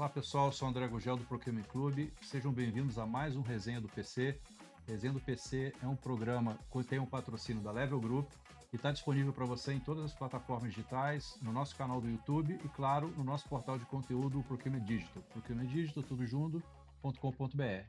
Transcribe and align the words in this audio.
Olá 0.00 0.08
pessoal, 0.08 0.50
sou 0.50 0.66
o 0.66 0.70
André 0.70 0.88
Gugel 0.88 1.18
do 1.18 1.26
Procurement 1.26 1.64
Club. 1.64 2.08
Sejam 2.22 2.50
bem-vindos 2.50 2.96
a 2.96 3.04
mais 3.04 3.36
um 3.36 3.42
Resenha 3.42 3.82
do 3.82 3.88
PC. 3.90 4.40
Resenha 4.88 5.12
do 5.12 5.20
PC 5.20 5.74
é 5.82 5.86
um 5.86 5.94
programa 5.94 6.58
que 6.72 6.82
tem 6.84 6.98
um 6.98 7.04
patrocínio 7.04 7.62
da 7.62 7.70
Level 7.70 8.00
Group 8.00 8.26
e 8.72 8.76
está 8.76 8.90
disponível 8.90 9.30
para 9.30 9.44
você 9.44 9.74
em 9.74 9.78
todas 9.78 10.06
as 10.06 10.14
plataformas 10.14 10.72
digitais, 10.72 11.38
no 11.42 11.52
nosso 11.52 11.76
canal 11.76 12.00
do 12.00 12.08
YouTube 12.08 12.58
e, 12.64 12.68
claro, 12.70 13.08
no 13.08 13.22
nosso 13.22 13.46
portal 13.46 13.78
de 13.78 13.84
conteúdo 13.84 14.42
Procurement 14.44 14.84
Digital. 14.84 15.22
Procurement 15.34 15.66
Digital, 15.66 16.02
tudo 16.02 16.26
junto.com.br. 16.26 17.84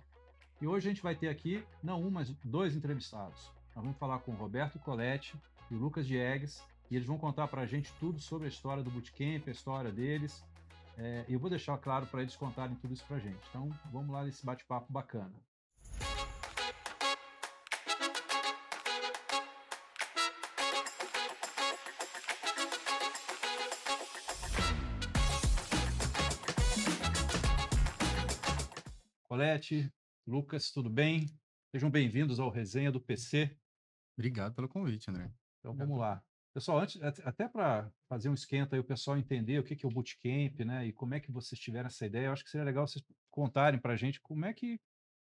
E 0.61 0.67
hoje 0.67 0.89
a 0.89 0.91
gente 0.91 1.01
vai 1.01 1.15
ter 1.15 1.29
aqui, 1.29 1.63
não 1.81 2.03
um, 2.03 2.11
mas 2.11 2.29
dois 2.43 2.75
entrevistados. 2.75 3.49
Nós 3.73 3.85
vamos 3.85 3.97
falar 3.97 4.19
com 4.19 4.33
Roberto 4.33 4.77
Coletti 4.79 5.33
e 5.71 5.75
Lucas 5.75 6.05
Diegues, 6.05 6.61
e 6.89 6.97
eles 6.97 7.07
vão 7.07 7.17
contar 7.17 7.47
para 7.47 7.61
a 7.61 7.65
gente 7.65 7.89
tudo 8.01 8.19
sobre 8.19 8.47
a 8.47 8.49
história 8.49 8.83
do 8.83 8.91
Bootcamp, 8.91 9.47
a 9.47 9.51
história 9.51 9.93
deles, 9.93 10.43
é, 11.01 11.25
eu 11.27 11.39
vou 11.39 11.49
deixar 11.49 11.75
claro 11.79 12.05
para 12.05 12.21
eles 12.21 12.35
contarem 12.35 12.75
tudo 12.75 12.93
isso 12.93 13.03
para 13.07 13.17
a 13.17 13.19
gente. 13.19 13.41
Então, 13.49 13.69
vamos 13.91 14.11
lá 14.13 14.23
nesse 14.23 14.45
bate-papo 14.45 14.93
bacana. 14.93 15.33
Colete, 29.27 29.91
Lucas, 30.27 30.69
tudo 30.69 30.89
bem? 30.89 31.25
Sejam 31.71 31.89
bem-vindos 31.89 32.39
ao 32.39 32.51
Resenha 32.51 32.91
do 32.91 33.01
PC. 33.01 33.57
Obrigado 34.15 34.53
pelo 34.53 34.69
convite, 34.69 35.09
André. 35.09 35.31
Então, 35.59 35.73
vamos 35.73 35.97
lá. 35.97 36.23
Pessoal, 36.53 36.79
antes, 36.79 37.01
até 37.01 37.47
para 37.47 37.89
fazer 38.09 38.27
um 38.27 38.33
esquenta 38.33 38.75
aí, 38.75 38.79
o 38.79 38.83
pessoal 38.83 39.17
entender 39.17 39.57
o 39.57 39.63
que, 39.63 39.75
que 39.75 39.85
é 39.85 39.89
o 39.89 39.91
Bootcamp, 39.91 40.59
né? 40.65 40.85
E 40.85 40.91
como 40.91 41.13
é 41.13 41.19
que 41.19 41.31
vocês 41.31 41.59
tiveram 41.59 41.87
essa 41.87 42.05
ideia, 42.05 42.25
eu 42.25 42.33
acho 42.33 42.43
que 42.43 42.49
seria 42.49 42.65
legal 42.65 42.85
vocês 42.85 43.03
contarem 43.29 43.79
para 43.79 43.93
a 43.93 43.95
gente 43.95 44.19
como 44.19 44.45
é 44.45 44.53
que. 44.53 44.79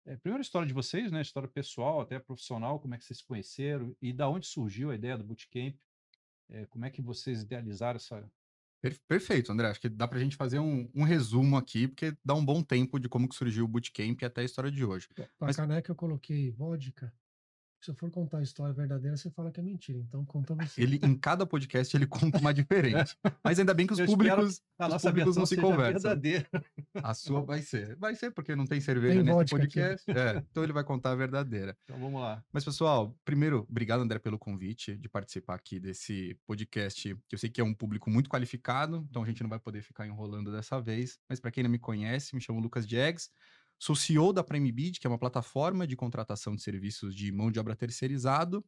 É, 0.07 0.17
primeiro 0.17 0.41
a 0.41 0.43
história 0.43 0.67
de 0.67 0.73
vocês, 0.73 1.13
né? 1.13 1.21
História 1.21 1.49
pessoal, 1.49 2.01
até 2.01 2.19
profissional, 2.19 2.81
como 2.81 2.95
é 2.95 2.99
que 2.99 3.05
vocês 3.05 3.19
se 3.19 3.25
conheceram 3.25 3.95
e 4.01 4.11
da 4.11 4.27
onde 4.27 4.47
surgiu 4.47 4.91
a 4.91 4.95
ideia 4.95 5.19
do 5.19 5.25
Bootcamp. 5.25 5.77
É, 6.49 6.65
como 6.65 6.87
é 6.87 6.91
que 6.91 7.03
vocês 7.03 7.43
idealizaram 7.43 7.97
essa. 7.97 8.27
Perfeito, 9.07 9.53
André. 9.53 9.69
Acho 9.69 9.81
que 9.81 9.89
dá 9.89 10.09
para 10.09 10.19
a 10.19 10.23
gente 10.23 10.37
fazer 10.37 10.61
um, 10.61 10.89
um, 10.95 11.03
resumo 11.03 11.59
aqui, 11.59 11.89
porque 11.89 12.17
dá 12.25 12.35
um 12.35 12.45
bom 12.45 12.63
tempo 12.63 12.99
de 12.99 13.09
como 13.09 13.29
que 13.29 13.35
surgiu 13.35 13.67
o 13.67 13.69
Bootcamp 13.69 14.23
e 14.23 14.25
até 14.25 14.41
a 14.41 14.45
história 14.45 14.71
de 14.71 14.83
hoje. 14.83 15.09
Para 15.15 15.29
Mas... 15.41 15.57
caneca 15.57 15.91
eu 15.91 15.97
coloquei 15.97 16.51
vodka, 16.53 17.13
se 17.81 17.91
eu 17.91 17.95
for 17.95 18.11
contar 18.11 18.39
a 18.39 18.43
história 18.43 18.75
verdadeira, 18.75 19.17
você 19.17 19.31
fala 19.31 19.51
que 19.51 19.61
é 19.61 19.63
mentira. 19.63 19.99
Então 19.99 20.25
conta 20.25 20.55
você. 20.55 20.83
Ele, 20.83 20.99
em 21.03 21.15
cada 21.15 21.47
podcast, 21.47 21.97
ele 21.97 22.07
conta 22.07 22.39
uma 22.39 22.53
diferente. 22.53 23.17
Mas 23.43 23.59
ainda 23.59 23.73
bem 23.73 23.87
que 23.87 23.93
os 23.93 23.99
eu 23.99 24.07
públicos, 24.07 24.61
os 24.79 25.03
públicos 25.03 25.37
não 25.37 25.47
se 25.47 25.57
conversam. 25.57 25.93
Verdadeira. 25.93 26.49
A 26.95 27.15
sua 27.15 27.41
vai 27.41 27.63
ser. 27.63 27.97
Vai 27.97 28.15
ser, 28.17 28.33
porque 28.33 28.57
não 28.57 28.67
tem 28.67 28.81
cerveja 28.81 29.23
tem 29.23 29.35
nesse 29.35 29.51
podcast. 29.51 30.11
É, 30.11 30.43
então 30.51 30.65
ele 30.65 30.73
vai 30.73 30.83
contar 30.83 31.13
a 31.13 31.15
verdadeira. 31.15 31.77
Então 31.85 31.99
vamos 31.99 32.21
lá. 32.21 32.43
Mas, 32.53 32.65
pessoal, 32.65 33.17
primeiro, 33.25 33.67
obrigado, 33.69 34.01
André, 34.01 34.19
pelo 34.19 34.39
convite 34.39 34.97
de 34.97 35.09
participar 35.09 35.55
aqui 35.55 35.79
desse 35.79 36.37
podcast, 36.47 37.17
que 37.29 37.35
eu 37.35 37.39
sei 37.39 37.49
que 37.49 37.61
é 37.61 37.65
um 37.65 37.75
público 37.75 38.11
muito 38.11 38.29
qualificado, 38.29 39.07
então 39.09 39.23
a 39.23 39.27
gente 39.27 39.43
não 39.43 39.51
vai 39.51 39.61
poder 39.61 39.83
ficar 39.83 40.07
enrolando 40.07 40.51
dessa 40.51 40.81
vez. 40.81 41.19
Mas 41.29 41.39
para 41.39 41.51
quem 41.53 41.63
não 41.63 41.71
me 41.71 41.79
conhece, 41.79 42.35
me 42.35 42.41
chamo 42.41 42.61
Lucas 42.61 42.87
Diegues. 42.87 43.31
Sou 43.79 43.95
CEO 43.95 44.33
da 44.33 44.43
PrimeBid, 44.43 44.99
que 44.99 45.07
é 45.07 45.11
uma 45.11 45.19
plataforma 45.19 45.87
de 45.87 45.95
contratação 45.95 46.55
de 46.57 46.63
serviços 46.63 47.15
de 47.15 47.31
mão 47.31 47.51
de 47.51 47.61
obra 47.61 47.77
terceirizado, 47.77 48.65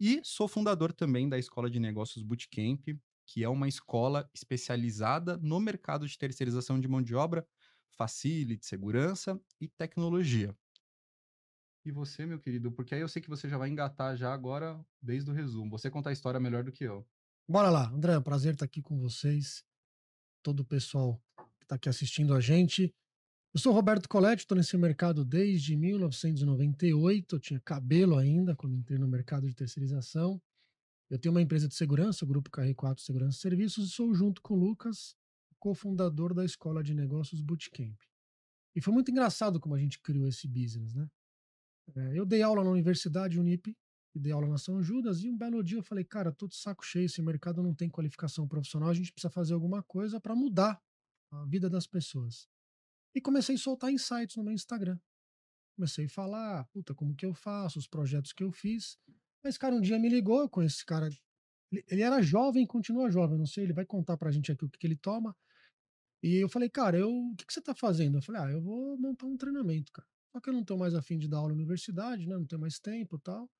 e 0.00 0.20
sou 0.24 0.48
fundador 0.48 0.92
também 0.92 1.28
da 1.28 1.38
Escola 1.38 1.68
de 1.68 1.78
Negócios 1.78 2.22
Bootcamp, 2.22 2.88
que 3.26 3.44
é 3.44 3.48
uma 3.48 3.68
escola 3.68 4.28
especializada 4.32 5.36
no 5.38 5.60
mercado 5.60 6.06
de 6.06 6.16
terceirização 6.16 6.78
de 6.78 6.88
mão 6.88 7.02
de 7.02 7.14
obra, 7.14 7.46
facility, 7.90 8.64
segurança 8.64 9.40
e 9.60 9.68
tecnologia. 9.68 10.56
E 11.84 11.92
você, 11.92 12.26
meu 12.26 12.38
querido, 12.38 12.72
porque 12.72 12.94
aí 12.94 13.00
eu 13.00 13.08
sei 13.08 13.22
que 13.22 13.28
você 13.28 13.48
já 13.48 13.58
vai 13.58 13.68
engatar 13.68 14.16
já 14.16 14.32
agora 14.32 14.84
desde 15.00 15.30
o 15.30 15.34
resumo. 15.34 15.70
Você 15.70 15.90
contar 15.90 16.10
a 16.10 16.12
história 16.12 16.40
melhor 16.40 16.64
do 16.64 16.72
que 16.72 16.84
eu. 16.84 17.06
Bora 17.48 17.70
lá, 17.70 17.88
André, 17.90 18.14
é 18.14 18.18
um 18.18 18.22
prazer 18.22 18.54
estar 18.54 18.64
aqui 18.64 18.82
com 18.82 18.98
vocês, 18.98 19.64
todo 20.42 20.60
o 20.60 20.64
pessoal 20.64 21.22
que 21.58 21.64
está 21.64 21.76
aqui 21.76 21.88
assistindo 21.88 22.34
a 22.34 22.40
gente. 22.40 22.92
Eu 23.56 23.58
sou 23.58 23.72
Roberto 23.72 24.06
Coletti, 24.06 24.42
estou 24.42 24.54
nesse 24.54 24.76
mercado 24.76 25.24
desde 25.24 25.74
1998. 25.78 27.36
Eu 27.36 27.40
tinha 27.40 27.58
cabelo 27.58 28.18
ainda 28.18 28.54
quando 28.54 28.76
entrei 28.76 28.98
no 28.98 29.08
mercado 29.08 29.48
de 29.48 29.54
terceirização. 29.54 30.38
Eu 31.08 31.18
tenho 31.18 31.34
uma 31.34 31.40
empresa 31.40 31.66
de 31.66 31.74
segurança, 31.74 32.22
o 32.22 32.28
Grupo 32.28 32.50
KR4 32.50 32.98
Segurança 32.98 33.38
e 33.38 33.40
Serviços, 33.40 33.88
e 33.88 33.90
sou, 33.90 34.12
junto 34.12 34.42
com 34.42 34.52
o 34.52 34.58
Lucas, 34.58 35.16
cofundador 35.58 36.34
da 36.34 36.44
Escola 36.44 36.82
de 36.84 36.92
Negócios 36.92 37.40
Bootcamp. 37.40 37.98
E 38.74 38.82
foi 38.82 38.92
muito 38.92 39.10
engraçado 39.10 39.58
como 39.58 39.74
a 39.74 39.78
gente 39.78 40.02
criou 40.02 40.28
esse 40.28 40.46
business, 40.46 40.92
né? 40.92 41.08
É, 41.96 42.18
eu 42.18 42.26
dei 42.26 42.42
aula 42.42 42.62
na 42.62 42.68
Universidade 42.68 43.40
Unip, 43.40 43.74
e 44.14 44.20
dei 44.20 44.32
aula 44.32 44.48
na 44.48 44.58
São 44.58 44.82
Judas, 44.82 45.24
e 45.24 45.30
um 45.30 45.38
belo 45.38 45.64
dia 45.64 45.78
eu 45.78 45.82
falei, 45.82 46.04
cara, 46.04 46.30
tô 46.30 46.46
de 46.46 46.56
saco 46.56 46.84
cheio, 46.84 47.06
esse 47.06 47.22
mercado 47.22 47.62
não 47.62 47.74
tem 47.74 47.88
qualificação 47.88 48.46
profissional, 48.46 48.90
a 48.90 48.94
gente 48.94 49.10
precisa 49.10 49.30
fazer 49.30 49.54
alguma 49.54 49.82
coisa 49.82 50.20
para 50.20 50.36
mudar 50.36 50.78
a 51.32 51.46
vida 51.46 51.70
das 51.70 51.86
pessoas. 51.86 52.46
E 53.16 53.20
comecei 53.22 53.54
a 53.54 53.58
soltar 53.58 53.90
insights 53.90 54.36
no 54.36 54.44
meu 54.44 54.52
Instagram. 54.52 54.98
Comecei 55.74 56.04
a 56.04 56.08
falar, 56.10 56.66
puta, 56.66 56.94
como 56.94 57.16
que 57.16 57.24
eu 57.24 57.32
faço, 57.32 57.78
os 57.78 57.86
projetos 57.86 58.30
que 58.30 58.44
eu 58.44 58.52
fiz. 58.52 58.98
Mas, 59.42 59.56
cara, 59.56 59.74
um 59.74 59.80
dia 59.80 59.98
me 59.98 60.06
ligou, 60.06 60.46
conheço 60.50 60.76
esse 60.76 60.84
cara. 60.84 61.08
Ele, 61.72 61.82
ele 61.88 62.02
era 62.02 62.20
jovem, 62.20 62.66
continua 62.66 63.10
jovem, 63.10 63.38
não 63.38 63.46
sei, 63.46 63.64
ele 63.64 63.72
vai 63.72 63.86
contar 63.86 64.18
pra 64.18 64.30
gente 64.30 64.52
aqui 64.52 64.66
o 64.66 64.68
que, 64.68 64.78
que 64.78 64.86
ele 64.86 64.96
toma. 64.96 65.34
E 66.22 66.36
eu 66.36 66.48
falei, 66.50 66.68
cara, 66.68 66.98
eu, 66.98 67.10
o 67.10 67.34
que, 67.36 67.46
que 67.46 67.54
você 67.54 67.62
tá 67.62 67.74
fazendo? 67.74 68.18
Eu 68.18 68.22
falei, 68.22 68.42
ah, 68.42 68.50
eu 68.50 68.60
vou 68.60 68.98
montar 68.98 69.24
um 69.24 69.36
treinamento, 69.38 69.90
cara. 69.92 70.06
Só 70.30 70.38
que 70.38 70.50
eu 70.50 70.52
não 70.52 70.62
tô 70.62 70.76
mais 70.76 70.94
afim 70.94 71.16
de 71.16 71.26
dar 71.26 71.38
aula 71.38 71.48
na 71.48 71.54
universidade, 71.54 72.26
né? 72.26 72.36
Não 72.36 72.44
tenho 72.44 72.60
mais 72.60 72.78
tempo 72.78 73.18
tal. 73.18 73.50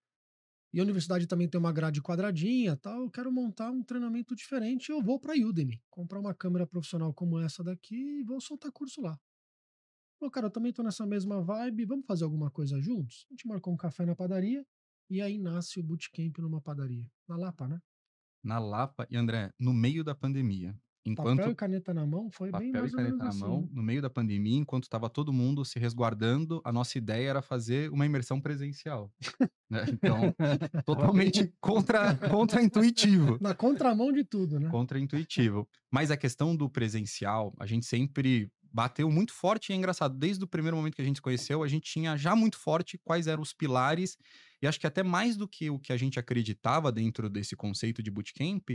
E 0.71 0.81
a 0.81 0.83
universidade 0.83 1.27
também 1.27 1.49
tem 1.49 1.59
uma 1.59 1.73
grade 1.73 2.03
quadradinha 2.03 2.77
tal. 2.77 3.01
Eu 3.05 3.11
quero 3.11 3.33
montar 3.33 3.71
um 3.71 3.83
treinamento 3.83 4.37
diferente. 4.37 4.91
Eu 4.91 5.03
vou 5.03 5.19
pra 5.19 5.33
Udemy, 5.33 5.83
comprar 5.89 6.21
uma 6.21 6.35
câmera 6.35 6.67
profissional 6.67 7.15
como 7.15 7.39
essa 7.39 7.65
daqui 7.65 8.21
e 8.21 8.23
vou 8.23 8.39
soltar 8.39 8.71
curso 8.71 9.01
lá. 9.01 9.19
Falou, 10.19 10.31
cara, 10.31 10.47
eu 10.47 10.51
também 10.51 10.73
tô 10.73 10.83
nessa 10.83 11.07
mesma 11.07 11.43
vibe, 11.43 11.85
vamos 11.85 12.07
fazer 12.07 12.25
alguma 12.25 12.51
coisa 12.51 12.81
juntos? 12.81 13.27
A 13.31 13.35
gente 13.35 13.47
marcou 13.47 13.73
um 13.73 13.77
café 13.77 14.07
na 14.07 14.17
padaria 14.17 14.65
e 15.11 15.21
aí 15.21 15.39
nasce 15.39 15.79
o 15.79 15.83
bootcamp 15.83 16.39
numa 16.39 16.61
padaria. 16.61 17.07
Na 17.29 17.37
Lapa, 17.37 17.69
né? 17.69 17.81
Na 18.43 18.59
Lapa, 18.59 19.07
e 19.11 19.17
André, 19.17 19.53
no 19.59 19.75
meio 19.75 20.03
da 20.03 20.15
pandemia. 20.15 20.75
Enquanto... 21.05 21.39
Papel 21.39 21.53
e 21.53 21.55
caneta 21.55 21.95
na 21.95 22.05
mão, 22.05 22.31
foi 22.31 22.51
Papel 22.51 22.73
bem 22.73 22.81
mais 22.81 22.93
e 22.93 22.97
caneta 22.97 23.17
na 23.17 23.29
assim. 23.29 23.41
mão, 23.41 23.69
no 23.73 23.83
meio 23.83 24.03
da 24.03 24.11
pandemia, 24.11 24.59
enquanto 24.59 24.85
estava 24.85 25.09
todo 25.09 25.33
mundo 25.33 25.65
se 25.65 25.79
resguardando, 25.79 26.61
a 26.65 26.73
nossa 26.73 26.99
ideia 26.99 27.31
era 27.31 27.43
fazer 27.43 27.91
uma 27.93 28.05
imersão 28.05 28.41
presencial. 28.41 29.13
né? 29.71 29.85
Então, 29.93 30.35
totalmente 30.85 31.53
contra, 31.61 32.17
contra-intuitivo. 32.29 33.39
Na 33.41 33.55
contramão 33.55 34.13
de 34.13 34.25
tudo, 34.25 34.59
né? 34.59 34.69
Contra-intuitivo. 34.69 35.69
Mas 35.93 36.11
a 36.11 36.17
questão 36.17 36.57
do 36.57 36.69
presencial, 36.69 37.55
a 37.59 37.67
gente 37.67 37.87
sempre 37.87 38.51
bateu 38.77 39.11
muito 39.11 39.33
forte 39.33 39.71
e 39.71 39.73
é 39.73 39.77
engraçado. 39.77 40.19
Desde 40.19 40.45
o 40.45 40.47
primeiro 40.47 40.77
momento 40.77 40.97
que 40.97 41.01
a 41.01 41.05
gente 41.05 41.17
se 41.17 41.23
conheceu, 41.23 41.63
a 41.63 41.69
gente 41.69 41.91
tinha 41.91 42.15
já 42.15 42.37
muito 42.37 42.59
forte 42.59 42.99
quais 42.99 43.27
eram 43.27 43.43
os 43.43 43.55
pilares, 43.55 44.19
e 44.61 44.67
acho 44.67 44.79
que 44.79 44.87
até 44.87 45.03
mais 45.03 45.35
do 45.35 45.49
que 45.49 45.71
o 45.71 45.79
que 45.79 45.95
a 45.95 45.97
gente 45.97 46.19
acreditava 46.19 46.93
dentro 46.93 47.31
desse 47.31 47.57
conceito 47.57 48.03
de 48.03 48.11
bootcamp, 48.11 48.69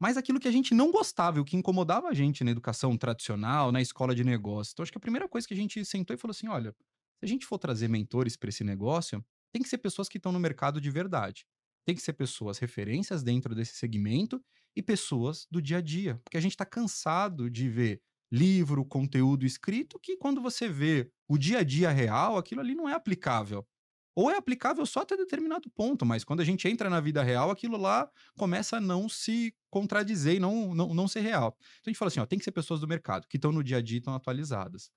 mas 0.00 0.16
aquilo 0.16 0.38
que 0.38 0.46
a 0.46 0.52
gente 0.52 0.72
não 0.74 0.92
gostava, 0.92 1.40
o 1.40 1.44
que 1.44 1.56
incomodava 1.56 2.08
a 2.08 2.14
gente 2.14 2.44
na 2.44 2.52
educação 2.52 2.96
tradicional, 2.96 3.72
na 3.72 3.82
escola 3.82 4.14
de 4.14 4.22
negócio. 4.22 4.72
Então, 4.72 4.84
acho 4.84 4.92
que 4.92 4.98
a 4.98 5.00
primeira 5.00 5.28
coisa 5.28 5.46
que 5.46 5.54
a 5.54 5.56
gente 5.56 5.84
sentou 5.84 6.14
e 6.14 6.18
falou 6.18 6.30
assim: 6.30 6.46
olha, 6.46 6.72
se 7.18 7.24
a 7.24 7.26
gente 7.26 7.44
for 7.44 7.58
trazer 7.58 7.88
mentores 7.88 8.36
para 8.36 8.48
esse 8.48 8.62
negócio, 8.62 9.24
tem 9.52 9.60
que 9.60 9.68
ser 9.68 9.78
pessoas 9.78 10.08
que 10.08 10.18
estão 10.18 10.30
no 10.30 10.38
mercado 10.38 10.80
de 10.80 10.90
verdade. 10.90 11.44
Tem 11.84 11.96
que 11.96 12.02
ser 12.02 12.12
pessoas 12.12 12.58
referências 12.58 13.24
dentro 13.24 13.56
desse 13.56 13.74
segmento 13.74 14.40
e 14.76 14.82
pessoas 14.82 15.48
do 15.50 15.60
dia 15.60 15.78
a 15.78 15.80
dia. 15.80 16.20
Porque 16.22 16.36
a 16.36 16.40
gente 16.40 16.52
está 16.52 16.64
cansado 16.64 17.50
de 17.50 17.68
ver 17.68 18.00
livro, 18.32 18.82
conteúdo 18.82 19.44
escrito, 19.44 19.98
que 20.00 20.16
quando 20.16 20.40
você 20.40 20.66
vê 20.66 21.12
o 21.28 21.36
dia 21.36 21.58
a 21.58 21.62
dia 21.62 21.90
real, 21.90 22.38
aquilo 22.38 22.62
ali 22.62 22.74
não 22.74 22.88
é 22.88 22.94
aplicável. 22.94 23.66
Ou 24.14 24.30
é 24.30 24.36
aplicável 24.36 24.84
só 24.86 25.00
até 25.00 25.16
determinado 25.16 25.70
ponto, 25.70 26.04
mas 26.04 26.24
quando 26.24 26.40
a 26.40 26.44
gente 26.44 26.66
entra 26.66 26.88
na 26.88 27.00
vida 27.00 27.22
real, 27.22 27.50
aquilo 27.50 27.76
lá 27.76 28.10
começa 28.36 28.78
a 28.78 28.80
não 28.80 29.08
se 29.08 29.54
contradizer 29.70 30.36
e 30.36 30.40
não, 30.40 30.74
não, 30.74 30.94
não 30.94 31.08
ser 31.08 31.20
real. 31.20 31.56
Então 31.80 31.84
a 31.86 31.90
gente 31.90 31.98
fala 31.98 32.08
assim: 32.08 32.20
ó, 32.20 32.26
tem 32.26 32.38
que 32.38 32.44
ser 32.44 32.52
pessoas 32.52 32.80
do 32.80 32.88
mercado, 32.88 33.26
que 33.28 33.36
estão 33.36 33.52
no 33.52 33.62
dia 33.62 33.78
a 33.78 33.82
dia 33.82 33.96
e 33.96 33.98
estão 33.98 34.14
atualizadas. 34.14 34.90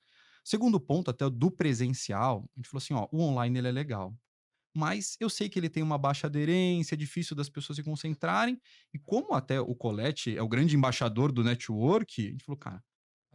Segundo 0.43 0.79
ponto, 0.79 1.09
até 1.09 1.29
do 1.29 1.49
presencial, 1.49 2.49
a 2.55 2.59
gente 2.59 2.69
falou 2.69 2.81
assim: 2.81 2.93
ó, 2.93 3.07
o 3.11 3.21
online 3.21 3.59
ele 3.59 3.67
é 3.67 3.71
legal. 3.71 4.15
Mas 4.75 5.15
eu 5.21 5.29
sei 5.29 5.47
que 5.47 5.57
ele 5.57 5.69
tem 5.69 5.81
uma 5.81 5.97
baixa 5.97 6.27
aderência, 6.27 6.95
é 6.95 6.97
difícil 6.97 7.33
das 7.35 7.49
pessoas 7.49 7.77
se 7.77 7.83
concentrarem. 7.83 8.59
E 8.93 8.99
como 8.99 9.33
até 9.33 9.59
o 9.61 9.73
Colette 9.73 10.37
é 10.37 10.41
o 10.41 10.49
grande 10.49 10.75
embaixador 10.75 11.31
do 11.31 11.43
network, 11.45 12.27
a 12.27 12.31
gente 12.31 12.43
falou, 12.43 12.59
cara, 12.59 12.83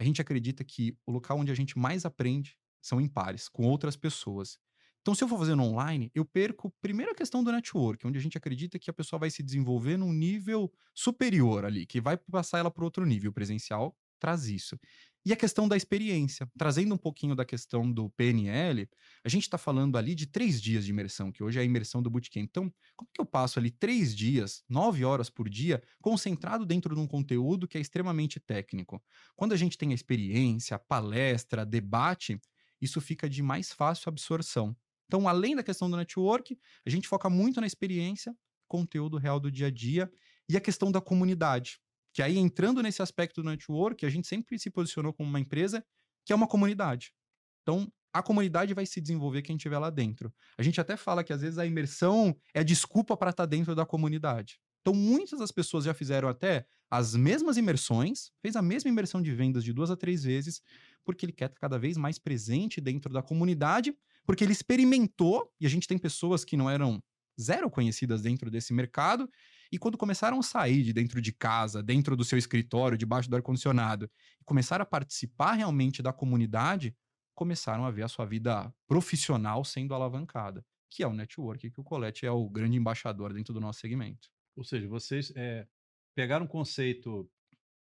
a 0.01 0.05
gente 0.05 0.21
acredita 0.21 0.63
que 0.63 0.97
o 1.05 1.11
local 1.11 1.37
onde 1.39 1.51
a 1.51 1.55
gente 1.55 1.77
mais 1.77 2.05
aprende 2.05 2.57
são 2.81 2.99
em 2.99 3.07
pares, 3.07 3.47
com 3.47 3.65
outras 3.67 3.95
pessoas. 3.95 4.57
Então, 5.01 5.15
se 5.15 5.23
eu 5.23 5.27
for 5.27 5.37
fazendo 5.39 5.63
online, 5.63 6.11
eu 6.13 6.23
perco 6.25 6.71
primeiro 6.81 7.11
a 7.11 7.15
questão 7.15 7.43
do 7.43 7.51
network, 7.51 8.05
onde 8.05 8.17
a 8.19 8.21
gente 8.21 8.37
acredita 8.37 8.77
que 8.77 8.89
a 8.89 8.93
pessoa 8.93 9.19
vai 9.19 9.29
se 9.29 9.41
desenvolver 9.43 9.97
num 9.97 10.13
nível 10.13 10.71
superior 10.93 11.65
ali, 11.65 11.85
que 11.85 11.99
vai 12.01 12.17
passar 12.17 12.59
ela 12.59 12.71
para 12.71 12.83
outro 12.83 13.05
nível. 13.05 13.31
presencial 13.33 13.95
traz 14.19 14.47
isso. 14.47 14.79
E 15.23 15.31
a 15.31 15.35
questão 15.35 15.67
da 15.67 15.77
experiência, 15.77 16.49
trazendo 16.57 16.95
um 16.95 16.97
pouquinho 16.97 17.35
da 17.35 17.45
questão 17.45 17.91
do 17.91 18.09
PNL, 18.09 18.89
a 19.23 19.29
gente 19.29 19.43
está 19.43 19.57
falando 19.57 19.95
ali 19.95 20.15
de 20.15 20.25
três 20.25 20.59
dias 20.59 20.83
de 20.83 20.89
imersão, 20.89 21.31
que 21.31 21.43
hoje 21.43 21.59
é 21.59 21.61
a 21.61 21.65
imersão 21.65 22.01
do 22.01 22.09
Bootcamp. 22.09 22.43
Então, 22.49 22.73
como 22.95 23.09
que 23.13 23.21
eu 23.21 23.25
passo 23.25 23.59
ali 23.59 23.69
três 23.69 24.15
dias, 24.15 24.63
nove 24.67 25.05
horas 25.05 25.29
por 25.29 25.47
dia, 25.47 25.81
concentrado 26.01 26.65
dentro 26.65 26.95
de 26.95 27.01
um 27.01 27.05
conteúdo 27.05 27.67
que 27.67 27.77
é 27.77 27.81
extremamente 27.81 28.39
técnico? 28.39 29.01
Quando 29.35 29.53
a 29.53 29.57
gente 29.57 29.77
tem 29.77 29.91
a 29.91 29.95
experiência, 29.95 30.75
a 30.75 30.79
palestra, 30.79 31.65
debate, 31.65 32.39
isso 32.81 32.99
fica 32.99 33.29
de 33.29 33.43
mais 33.43 33.71
fácil 33.71 34.09
absorção. 34.09 34.75
Então, 35.05 35.27
além 35.27 35.55
da 35.55 35.61
questão 35.61 35.89
do 35.89 35.97
network, 35.97 36.57
a 36.85 36.89
gente 36.89 37.07
foca 37.07 37.29
muito 37.29 37.61
na 37.61 37.67
experiência, 37.67 38.35
conteúdo 38.67 39.17
real 39.17 39.39
do 39.39 39.51
dia 39.51 39.67
a 39.67 39.71
dia 39.71 40.11
e 40.49 40.57
a 40.57 40.61
questão 40.61 40.91
da 40.91 40.99
comunidade. 41.01 41.79
Que 42.13 42.21
aí, 42.21 42.37
entrando 42.37 42.81
nesse 42.81 43.01
aspecto 43.01 43.41
do 43.41 43.49
network, 43.49 44.05
a 44.05 44.09
gente 44.09 44.27
sempre 44.27 44.59
se 44.59 44.69
posicionou 44.69 45.13
como 45.13 45.29
uma 45.29 45.39
empresa 45.39 45.83
que 46.25 46.33
é 46.33 46.35
uma 46.35 46.47
comunidade. 46.47 47.13
Então, 47.61 47.91
a 48.13 48.21
comunidade 48.21 48.73
vai 48.73 48.85
se 48.85 48.99
desenvolver 48.99 49.41
quem 49.41 49.55
estiver 49.55 49.79
lá 49.79 49.89
dentro. 49.89 50.33
A 50.57 50.63
gente 50.63 50.81
até 50.81 50.97
fala 50.97 51.23
que 51.23 51.31
às 51.31 51.41
vezes 51.41 51.57
a 51.57 51.65
imersão 51.65 52.35
é 52.53 52.63
desculpa 52.63 53.15
para 53.15 53.29
estar 53.29 53.43
tá 53.43 53.47
dentro 53.47 53.73
da 53.73 53.85
comunidade. 53.85 54.59
Então, 54.81 54.93
muitas 54.93 55.39
das 55.39 55.51
pessoas 55.51 55.85
já 55.85 55.93
fizeram 55.93 56.27
até 56.27 56.65
as 56.89 57.15
mesmas 57.15 57.55
imersões, 57.55 58.31
fez 58.41 58.55
a 58.55 58.61
mesma 58.61 58.89
imersão 58.89 59.21
de 59.21 59.31
vendas 59.31 59.63
de 59.63 59.71
duas 59.71 59.89
a 59.91 59.95
três 59.95 60.23
vezes, 60.23 60.61
porque 61.05 61.25
ele 61.25 61.31
quer 61.31 61.45
estar 61.45 61.59
cada 61.59 61.79
vez 61.79 61.95
mais 61.95 62.19
presente 62.19 62.81
dentro 62.81 63.13
da 63.13 63.21
comunidade, 63.21 63.95
porque 64.25 64.43
ele 64.43 64.51
experimentou, 64.51 65.49
e 65.59 65.65
a 65.65 65.69
gente 65.69 65.87
tem 65.87 65.97
pessoas 65.97 66.43
que 66.43 66.57
não 66.57 66.69
eram 66.69 67.01
zero 67.39 67.69
conhecidas 67.69 68.21
dentro 68.21 68.51
desse 68.51 68.73
mercado, 68.73 69.29
e 69.71 69.77
quando 69.77 69.97
começaram 69.97 70.39
a 70.39 70.43
sair 70.43 70.83
de 70.83 70.91
dentro 70.91 71.21
de 71.21 71.31
casa, 71.31 71.81
dentro 71.81 72.15
do 72.15 72.25
seu 72.25 72.37
escritório, 72.37 72.97
debaixo 72.97 73.29
do 73.29 73.35
ar-condicionado, 73.35 74.11
e 74.39 74.43
começaram 74.43 74.83
a 74.83 74.85
participar 74.85 75.53
realmente 75.53 76.01
da 76.01 76.11
comunidade, 76.11 76.95
começaram 77.33 77.85
a 77.85 77.91
ver 77.91 78.03
a 78.03 78.07
sua 78.07 78.25
vida 78.25 78.73
profissional 78.85 79.63
sendo 79.63 79.93
alavancada, 79.93 80.65
que 80.89 81.03
é 81.03 81.07
o 81.07 81.13
network, 81.13 81.71
que 81.71 81.79
o 81.79 81.83
Colette 81.83 82.25
é 82.25 82.31
o 82.31 82.49
grande 82.49 82.77
embaixador 82.77 83.33
dentro 83.33 83.53
do 83.53 83.61
nosso 83.61 83.79
segmento. 83.79 84.29
Ou 84.55 84.63
seja, 84.63 84.87
vocês 84.87 85.31
é, 85.35 85.65
pegaram 86.13 86.45
um 86.45 86.49
conceito 86.49 87.29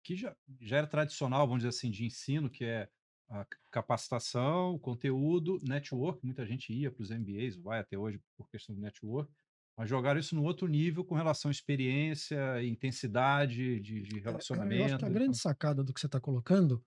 que 0.04 0.16
já, 0.16 0.36
já 0.60 0.78
era 0.78 0.86
tradicional, 0.86 1.46
vamos 1.46 1.64
dizer 1.64 1.70
assim, 1.70 1.90
de 1.90 2.04
ensino, 2.04 2.48
que 2.48 2.64
é 2.64 2.88
a 3.28 3.46
capacitação, 3.70 4.78
conteúdo, 4.78 5.58
network. 5.62 6.24
Muita 6.24 6.46
gente 6.46 6.72
ia 6.72 6.90
para 6.90 7.02
os 7.02 7.10
MBAs, 7.10 7.56
vai 7.56 7.80
até 7.80 7.96
hoje 7.96 8.20
por 8.36 8.48
questão 8.48 8.74
do 8.74 8.80
network, 8.80 9.32
mas 9.76 9.88
jogaram 9.88 10.20
isso 10.20 10.34
no 10.34 10.42
outro 10.42 10.66
nível 10.68 11.04
com 11.04 11.14
relação 11.14 11.48
à 11.48 11.52
experiência, 11.52 12.62
intensidade 12.62 13.80
de, 13.80 14.02
de 14.02 14.20
relacionamento. 14.20 14.74
É, 14.74 14.80
eu 14.80 14.86
acho 14.86 14.98
que 14.98 15.04
a 15.04 15.08
grande 15.08 15.38
sacada 15.38 15.82
do 15.82 15.92
que 15.92 16.00
você 16.00 16.06
está 16.06 16.20
colocando, 16.20 16.84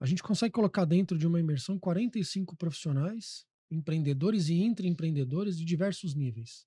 a 0.00 0.06
gente 0.06 0.22
consegue 0.22 0.52
colocar 0.52 0.84
dentro 0.84 1.18
de 1.18 1.26
uma 1.26 1.40
imersão 1.40 1.78
45 1.78 2.56
profissionais, 2.56 3.44
empreendedores 3.70 4.48
e 4.48 4.54
intraempreendedores 4.54 5.58
de 5.58 5.64
diversos 5.64 6.14
níveis. 6.14 6.66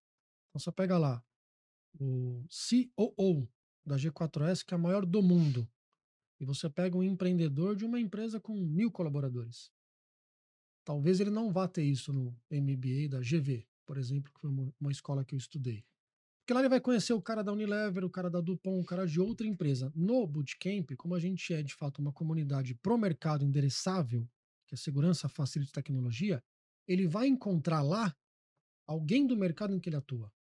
Então 0.50 0.60
você 0.60 0.72
pega 0.72 0.98
lá 0.98 1.24
o 2.00 2.46
COO 2.50 3.50
da 3.86 3.96
G4S, 3.96 4.64
que 4.66 4.74
é 4.74 4.76
a 4.76 4.80
maior 4.80 5.06
do 5.06 5.22
mundo, 5.22 5.68
e 6.40 6.46
você 6.46 6.70
pega 6.70 6.98
um 6.98 7.04
empreendedor 7.04 7.76
de 7.76 7.86
uma 7.86 8.00
empresa 8.00 8.40
com 8.40 8.54
mil 8.56 8.92
colaboradores. 8.92 9.72
Talvez 10.86 11.20
ele 11.20 11.30
não 11.30 11.52
vá 11.52 11.68
ter 11.68 11.84
isso 11.84 12.12
no 12.12 12.36
MBA 12.52 13.10
da 13.10 13.20
GV, 13.20 13.68
por 13.90 13.98
exemplo, 13.98 14.32
que 14.32 14.40
foi 14.40 14.52
uma, 14.80 14.92
escola 14.92 15.26
que 15.26 15.34
eu 15.34 15.40
estudei. 15.40 15.84
Porque 16.42 16.54
lá 16.54 16.60
ele 16.60 16.70
vai 16.70 16.80
conhecer 16.80 17.12
o 17.12 17.20
cara 17.20 17.44
da 17.44 17.52
Unilever, 17.52 18.06
o 18.06 18.10
cara 18.10 18.30
da 18.30 18.40
Dupont, 18.40 18.80
o 18.80 18.86
cara 18.86 19.04
de 19.08 19.20
outra 19.20 19.48
empresa. 19.48 19.92
No 19.96 20.28
Bootcamp, 20.28 20.92
como 20.96 21.16
a 21.16 21.20
gente 21.20 21.52
é 21.56 21.64
de 21.64 21.74
fato 21.74 21.98
uma 21.98 22.14
comunidade 22.14 22.76
pro 22.76 23.00
mercado 23.00 23.44
endereçável, 23.44 24.30
que 24.68 24.76
é 24.76 24.78
segurança, 24.78 25.28
facilita 25.28 25.72
tecnologia, 25.72 26.40
ele 26.88 27.08
vai 27.08 27.26
encontrar 27.26 27.82
lá 27.82 28.16
alguém 28.86 29.26
do 29.26 29.36
mercado 29.36 29.74
em 29.74 29.80
que 29.80 29.90
ele 29.90 29.96
atua. 29.96 30.32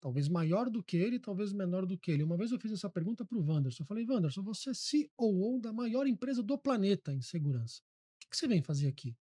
Talvez 0.00 0.28
maior 0.28 0.70
do 0.70 0.80
que 0.80 0.96
ele, 0.96 1.18
talvez 1.18 1.52
menor 1.52 1.84
do 1.84 1.98
que 1.98 2.12
ele. 2.12 2.22
Uma 2.22 2.36
vez 2.36 2.52
eu 2.52 2.60
fiz 2.60 2.70
essa 2.70 2.88
pergunta 2.88 3.24
para 3.24 3.36
o 3.36 3.44
Wanderson. 3.44 3.82
Eu 3.82 3.88
falei, 3.88 4.06
Wanderson, 4.08 4.44
você 4.44 4.70
é 4.70 5.08
COO 5.16 5.60
da 5.60 5.72
maior 5.72 6.06
empresa 6.06 6.44
do 6.44 6.56
planeta 6.56 7.12
em 7.12 7.22
segurança. 7.22 7.82
O 8.24 8.30
que, 8.30 8.36
você 8.36 8.46
vem 8.46 8.62
fazer 8.62 8.86
aqui? 8.86 9.16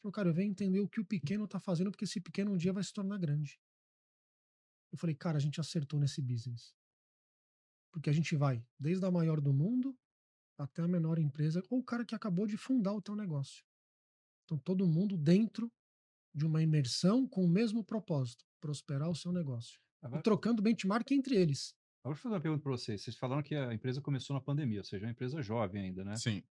Falou, 0.00 0.12
cara, 0.12 0.28
eu 0.28 0.34
venho 0.34 0.50
entender 0.50 0.80
o 0.80 0.88
que 0.88 1.00
o 1.00 1.04
pequeno 1.04 1.44
está 1.44 1.60
fazendo, 1.60 1.90
porque 1.90 2.04
esse 2.04 2.20
pequeno 2.20 2.52
um 2.52 2.56
dia 2.56 2.72
vai 2.72 2.82
se 2.82 2.92
tornar 2.92 3.18
grande. 3.18 3.60
Eu 4.90 4.98
falei, 4.98 5.14
cara, 5.14 5.36
a 5.36 5.40
gente 5.40 5.60
acertou 5.60 6.00
nesse 6.00 6.22
business. 6.22 6.74
Porque 7.92 8.08
a 8.08 8.12
gente 8.12 8.34
vai 8.34 8.64
desde 8.78 9.04
a 9.04 9.10
maior 9.10 9.40
do 9.40 9.52
mundo 9.52 9.96
até 10.56 10.82
a 10.82 10.88
menor 10.88 11.18
empresa, 11.18 11.62
ou 11.70 11.78
o 11.80 11.84
cara 11.84 12.04
que 12.04 12.14
acabou 12.14 12.46
de 12.46 12.56
fundar 12.56 12.92
o 12.92 13.00
teu 13.00 13.16
negócio. 13.16 13.64
Então, 14.44 14.58
todo 14.58 14.86
mundo 14.86 15.16
dentro 15.16 15.72
de 16.34 16.44
uma 16.44 16.62
imersão 16.62 17.26
com 17.26 17.44
o 17.44 17.48
mesmo 17.48 17.84
propósito 17.84 18.44
prosperar 18.60 19.08
o 19.08 19.14
seu 19.14 19.32
negócio. 19.32 19.80
Agora, 20.02 20.20
e 20.20 20.22
trocando 20.22 20.62
benchmark 20.62 21.10
entre 21.12 21.34
eles. 21.34 21.74
Agora, 22.02 22.14
deixa 22.14 22.20
eu 22.20 22.22
fazer 22.22 22.34
uma 22.34 22.40
pergunta 22.40 22.62
para 22.62 22.72
vocês. 22.72 23.02
Vocês 23.02 23.16
falaram 23.16 23.42
que 23.42 23.54
a 23.54 23.72
empresa 23.74 24.00
começou 24.00 24.34
na 24.34 24.40
pandemia, 24.40 24.80
ou 24.80 24.84
seja, 24.84 25.04
é 25.04 25.06
uma 25.06 25.12
empresa 25.12 25.42
jovem 25.42 25.82
ainda, 25.82 26.04
né? 26.04 26.16
Sim. 26.16 26.42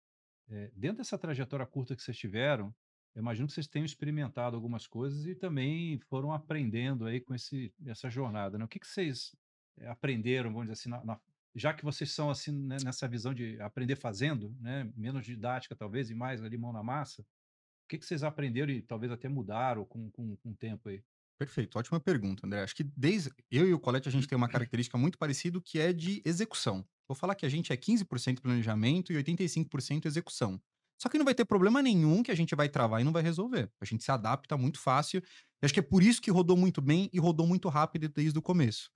É, 0.48 0.72
dentro 0.76 0.98
dessa 0.98 1.18
trajetória 1.18 1.66
curta 1.66 1.96
que 1.96 2.02
vocês 2.02 2.18
tiveram, 2.18 2.74
eu 3.20 3.22
imagino 3.22 3.48
que 3.48 3.54
vocês 3.54 3.68
tenham 3.68 3.86
experimentado 3.86 4.56
algumas 4.56 4.88
coisas 4.88 5.26
e 5.26 5.36
também 5.36 6.00
foram 6.08 6.32
aprendendo 6.32 7.06
aí 7.06 7.20
com 7.20 7.36
esse, 7.36 7.70
essa 7.86 8.10
jornada, 8.10 8.58
né? 8.58 8.64
O 8.64 8.68
que, 8.68 8.80
que 8.80 8.88
vocês 8.88 9.36
é, 9.78 9.90
aprenderam, 9.90 10.50
vamos 10.54 10.68
dizer 10.68 10.74
assim, 10.74 10.90
na, 10.90 11.04
na, 11.04 11.20
já 11.54 11.74
que 11.74 11.84
vocês 11.84 12.12
são 12.12 12.30
assim 12.30 12.54
né, 12.54 12.78
nessa 12.82 13.10
visão 13.10 13.34
de 13.34 13.60
aprender 13.60 13.98
fazendo, 13.98 14.56
né? 14.62 14.90
Menos 14.96 15.26
didática 15.26 15.76
talvez 15.76 16.10
e 16.10 16.16
mais 16.16 16.42
ali 16.42 16.58
mão 16.58 16.72
na 16.72 16.82
massa. 16.82 17.22
O 17.22 17.90
que, 17.90 17.98
que 17.98 18.06
vocês 18.06 18.24
aprenderam 18.24 18.72
e 18.72 18.82
talvez 18.82 19.12
até 19.12 19.28
mudaram 19.28 19.84
com, 19.84 20.10
com, 20.12 20.38
com 20.38 20.52
o 20.52 20.56
tempo 20.56 20.88
aí? 20.88 21.04
Perfeito, 21.38 21.78
ótima 21.78 22.00
pergunta, 22.00 22.48
André. 22.48 22.64
Acho 22.64 22.76
que 22.76 22.86
desde 22.96 23.32
eu 23.52 23.68
e 23.68 23.74
o 23.74 23.80
Colete 23.80 24.08
a 24.08 24.12
gente 24.14 24.30
tem 24.30 24.38
uma 24.38 24.48
característica 24.48 24.98
muito 24.98 25.18
parecida 25.18 25.60
que 25.60 25.78
é 25.78 25.92
de 25.92 26.22
execução. 26.24 26.88
Vou 27.06 27.16
falar 27.16 27.36
que 27.36 27.46
a 27.46 27.50
gente 27.50 27.74
é 27.74 27.76
15% 27.76 28.40
planejamento 28.40 29.12
e 29.12 29.22
85% 29.22 30.06
execução. 30.06 30.62
Só 31.00 31.08
que 31.08 31.18
não 31.18 31.26
vai 31.26 31.34
ter 31.34 31.46
problema 31.46 31.82
nenhum 31.82 32.22
que 32.22 32.30
a 32.30 32.36
gente 32.36 32.54
vai 32.54 32.68
travar 32.68 33.00
e 33.00 33.04
não 33.06 33.14
vai 33.14 33.24
resolver. 33.24 33.72
A 33.80 33.86
gente 33.86 34.04
se 34.04 34.12
adapta 34.12 34.58
muito 34.58 34.80
fácil. 34.80 35.24
E 35.62 35.66
acho 35.66 35.74
que 35.74 35.80
é 35.80 35.84
por 35.84 36.04
isso 36.04 36.22
que 36.22 36.30
rodou 36.30 36.58
muito 36.58 36.82
bem 36.82 37.10
e 37.14 37.20
rodou 37.20 37.48
muito 37.48 37.70
rápido 37.70 38.10
desde 38.10 38.38
o 38.38 38.42
começo. 38.42 38.92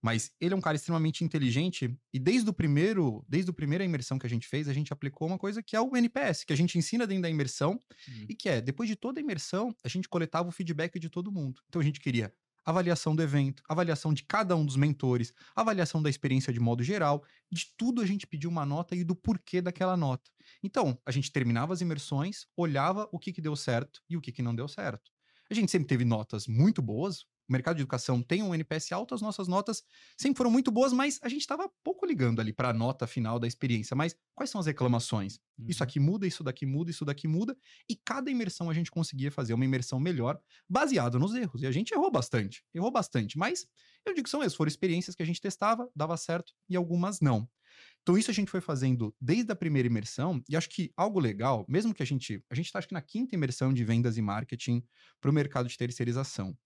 Mas 0.00 0.30
ele 0.40 0.54
é 0.54 0.56
um 0.56 0.60
cara 0.60 0.76
extremamente 0.76 1.24
inteligente 1.24 1.92
e 2.14 2.18
desde 2.20 2.48
o 2.48 2.52
primeiro, 2.52 3.24
desde 3.28 3.50
a 3.50 3.52
primeira 3.52 3.84
imersão 3.84 4.16
que 4.16 4.26
a 4.26 4.30
gente 4.30 4.46
fez, 4.46 4.68
a 4.68 4.72
gente 4.72 4.92
aplicou 4.92 5.26
uma 5.26 5.36
coisa 5.36 5.60
que 5.60 5.74
é 5.74 5.80
o 5.80 5.96
NPS, 5.96 6.44
que 6.44 6.52
a 6.52 6.56
gente 6.56 6.78
ensina 6.78 7.04
dentro 7.04 7.22
da 7.22 7.30
imersão 7.30 7.72
uhum. 7.72 8.26
e 8.28 8.34
que 8.34 8.48
é, 8.48 8.60
depois 8.60 8.88
de 8.88 8.94
toda 8.94 9.18
a 9.18 9.22
imersão, 9.22 9.74
a 9.82 9.88
gente 9.88 10.08
coletava 10.08 10.48
o 10.48 10.52
feedback 10.52 11.00
de 11.00 11.10
todo 11.10 11.32
mundo. 11.32 11.60
Então 11.68 11.80
a 11.80 11.84
gente 11.84 11.98
queria 11.98 12.32
avaliação 12.68 13.16
do 13.16 13.22
evento, 13.22 13.62
avaliação 13.66 14.12
de 14.12 14.22
cada 14.24 14.54
um 14.54 14.64
dos 14.64 14.76
mentores, 14.76 15.32
avaliação 15.56 16.02
da 16.02 16.10
experiência 16.10 16.52
de 16.52 16.60
modo 16.60 16.82
geral, 16.82 17.24
de 17.50 17.66
tudo 17.78 18.02
a 18.02 18.06
gente 18.06 18.26
pediu 18.26 18.50
uma 18.50 18.66
nota 18.66 18.94
e 18.94 19.02
do 19.02 19.16
porquê 19.16 19.62
daquela 19.62 19.96
nota. 19.96 20.30
Então, 20.62 21.00
a 21.06 21.10
gente 21.10 21.32
terminava 21.32 21.72
as 21.72 21.80
imersões, 21.80 22.46
olhava 22.54 23.08
o 23.10 23.18
que, 23.18 23.32
que 23.32 23.40
deu 23.40 23.56
certo 23.56 24.02
e 24.08 24.18
o 24.18 24.20
que, 24.20 24.30
que 24.30 24.42
não 24.42 24.54
deu 24.54 24.68
certo. 24.68 25.10
A 25.50 25.54
gente 25.54 25.72
sempre 25.72 25.88
teve 25.88 26.04
notas 26.04 26.46
muito 26.46 26.82
boas, 26.82 27.24
o 27.48 27.52
mercado 27.52 27.76
de 27.76 27.82
educação 27.82 28.22
tem 28.22 28.42
um 28.42 28.54
NPS 28.54 28.92
alto, 28.92 29.14
as 29.14 29.22
nossas 29.22 29.48
notas 29.48 29.82
sempre 30.18 30.36
foram 30.36 30.50
muito 30.50 30.70
boas, 30.70 30.92
mas 30.92 31.18
a 31.22 31.28
gente 31.28 31.40
estava 31.40 31.70
pouco 31.82 32.04
ligando 32.04 32.40
ali 32.40 32.52
para 32.52 32.68
a 32.68 32.72
nota 32.74 33.06
final 33.06 33.38
da 33.38 33.46
experiência. 33.46 33.96
Mas 33.96 34.14
quais 34.34 34.50
são 34.50 34.60
as 34.60 34.66
reclamações? 34.66 35.40
Uhum. 35.58 35.66
Isso 35.68 35.82
aqui 35.82 35.98
muda, 35.98 36.26
isso 36.26 36.44
daqui 36.44 36.66
muda, 36.66 36.90
isso 36.90 37.04
daqui 37.06 37.26
muda. 37.26 37.56
E 37.88 37.96
cada 37.96 38.30
imersão 38.30 38.68
a 38.68 38.74
gente 38.74 38.90
conseguia 38.90 39.32
fazer 39.32 39.54
uma 39.54 39.64
imersão 39.64 39.98
melhor, 39.98 40.38
baseado 40.68 41.18
nos 41.18 41.34
erros. 41.34 41.62
E 41.62 41.66
a 41.66 41.72
gente 41.72 41.92
errou 41.92 42.10
bastante, 42.10 42.62
errou 42.74 42.90
bastante. 42.90 43.38
Mas 43.38 43.66
eu 44.04 44.12
digo 44.12 44.24
que 44.24 44.30
são 44.30 44.42
erros, 44.42 44.54
foram 44.54 44.68
experiências 44.68 45.16
que 45.16 45.22
a 45.22 45.26
gente 45.26 45.40
testava, 45.40 45.88
dava 45.96 46.16
certo 46.18 46.52
e 46.68 46.76
algumas 46.76 47.20
não. 47.20 47.48
Então, 48.02 48.16
isso 48.16 48.30
a 48.30 48.34
gente 48.34 48.50
foi 48.50 48.60
fazendo 48.60 49.14
desde 49.20 49.52
a 49.52 49.56
primeira 49.56 49.86
imersão, 49.86 50.42
e 50.48 50.56
acho 50.56 50.68
que 50.68 50.90
algo 50.96 51.20
legal, 51.20 51.64
mesmo 51.68 51.94
que 51.94 52.02
a 52.02 52.06
gente. 52.06 52.42
A 52.50 52.54
gente 52.54 52.66
está, 52.66 52.78
acho 52.78 52.88
que, 52.88 52.94
na 52.94 53.02
quinta 53.02 53.34
imersão 53.34 53.72
de 53.72 53.84
vendas 53.84 54.16
e 54.16 54.22
marketing 54.22 54.82
para 55.20 55.30
o 55.30 55.34
mercado 55.34 55.68
de 55.68 55.76
terceirização 55.76 56.56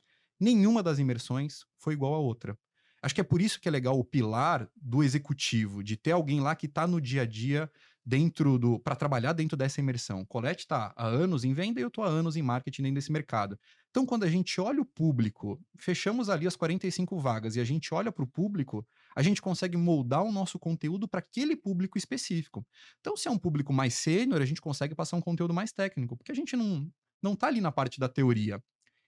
nenhuma 0.43 0.83
das 0.83 0.99
imersões 0.99 1.65
foi 1.79 1.95
igual 1.95 2.15
à 2.15 2.19
outra. 2.19 2.59
Acho 3.03 3.15
que 3.15 3.21
é 3.21 3.25
por 3.25 3.41
isso 3.41 3.61
que 3.61 3.69
é 3.69 3.71
legal 3.71 3.99
o 3.99 4.05
pilar 4.05 4.69
do 4.77 5.03
executivo, 5.03 5.83
de 5.83 5.97
ter 5.97 6.13
alguém 6.13 6.41
lá 6.41 6.55
que 6.55 6.67
está 6.67 6.87
no 6.87 7.01
dia 7.01 7.23
a 7.23 7.27
dia 7.27 7.71
dentro 8.05 8.59
do 8.59 8.79
para 8.79 8.97
trabalhar 8.97 9.33
dentro 9.33 9.57
dessa 9.57 9.81
imersão. 9.81 10.25
Colette 10.25 10.63
está 10.65 10.93
há 10.97 11.07
anos 11.07 11.45
em 11.45 11.53
venda 11.53 11.81
e 11.81 11.83
eu 11.83 11.89
estou 11.89 12.05
há 12.05 12.09
anos 12.09 12.37
em 12.37 12.43
marketing 12.43 12.83
dentro 12.83 12.95
desse 12.97 13.13
mercado. 13.13 13.59
Então, 13.91 14.07
quando 14.07 14.25
a 14.25 14.29
gente 14.29 14.61
olha 14.61 14.81
o 14.81 14.85
público, 14.85 15.61
fechamos 15.79 16.29
ali 16.29 16.47
as 16.47 16.57
45 16.57 17.19
vagas 17.19 17.57
e 17.57 17.61
a 17.61 17.65
gente 17.65 17.93
olha 17.93 18.11
para 18.11 18.25
o 18.25 18.27
público, 18.27 18.87
a 19.15 19.23
gente 19.23 19.43
consegue 19.43 19.77
moldar 19.77 20.23
o 20.23 20.33
nosso 20.33 20.59
conteúdo 20.59 21.07
para 21.09 21.21
aquele 21.21 21.57
público 21.57 21.99
específico. 21.99 22.67
Então, 23.01 23.17
se 23.17 23.29
é 23.29 23.31
um 23.31 23.39
público 23.39 23.73
mais 23.73 23.95
sênior, 23.95 24.41
a 24.41 24.47
gente 24.47 24.61
consegue 24.61 24.95
passar 24.95 25.17
um 25.17 25.21
conteúdo 25.21 25.55
mais 25.55 25.73
técnico, 25.73 26.17
porque 26.17 26.33
a 26.33 26.37
gente 26.37 26.57
não 26.57 26.91
não 27.23 27.35
está 27.35 27.47
ali 27.47 27.61
na 27.61 27.71
parte 27.71 28.01
da 28.01 28.09
teoria. 28.09 28.61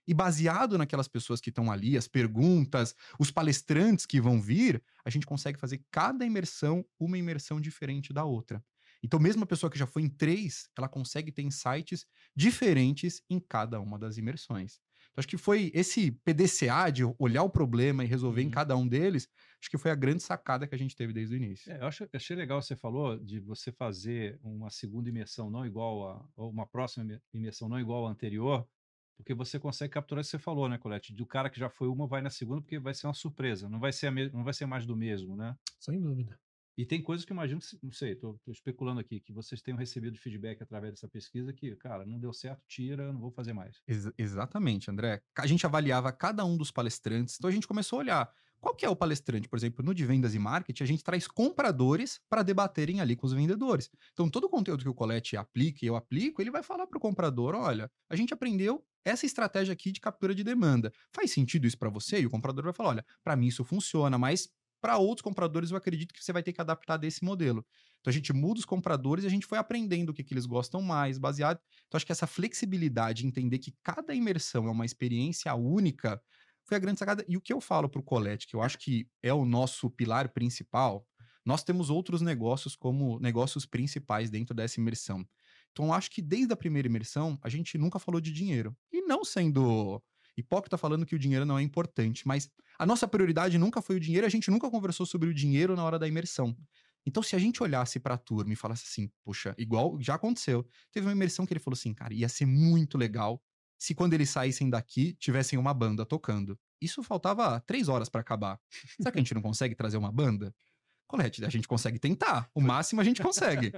E 0.07 0.13
baseado 0.13 0.77
naquelas 0.77 1.07
pessoas 1.07 1.41
que 1.41 1.49
estão 1.49 1.71
ali, 1.71 1.97
as 1.97 2.07
perguntas, 2.07 2.95
os 3.19 3.31
palestrantes 3.31 4.05
que 4.05 4.21
vão 4.21 4.41
vir, 4.41 4.83
a 5.03 5.09
gente 5.09 5.25
consegue 5.25 5.59
fazer 5.59 5.83
cada 5.91 6.25
imersão 6.25 6.85
uma 6.99 7.17
imersão 7.17 7.59
diferente 7.59 8.13
da 8.13 8.23
outra. 8.23 8.63
Então, 9.03 9.19
mesmo 9.19 9.43
a 9.43 9.47
pessoa 9.47 9.69
que 9.69 9.77
já 9.77 9.85
foi 9.85 10.01
em 10.01 10.09
três, 10.09 10.67
ela 10.75 10.89
consegue 10.89 11.31
ter 11.31 11.43
insights 11.43 12.05
diferentes 12.35 13.21
em 13.29 13.39
cada 13.39 13.79
uma 13.79 13.99
das 13.99 14.17
imersões. 14.17 14.79
Então, 15.11 15.21
acho 15.21 15.27
que 15.27 15.37
foi 15.37 15.71
esse 15.73 16.11
PDCA 16.11 16.91
de 16.91 17.03
olhar 17.17 17.43
o 17.43 17.49
problema 17.49 18.03
e 18.03 18.07
resolver 18.07 18.41
uhum. 18.41 18.47
em 18.47 18.51
cada 18.51 18.75
um 18.75 18.87
deles, 18.87 19.29
acho 19.61 19.69
que 19.69 19.77
foi 19.77 19.91
a 19.91 19.95
grande 19.95 20.23
sacada 20.23 20.67
que 20.67 20.75
a 20.75 20.77
gente 20.77 20.95
teve 20.95 21.13
desde 21.13 21.35
o 21.35 21.37
início. 21.37 21.71
É, 21.71 21.81
eu 21.81 21.87
acho, 21.87 22.07
achei 22.11 22.35
legal 22.35 22.61
você 22.61 22.75
falou 22.75 23.17
de 23.17 23.39
você 23.39 23.71
fazer 23.71 24.39
uma 24.43 24.69
segunda 24.69 25.07
imersão 25.07 25.49
não 25.49 25.65
igual 25.65 26.09
a, 26.09 26.27
ou 26.35 26.49
uma 26.49 26.67
próxima 26.67 27.21
imersão 27.33 27.69
não 27.69 27.79
igual 27.79 28.07
à 28.07 28.11
anterior, 28.11 28.67
porque 29.15 29.33
você 29.33 29.59
consegue 29.59 29.93
capturar 29.93 30.21
o 30.21 30.25
que 30.25 30.29
você 30.29 30.39
falou, 30.39 30.67
né, 30.69 30.77
Colette? 30.77 31.13
Do 31.13 31.25
cara 31.25 31.49
que 31.49 31.59
já 31.59 31.69
foi 31.69 31.87
uma, 31.87 32.07
vai 32.07 32.21
na 32.21 32.29
segunda, 32.29 32.61
porque 32.61 32.79
vai 32.79 32.93
ser 32.93 33.07
uma 33.07 33.13
surpresa, 33.13 33.69
não 33.69 33.79
vai 33.79 33.91
ser, 33.91 34.11
não 34.31 34.43
vai 34.43 34.53
ser 34.53 34.65
mais 34.65 34.85
do 34.85 34.95
mesmo, 34.95 35.35
né? 35.35 35.55
Sem 35.79 35.99
dúvida. 35.99 36.39
E 36.77 36.85
tem 36.85 37.01
coisas 37.01 37.25
que 37.25 37.31
eu 37.31 37.35
imagino 37.35 37.61
que, 37.61 37.79
não 37.81 37.91
sei, 37.91 38.11
estou 38.11 38.37
especulando 38.49 38.99
aqui, 38.99 39.21
que 39.21 39.31
vocês 39.31 39.61
tenham 39.61 39.77
recebido 39.77 40.17
feedback 40.17 40.61
através 40.61 40.93
dessa 40.93 41.07
pesquisa 41.07 41.53
que, 41.53 41.73
cara, 41.77 42.05
não 42.05 42.19
deu 42.19 42.33
certo, 42.33 42.61
tira, 42.67 43.13
não 43.13 43.19
vou 43.21 43.31
fazer 43.31 43.53
mais. 43.53 43.81
Ex 43.87 44.11
exatamente, 44.17 44.91
André. 44.91 45.21
A 45.37 45.47
gente 45.47 45.65
avaliava 45.65 46.11
cada 46.11 46.43
um 46.43 46.57
dos 46.57 46.71
palestrantes, 46.71 47.35
então 47.37 47.49
a 47.49 47.53
gente 47.53 47.67
começou 47.67 47.99
a 47.99 48.01
olhar 48.01 48.33
qual 48.65 48.73
que 48.73 48.83
é 48.83 48.89
o 48.89 48.95
palestrante, 48.95 49.47
por 49.47 49.57
exemplo, 49.59 49.85
no 49.85 49.93
de 49.93 50.03
vendas 50.03 50.33
e 50.33 50.39
marketing, 50.39 50.81
a 50.81 50.87
gente 50.87 51.03
traz 51.03 51.27
compradores 51.27 52.19
para 52.27 52.41
debaterem 52.41 52.99
ali 52.99 53.15
com 53.15 53.27
os 53.27 53.31
vendedores. 53.31 53.91
Então, 54.11 54.27
todo 54.27 54.45
o 54.45 54.49
conteúdo 54.49 54.81
que 54.81 54.89
o 54.89 54.93
Colette 54.93 55.37
aplica 55.37 55.85
e 55.85 55.87
eu 55.87 55.95
aplico, 55.95 56.41
ele 56.41 56.49
vai 56.49 56.63
falar 56.63 56.87
para 56.87 56.97
o 56.97 56.99
comprador: 56.99 57.53
olha, 57.53 57.91
a 58.09 58.15
gente 58.15 58.33
aprendeu 58.33 58.83
essa 59.05 59.23
estratégia 59.23 59.71
aqui 59.71 59.91
de 59.91 60.01
captura 60.01 60.33
de 60.33 60.43
demanda. 60.43 60.91
Faz 61.13 61.29
sentido 61.29 61.67
isso 61.67 61.77
para 61.77 61.91
você? 61.91 62.21
E 62.21 62.25
o 62.25 62.29
comprador 62.31 62.63
vai 62.63 62.73
falar: 62.73 62.89
olha, 62.89 63.05
para 63.23 63.35
mim 63.35 63.45
isso 63.45 63.63
funciona, 63.63 64.17
mas 64.17 64.49
para 64.81 64.97
outros 64.97 65.21
compradores, 65.21 65.69
eu 65.69 65.77
acredito 65.77 66.11
que 66.11 66.23
você 66.23 66.33
vai 66.33 66.41
ter 66.41 66.51
que 66.51 66.59
adaptar 66.59 66.97
desse 66.97 67.23
modelo. 67.23 67.63
Então 68.01 68.09
a 68.09 68.13
gente 68.13 68.33
muda 68.33 68.59
os 68.59 68.65
compradores 68.65 69.23
e 69.23 69.27
a 69.27 69.31
gente 69.31 69.45
foi 69.45 69.59
aprendendo 69.59 70.09
o 70.09 70.13
que, 70.13 70.23
que 70.23 70.33
eles 70.33 70.47
gostam 70.47 70.81
mais, 70.81 71.19
baseado. 71.19 71.59
Então 71.87 71.97
acho 71.97 72.05
que 72.05 72.11
essa 72.11 72.25
flexibilidade, 72.27 73.27
entender 73.27 73.59
que 73.59 73.75
cada 73.83 74.13
imersão 74.15 74.67
é 74.67 74.71
uma 74.71 74.85
experiência 74.85 75.53
única, 75.53 76.19
foi 76.65 76.77
a 76.77 76.79
grande 76.79 76.99
sacada. 76.99 77.23
E 77.27 77.37
o 77.37 77.41
que 77.41 77.53
eu 77.53 77.61
falo 77.61 77.87
para 77.87 77.99
o 77.99 78.03
Colette, 78.03 78.47
que 78.47 78.55
eu 78.55 78.61
acho 78.61 78.77
que 78.77 79.07
é 79.21 79.33
o 79.33 79.45
nosso 79.45 79.89
pilar 79.89 80.29
principal, 80.29 81.07
nós 81.45 81.63
temos 81.63 81.89
outros 81.89 82.21
negócios 82.21 82.75
como 82.75 83.19
negócios 83.19 83.65
principais 83.65 84.29
dentro 84.29 84.55
dessa 84.55 84.79
imersão. 84.79 85.25
Então, 85.71 85.85
eu 85.85 85.93
acho 85.93 86.09
que 86.09 86.21
desde 86.21 86.51
a 86.53 86.55
primeira 86.55 86.87
imersão, 86.87 87.37
a 87.41 87.49
gente 87.49 87.77
nunca 87.77 87.99
falou 87.99 88.19
de 88.19 88.31
dinheiro. 88.31 88.75
E 88.91 89.01
não 89.01 89.23
sendo 89.23 90.01
hipócrita 90.37 90.77
falando 90.77 91.05
que 91.05 91.15
o 91.15 91.19
dinheiro 91.19 91.45
não 91.45 91.59
é 91.59 91.61
importante, 91.61 92.27
mas 92.27 92.49
a 92.79 92.85
nossa 92.85 93.07
prioridade 93.07 93.57
nunca 93.57 93.81
foi 93.81 93.97
o 93.97 93.99
dinheiro, 93.99 94.25
a 94.25 94.29
gente 94.29 94.49
nunca 94.49 94.69
conversou 94.69 95.05
sobre 95.05 95.29
o 95.29 95.33
dinheiro 95.33 95.75
na 95.75 95.83
hora 95.83 95.99
da 95.99 96.07
imersão. 96.07 96.55
Então, 97.05 97.21
se 97.21 97.35
a 97.35 97.39
gente 97.39 97.61
olhasse 97.61 97.99
para 97.99 98.15
a 98.15 98.17
turma 98.17 98.51
e 98.51 98.55
falasse 98.55 98.85
assim, 98.87 99.09
puxa, 99.23 99.53
igual 99.57 99.97
já 100.01 100.15
aconteceu, 100.15 100.67
teve 100.91 101.05
uma 101.05 101.13
imersão 101.13 101.45
que 101.45 101.53
ele 101.53 101.59
falou 101.59 101.75
assim, 101.75 101.93
cara, 101.93 102.13
ia 102.13 102.27
ser 102.27 102.45
muito 102.45 102.97
legal 102.97 103.41
se 103.77 103.93
quando 103.93 104.13
eles 104.13 104.29
saíssem 104.29 104.69
daqui 104.69 105.13
tivessem 105.19 105.57
uma 105.59 105.73
banda 105.73 106.05
tocando. 106.05 106.57
Isso 106.81 107.03
faltava 107.03 107.59
três 107.61 107.87
horas 107.87 108.09
para 108.09 108.21
acabar. 108.21 108.59
Será 108.97 109.11
que 109.11 109.17
a 109.17 109.21
gente 109.21 109.33
não 109.33 109.41
consegue 109.41 109.75
trazer 109.75 109.97
uma 109.97 110.11
banda? 110.11 110.53
Colete, 111.07 111.45
a 111.45 111.49
gente 111.49 111.67
consegue 111.67 111.99
tentar. 111.99 112.49
O 112.53 112.59
máximo 112.59 112.99
a 112.99 113.03
gente 113.03 113.21
consegue. 113.21 113.71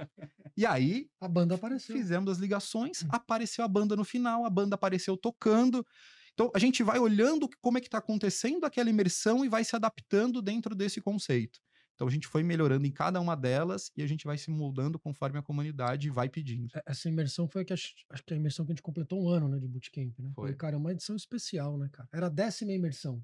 E 0.56 0.66
aí. 0.66 1.08
A 1.20 1.28
banda 1.28 1.54
apareceu. 1.54 1.94
Fizemos 1.94 2.30
as 2.32 2.38
ligações, 2.38 3.02
hum. 3.02 3.08
apareceu 3.10 3.64
a 3.64 3.68
banda 3.68 3.94
no 3.94 4.04
final, 4.04 4.44
a 4.44 4.50
banda 4.50 4.74
apareceu 4.74 5.16
tocando. 5.16 5.86
Então 6.32 6.50
a 6.54 6.58
gente 6.58 6.82
vai 6.82 6.98
olhando 6.98 7.48
como 7.60 7.78
é 7.78 7.80
que 7.80 7.86
está 7.86 7.98
acontecendo 7.98 8.64
aquela 8.64 8.88
imersão 8.88 9.44
e 9.44 9.48
vai 9.48 9.62
se 9.62 9.76
adaptando 9.76 10.40
dentro 10.40 10.74
desse 10.74 11.00
conceito. 11.00 11.60
Então 11.98 12.06
a 12.06 12.10
gente 12.12 12.28
foi 12.28 12.44
melhorando 12.44 12.86
em 12.86 12.92
cada 12.92 13.20
uma 13.20 13.34
delas 13.34 13.90
e 13.96 14.04
a 14.04 14.06
gente 14.06 14.24
vai 14.24 14.38
se 14.38 14.52
moldando 14.52 15.00
conforme 15.00 15.36
a 15.36 15.42
comunidade 15.42 16.08
vai 16.08 16.28
pedindo. 16.28 16.70
É, 16.72 16.82
essa 16.86 17.08
imersão 17.08 17.48
foi 17.48 17.62
a 17.62 17.64
que 17.64 17.72
acho, 17.72 17.92
acho 18.08 18.22
que 18.22 18.32
a 18.32 18.36
imersão 18.36 18.64
que 18.64 18.70
a 18.70 18.74
gente 18.74 18.82
completou 18.82 19.20
um 19.20 19.28
ano, 19.28 19.48
né, 19.48 19.58
de 19.58 19.66
bootcamp, 19.66 20.16
né? 20.20 20.30
Foi. 20.32 20.50
foi 20.50 20.54
cara, 20.54 20.76
é 20.76 20.78
uma 20.78 20.92
edição 20.92 21.16
especial, 21.16 21.76
né, 21.76 21.88
cara? 21.88 22.08
Era 22.12 22.26
a 22.26 22.28
décima 22.28 22.70
imersão. 22.70 23.20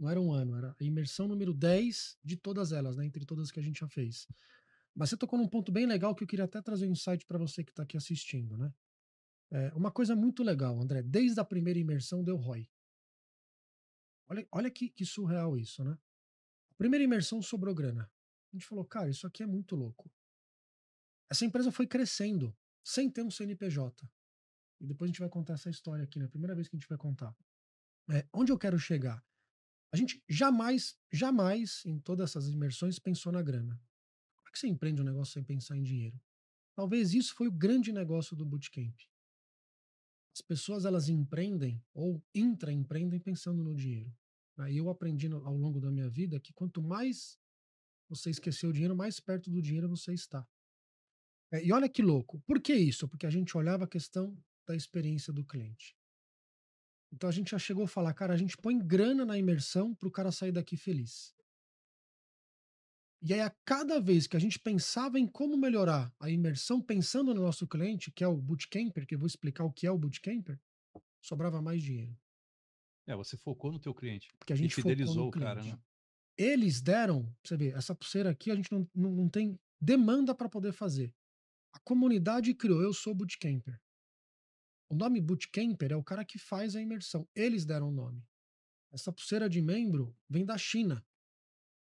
Não 0.00 0.08
era 0.08 0.18
um 0.18 0.32
ano, 0.32 0.56
era 0.56 0.74
a 0.80 0.82
imersão 0.82 1.28
número 1.28 1.52
10 1.52 2.16
de 2.24 2.36
todas 2.38 2.72
elas, 2.72 2.96
né, 2.96 3.04
entre 3.04 3.26
todas 3.26 3.50
que 3.50 3.60
a 3.60 3.62
gente 3.62 3.80
já 3.80 3.88
fez. 3.88 4.26
Mas 4.94 5.10
você 5.10 5.16
tocou 5.18 5.38
num 5.38 5.46
ponto 5.46 5.70
bem 5.70 5.84
legal 5.84 6.14
que 6.14 6.24
eu 6.24 6.26
queria 6.26 6.46
até 6.46 6.62
trazer 6.62 6.88
um 6.88 6.92
insight 6.92 7.26
para 7.26 7.36
você 7.36 7.62
que 7.62 7.70
está 7.70 7.82
aqui 7.82 7.98
assistindo, 7.98 8.56
né? 8.56 8.72
É, 9.50 9.74
uma 9.74 9.90
coisa 9.90 10.16
muito 10.16 10.42
legal, 10.42 10.80
André, 10.80 11.02
desde 11.02 11.38
a 11.38 11.44
primeira 11.44 11.78
imersão 11.78 12.24
deu 12.24 12.36
ROI. 12.36 12.66
Olha, 14.26 14.48
olha 14.50 14.70
que, 14.70 14.88
que 14.88 15.04
surreal 15.04 15.58
isso, 15.58 15.84
né? 15.84 15.98
Primeira 16.76 17.04
imersão 17.04 17.40
sobrou 17.40 17.74
grana. 17.74 18.10
A 18.52 18.56
gente 18.56 18.66
falou, 18.66 18.84
cara, 18.84 19.08
isso 19.08 19.26
aqui 19.26 19.42
é 19.42 19.46
muito 19.46 19.74
louco. 19.74 20.10
Essa 21.30 21.44
empresa 21.44 21.72
foi 21.72 21.86
crescendo 21.86 22.56
sem 22.84 23.10
ter 23.10 23.22
um 23.22 23.30
CNPJ. 23.30 24.08
E 24.80 24.86
depois 24.86 25.08
a 25.08 25.12
gente 25.12 25.20
vai 25.20 25.28
contar 25.28 25.54
essa 25.54 25.70
história 25.70 26.04
aqui, 26.04 26.18
né? 26.18 26.28
Primeira 26.28 26.54
vez 26.54 26.68
que 26.68 26.76
a 26.76 26.78
gente 26.78 26.88
vai 26.88 26.98
contar. 26.98 27.34
É, 28.10 28.26
onde 28.32 28.52
eu 28.52 28.58
quero 28.58 28.78
chegar? 28.78 29.24
A 29.92 29.96
gente 29.96 30.22
jamais, 30.28 30.98
jamais, 31.12 31.82
em 31.84 31.98
todas 31.98 32.30
essas 32.30 32.48
imersões, 32.48 32.98
pensou 32.98 33.32
na 33.32 33.42
grana. 33.42 33.74
Como 34.36 34.48
é 34.48 34.52
que 34.52 34.58
você 34.58 34.68
empreende 34.68 35.00
um 35.00 35.04
negócio 35.04 35.32
sem 35.32 35.44
pensar 35.44 35.76
em 35.76 35.82
dinheiro? 35.82 36.20
Talvez 36.74 37.14
isso 37.14 37.34
foi 37.34 37.48
o 37.48 37.52
grande 37.52 37.92
negócio 37.92 38.36
do 38.36 38.44
Bootcamp. 38.44 38.94
As 40.34 40.42
pessoas 40.42 40.84
elas 40.84 41.08
empreendem 41.08 41.82
ou 41.94 42.22
intraempreendem 42.34 43.18
pensando 43.18 43.64
no 43.64 43.74
dinheiro. 43.74 44.14
Aí 44.56 44.78
eu 44.78 44.88
aprendi 44.88 45.30
ao 45.30 45.56
longo 45.56 45.80
da 45.80 45.90
minha 45.90 46.08
vida 46.08 46.40
que 46.40 46.52
quanto 46.52 46.82
mais 46.82 47.38
você 48.08 48.30
esquecer 48.30 48.66
o 48.66 48.72
dinheiro, 48.72 48.96
mais 48.96 49.20
perto 49.20 49.50
do 49.50 49.60
dinheiro 49.60 49.88
você 49.88 50.14
está. 50.14 50.46
É, 51.52 51.64
e 51.64 51.72
olha 51.72 51.88
que 51.88 52.02
louco. 52.02 52.40
Por 52.40 52.60
que 52.60 52.74
isso? 52.74 53.08
Porque 53.08 53.26
a 53.26 53.30
gente 53.30 53.56
olhava 53.56 53.84
a 53.84 53.88
questão 53.88 54.36
da 54.66 54.74
experiência 54.74 55.32
do 55.32 55.44
cliente. 55.44 55.96
Então 57.12 57.28
a 57.28 57.32
gente 57.32 57.50
já 57.50 57.58
chegou 57.58 57.84
a 57.84 57.88
falar, 57.88 58.12
cara, 58.14 58.34
a 58.34 58.36
gente 58.36 58.56
põe 58.56 58.78
grana 58.78 59.24
na 59.24 59.38
imersão 59.38 59.94
para 59.94 60.08
o 60.08 60.12
cara 60.12 60.32
sair 60.32 60.52
daqui 60.52 60.76
feliz. 60.76 61.34
E 63.22 63.32
aí, 63.32 63.40
a 63.40 63.50
cada 63.64 63.98
vez 63.98 64.26
que 64.26 64.36
a 64.36 64.40
gente 64.40 64.58
pensava 64.58 65.18
em 65.18 65.26
como 65.26 65.56
melhorar 65.56 66.14
a 66.20 66.30
imersão, 66.30 66.80
pensando 66.80 67.34
no 67.34 67.42
nosso 67.42 67.66
cliente, 67.66 68.10
que 68.12 68.22
é 68.22 68.28
o 68.28 68.36
bootcamper, 68.36 69.06
que 69.06 69.14
eu 69.14 69.18
vou 69.18 69.26
explicar 69.26 69.64
o 69.64 69.72
que 69.72 69.86
é 69.86 69.90
o 69.90 69.98
bootcamper, 69.98 70.60
sobrava 71.20 71.62
mais 71.62 71.82
dinheiro. 71.82 72.16
É, 73.06 73.14
você 73.14 73.36
focou 73.36 73.72
no 73.72 73.78
teu 73.78 73.94
cliente. 73.94 74.28
Porque 74.38 74.52
a 74.52 74.56
gente 74.56 74.74
fidelizou 74.74 75.28
o 75.28 75.30
cara, 75.30 75.62
né? 75.62 75.78
Eles 76.36 76.80
deram, 76.80 77.32
você 77.42 77.56
vê, 77.56 77.68
essa 77.70 77.94
pulseira 77.94 78.30
aqui 78.30 78.50
a 78.50 78.54
gente 78.54 78.70
não, 78.70 78.88
não, 78.94 79.10
não 79.10 79.28
tem 79.28 79.58
demanda 79.80 80.34
para 80.34 80.48
poder 80.48 80.72
fazer. 80.72 81.14
A 81.72 81.78
comunidade 81.80 82.52
criou, 82.54 82.82
eu 82.82 82.92
sou 82.92 83.14
bootcamper. 83.14 83.80
O 84.88 84.94
nome 84.94 85.20
bootcamper 85.20 85.92
é 85.92 85.96
o 85.96 86.04
cara 86.04 86.24
que 86.24 86.38
faz 86.38 86.76
a 86.76 86.80
imersão. 86.80 87.26
Eles 87.34 87.64
deram 87.64 87.88
o 87.88 87.92
nome. 87.92 88.22
Essa 88.92 89.12
pulseira 89.12 89.48
de 89.48 89.62
membro 89.62 90.14
vem 90.28 90.44
da 90.44 90.58
China 90.58 91.04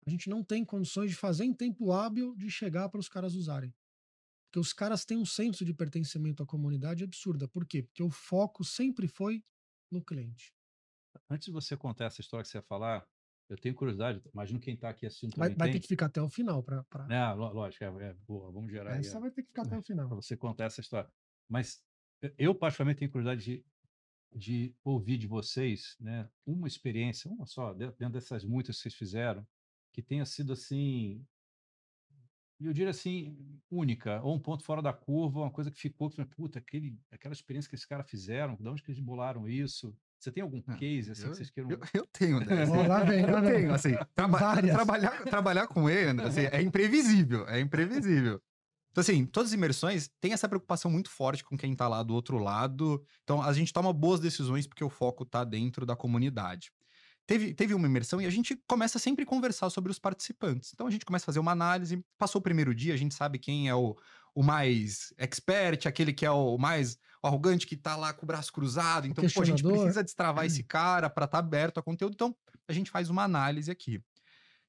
a 0.07 0.09
gente 0.09 0.29
não 0.29 0.41
tem 0.41 0.63
condições 0.63 1.11
de 1.11 1.17
fazer 1.17 1.43
em 1.43 1.53
tempo 1.53 1.91
hábil 1.91 2.33
de 2.37 2.49
chegar 2.49 2.87
para 2.87 2.99
os 2.99 3.09
caras 3.09 3.35
usarem. 3.35 3.75
Porque 4.45 4.57
os 4.57 4.71
caras 4.71 5.03
têm 5.03 5.17
um 5.17 5.25
senso 5.25 5.65
de 5.65 5.73
pertencimento 5.73 6.41
à 6.41 6.45
comunidade 6.45 7.03
absurda. 7.03 7.45
Por 7.45 7.65
quê? 7.65 7.83
Porque 7.83 8.01
o 8.01 8.09
foco 8.09 8.63
sempre 8.63 9.05
foi 9.05 9.43
no 9.91 10.01
cliente. 10.01 10.55
Antes 11.29 11.45
de 11.45 11.51
você 11.51 11.75
contar 11.75 12.05
essa 12.05 12.21
história 12.21 12.43
que 12.43 12.49
você 12.49 12.57
ia 12.57 12.63
falar, 12.63 13.05
eu 13.49 13.57
tenho 13.57 13.75
curiosidade, 13.75 14.21
imagino 14.33 14.59
quem 14.59 14.73
está 14.73 14.89
aqui 14.89 15.05
assistindo 15.05 15.33
também 15.33 15.49
Vai, 15.49 15.57
vai 15.57 15.71
ter 15.71 15.79
que 15.79 15.87
ficar 15.87 16.07
até 16.07 16.21
o 16.21 16.29
final 16.29 16.61
para... 16.63 16.83
Pra... 16.85 17.07
É, 17.09 17.33
lógico, 17.33 17.83
é, 17.83 17.87
é, 17.87 18.13
boa, 18.27 18.51
vamos 18.51 18.71
gerar 18.71 18.97
Essa 18.97 19.17
aí, 19.17 19.21
vai 19.21 19.31
ter 19.31 19.43
que 19.43 19.49
ficar 19.49 19.63
até 19.63 19.77
o 19.77 19.81
final. 19.81 20.07
Para 20.07 20.15
você 20.15 20.35
contar 20.35 20.65
essa 20.65 20.81
história. 20.81 21.09
Mas 21.49 21.81
eu, 22.37 22.53
particularmente, 22.53 22.99
tenho 22.99 23.11
curiosidade 23.11 23.43
de, 23.43 23.65
de 24.33 24.75
ouvir 24.83 25.17
de 25.17 25.27
vocês 25.27 25.95
né, 25.99 26.29
uma 26.45 26.67
experiência, 26.67 27.31
uma 27.31 27.45
só, 27.45 27.73
dentro 27.73 28.09
dessas 28.09 28.43
muitas 28.43 28.77
que 28.77 28.83
vocês 28.83 28.95
fizeram, 28.95 29.47
que 29.93 30.01
tenha 30.01 30.25
sido 30.25 30.53
assim, 30.53 31.25
eu 32.59 32.73
diria 32.73 32.89
assim, 32.89 33.37
única, 33.69 34.21
ou 34.23 34.35
um 34.35 34.39
ponto 34.39 34.63
fora 34.63 34.81
da 34.81 34.91
curva, 34.91 35.41
uma 35.41 35.51
coisa 35.51 35.71
que 35.71 35.79
ficou, 35.79 36.09
que, 36.09 36.23
puta, 36.25 36.59
aquele, 36.59 36.99
aquela 37.11 37.33
experiência 37.33 37.69
que 37.69 37.75
esses 37.75 37.85
caras 37.85 38.09
fizeram, 38.09 38.55
de 38.55 38.67
onde 38.67 38.81
que 38.81 38.91
eles 38.91 38.99
bolaram 38.99 39.47
isso? 39.47 39.95
Você 40.19 40.31
tem 40.31 40.41
algum 40.41 40.61
case 40.61 41.11
assim 41.11 41.23
eu, 41.23 41.29
que 41.29 41.37
vocês 41.37 41.49
queiram? 41.49 41.71
Eu, 41.71 41.79
eu 41.93 42.05
tenho, 42.07 42.39
né? 42.45 42.63
Assim, 42.63 42.87
lá 42.87 43.03
vem, 43.03 43.21
eu 43.21 43.41
tenho, 43.41 43.73
assim, 43.73 43.95
traba 44.15 44.61
trabalhar, 44.61 45.23
trabalhar 45.23 45.67
com 45.67 45.89
ele, 45.89 46.21
assim, 46.21 46.41
é 46.41 46.61
imprevisível, 46.61 47.47
é 47.47 47.59
imprevisível. 47.59 48.41
Então, 48.91 49.01
assim, 49.01 49.25
todas 49.25 49.51
as 49.51 49.53
imersões 49.53 50.09
têm 50.19 50.33
essa 50.33 50.49
preocupação 50.49 50.89
muito 50.89 51.09
forte 51.11 51.43
com 51.43 51.55
quem 51.55 51.75
tá 51.75 51.87
lá 51.87 52.01
do 52.01 52.15
outro 52.15 52.39
lado. 52.39 53.03
Então, 53.23 53.43
a 53.43 53.53
gente 53.53 53.71
toma 53.71 53.93
boas 53.93 54.19
decisões 54.19 54.65
porque 54.65 54.83
o 54.83 54.89
foco 54.89 55.23
tá 55.23 55.43
dentro 55.43 55.85
da 55.85 55.95
comunidade 55.95 56.71
teve, 57.27 57.53
teve 57.53 57.73
uma 57.73 57.85
imersão 57.85 58.21
e 58.21 58.25
a 58.25 58.29
gente 58.29 58.55
começa 58.65 58.97
sempre 58.97 59.23
a 59.23 59.27
conversar 59.27 59.69
sobre 59.69 59.91
os 59.91 59.99
participantes. 59.99 60.71
Então 60.73 60.87
a 60.87 60.89
gente 60.89 61.05
começa 61.05 61.25
a 61.25 61.27
fazer 61.27 61.39
uma 61.39 61.51
análise. 61.51 62.03
Passou 62.17 62.39
o 62.39 62.41
primeiro 62.41 62.73
dia, 62.73 62.93
a 62.93 62.97
gente 62.97 63.13
sabe 63.13 63.37
quem 63.37 63.67
é 63.67 63.75
o, 63.75 63.95
o 64.37 64.43
mais 64.43 65.11
expert, 65.17 65.87
aquele 65.87 66.13
que 66.13 66.23
é 66.23 66.29
o 66.29 66.59
mais 66.59 66.99
arrogante, 67.23 67.65
que 67.65 67.75
tá 67.75 67.95
lá 67.95 68.13
com 68.13 68.23
o 68.23 68.27
braço 68.27 68.53
cruzado. 68.53 69.07
Então, 69.07 69.27
pô, 69.27 69.41
a 69.41 69.45
gente 69.45 69.63
precisa 69.63 70.03
destravar 70.03 70.45
esse 70.45 70.61
cara 70.61 71.09
para 71.09 71.25
estar 71.25 71.39
tá 71.39 71.43
aberto 71.43 71.79
a 71.79 71.81
conteúdo. 71.81 72.13
Então, 72.13 72.35
a 72.67 72.71
gente 72.71 72.91
faz 72.91 73.09
uma 73.09 73.23
análise 73.23 73.71
aqui. 73.71 73.99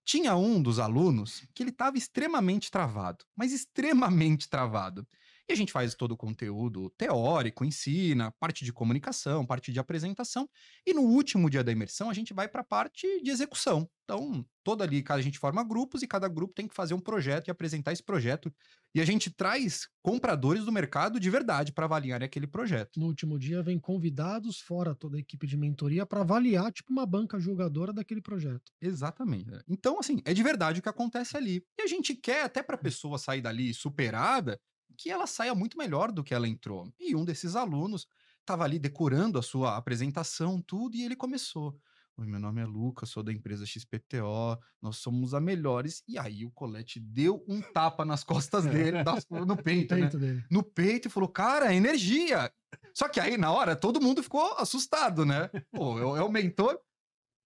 Tinha 0.06 0.34
um 0.34 0.62
dos 0.62 0.78
alunos 0.78 1.42
que 1.54 1.62
ele 1.62 1.68
estava 1.68 1.98
extremamente 1.98 2.70
travado, 2.70 3.26
mas 3.36 3.52
extremamente 3.52 4.48
travado. 4.48 5.06
E 5.48 5.52
a 5.52 5.56
gente 5.56 5.72
faz 5.72 5.94
todo 5.94 6.12
o 6.12 6.16
conteúdo 6.16 6.90
teórico, 6.90 7.64
ensina, 7.64 8.30
parte 8.38 8.64
de 8.64 8.72
comunicação, 8.72 9.46
parte 9.46 9.72
de 9.72 9.80
apresentação. 9.80 10.46
E 10.86 10.92
no 10.92 11.02
último 11.02 11.48
dia 11.48 11.64
da 11.64 11.72
imersão, 11.72 12.10
a 12.10 12.14
gente 12.14 12.34
vai 12.34 12.46
para 12.46 12.60
a 12.60 12.64
parte 12.64 13.22
de 13.22 13.30
execução. 13.30 13.88
Então, 14.04 14.44
toda 14.62 14.84
ali, 14.84 15.04
a 15.08 15.20
gente 15.20 15.38
forma 15.38 15.62
grupos 15.62 16.02
e 16.02 16.06
cada 16.06 16.28
grupo 16.28 16.54
tem 16.54 16.66
que 16.66 16.74
fazer 16.74 16.94
um 16.94 17.00
projeto 17.00 17.48
e 17.48 17.50
apresentar 17.50 17.92
esse 17.92 18.02
projeto. 18.02 18.52
E 18.94 19.00
a 19.00 19.04
gente 19.04 19.30
traz 19.30 19.88
compradores 20.02 20.64
do 20.64 20.72
mercado 20.72 21.20
de 21.20 21.30
verdade 21.30 21.72
para 21.72 21.84
avaliar 21.84 22.22
aquele 22.22 22.46
projeto. 22.46 22.98
No 22.98 23.06
último 23.06 23.38
dia, 23.38 23.62
vem 23.62 23.78
convidados, 23.78 24.60
fora 24.60 24.94
toda 24.94 25.16
a 25.16 25.20
equipe 25.20 25.46
de 25.46 25.56
mentoria, 25.56 26.06
para 26.06 26.20
avaliar, 26.20 26.72
tipo, 26.72 26.92
uma 26.92 27.06
banca 27.06 27.38
julgadora 27.38 27.92
daquele 27.92 28.20
projeto. 28.20 28.72
Exatamente. 28.80 29.50
Então, 29.68 29.98
assim, 29.98 30.20
é 30.24 30.32
de 30.32 30.42
verdade 30.42 30.80
o 30.80 30.82
que 30.82 30.88
acontece 30.88 31.36
ali. 31.36 31.62
E 31.78 31.82
a 31.82 31.86
gente 31.86 32.14
quer, 32.14 32.44
até 32.44 32.62
para 32.62 32.76
a 32.76 32.78
pessoa 32.78 33.18
sair 33.18 33.40
dali 33.40 33.72
superada, 33.74 34.58
que 34.96 35.10
ela 35.10 35.26
saia 35.26 35.54
muito 35.54 35.76
melhor 35.76 36.10
do 36.10 36.24
que 36.24 36.34
ela 36.34 36.48
entrou. 36.48 36.92
E 36.98 37.14
um 37.14 37.24
desses 37.24 37.56
alunos 37.56 38.06
estava 38.40 38.64
ali 38.64 38.78
decorando 38.78 39.38
a 39.38 39.42
sua 39.42 39.76
apresentação, 39.76 40.60
tudo, 40.60 40.96
e 40.96 41.04
ele 41.04 41.14
começou. 41.14 41.78
Oi, 42.16 42.26
meu 42.26 42.40
nome 42.40 42.60
é 42.60 42.64
Lucas, 42.64 43.10
sou 43.10 43.22
da 43.22 43.32
empresa 43.32 43.64
XPTO, 43.64 44.58
nós 44.82 44.96
somos 44.96 45.34
a 45.34 45.40
melhores. 45.40 46.02
E 46.08 46.18
aí 46.18 46.44
o 46.44 46.50
Colete 46.50 46.98
deu 46.98 47.44
um 47.46 47.60
tapa 47.60 48.04
nas 48.04 48.24
costas 48.24 48.64
dele, 48.66 48.98
no 49.46 49.56
peito, 49.56 49.94
né? 49.94 50.08
Dele. 50.08 50.44
No 50.50 50.64
peito 50.64 51.06
e 51.06 51.10
falou, 51.10 51.28
cara, 51.28 51.72
energia! 51.72 52.52
Só 52.92 53.08
que 53.08 53.20
aí, 53.20 53.38
na 53.38 53.52
hora, 53.52 53.76
todo 53.76 54.00
mundo 54.00 54.20
ficou 54.20 54.54
assustado, 54.54 55.24
né? 55.24 55.48
Pô, 55.70 56.16
é 56.16 56.22
o 56.22 56.28
mentor. 56.28 56.76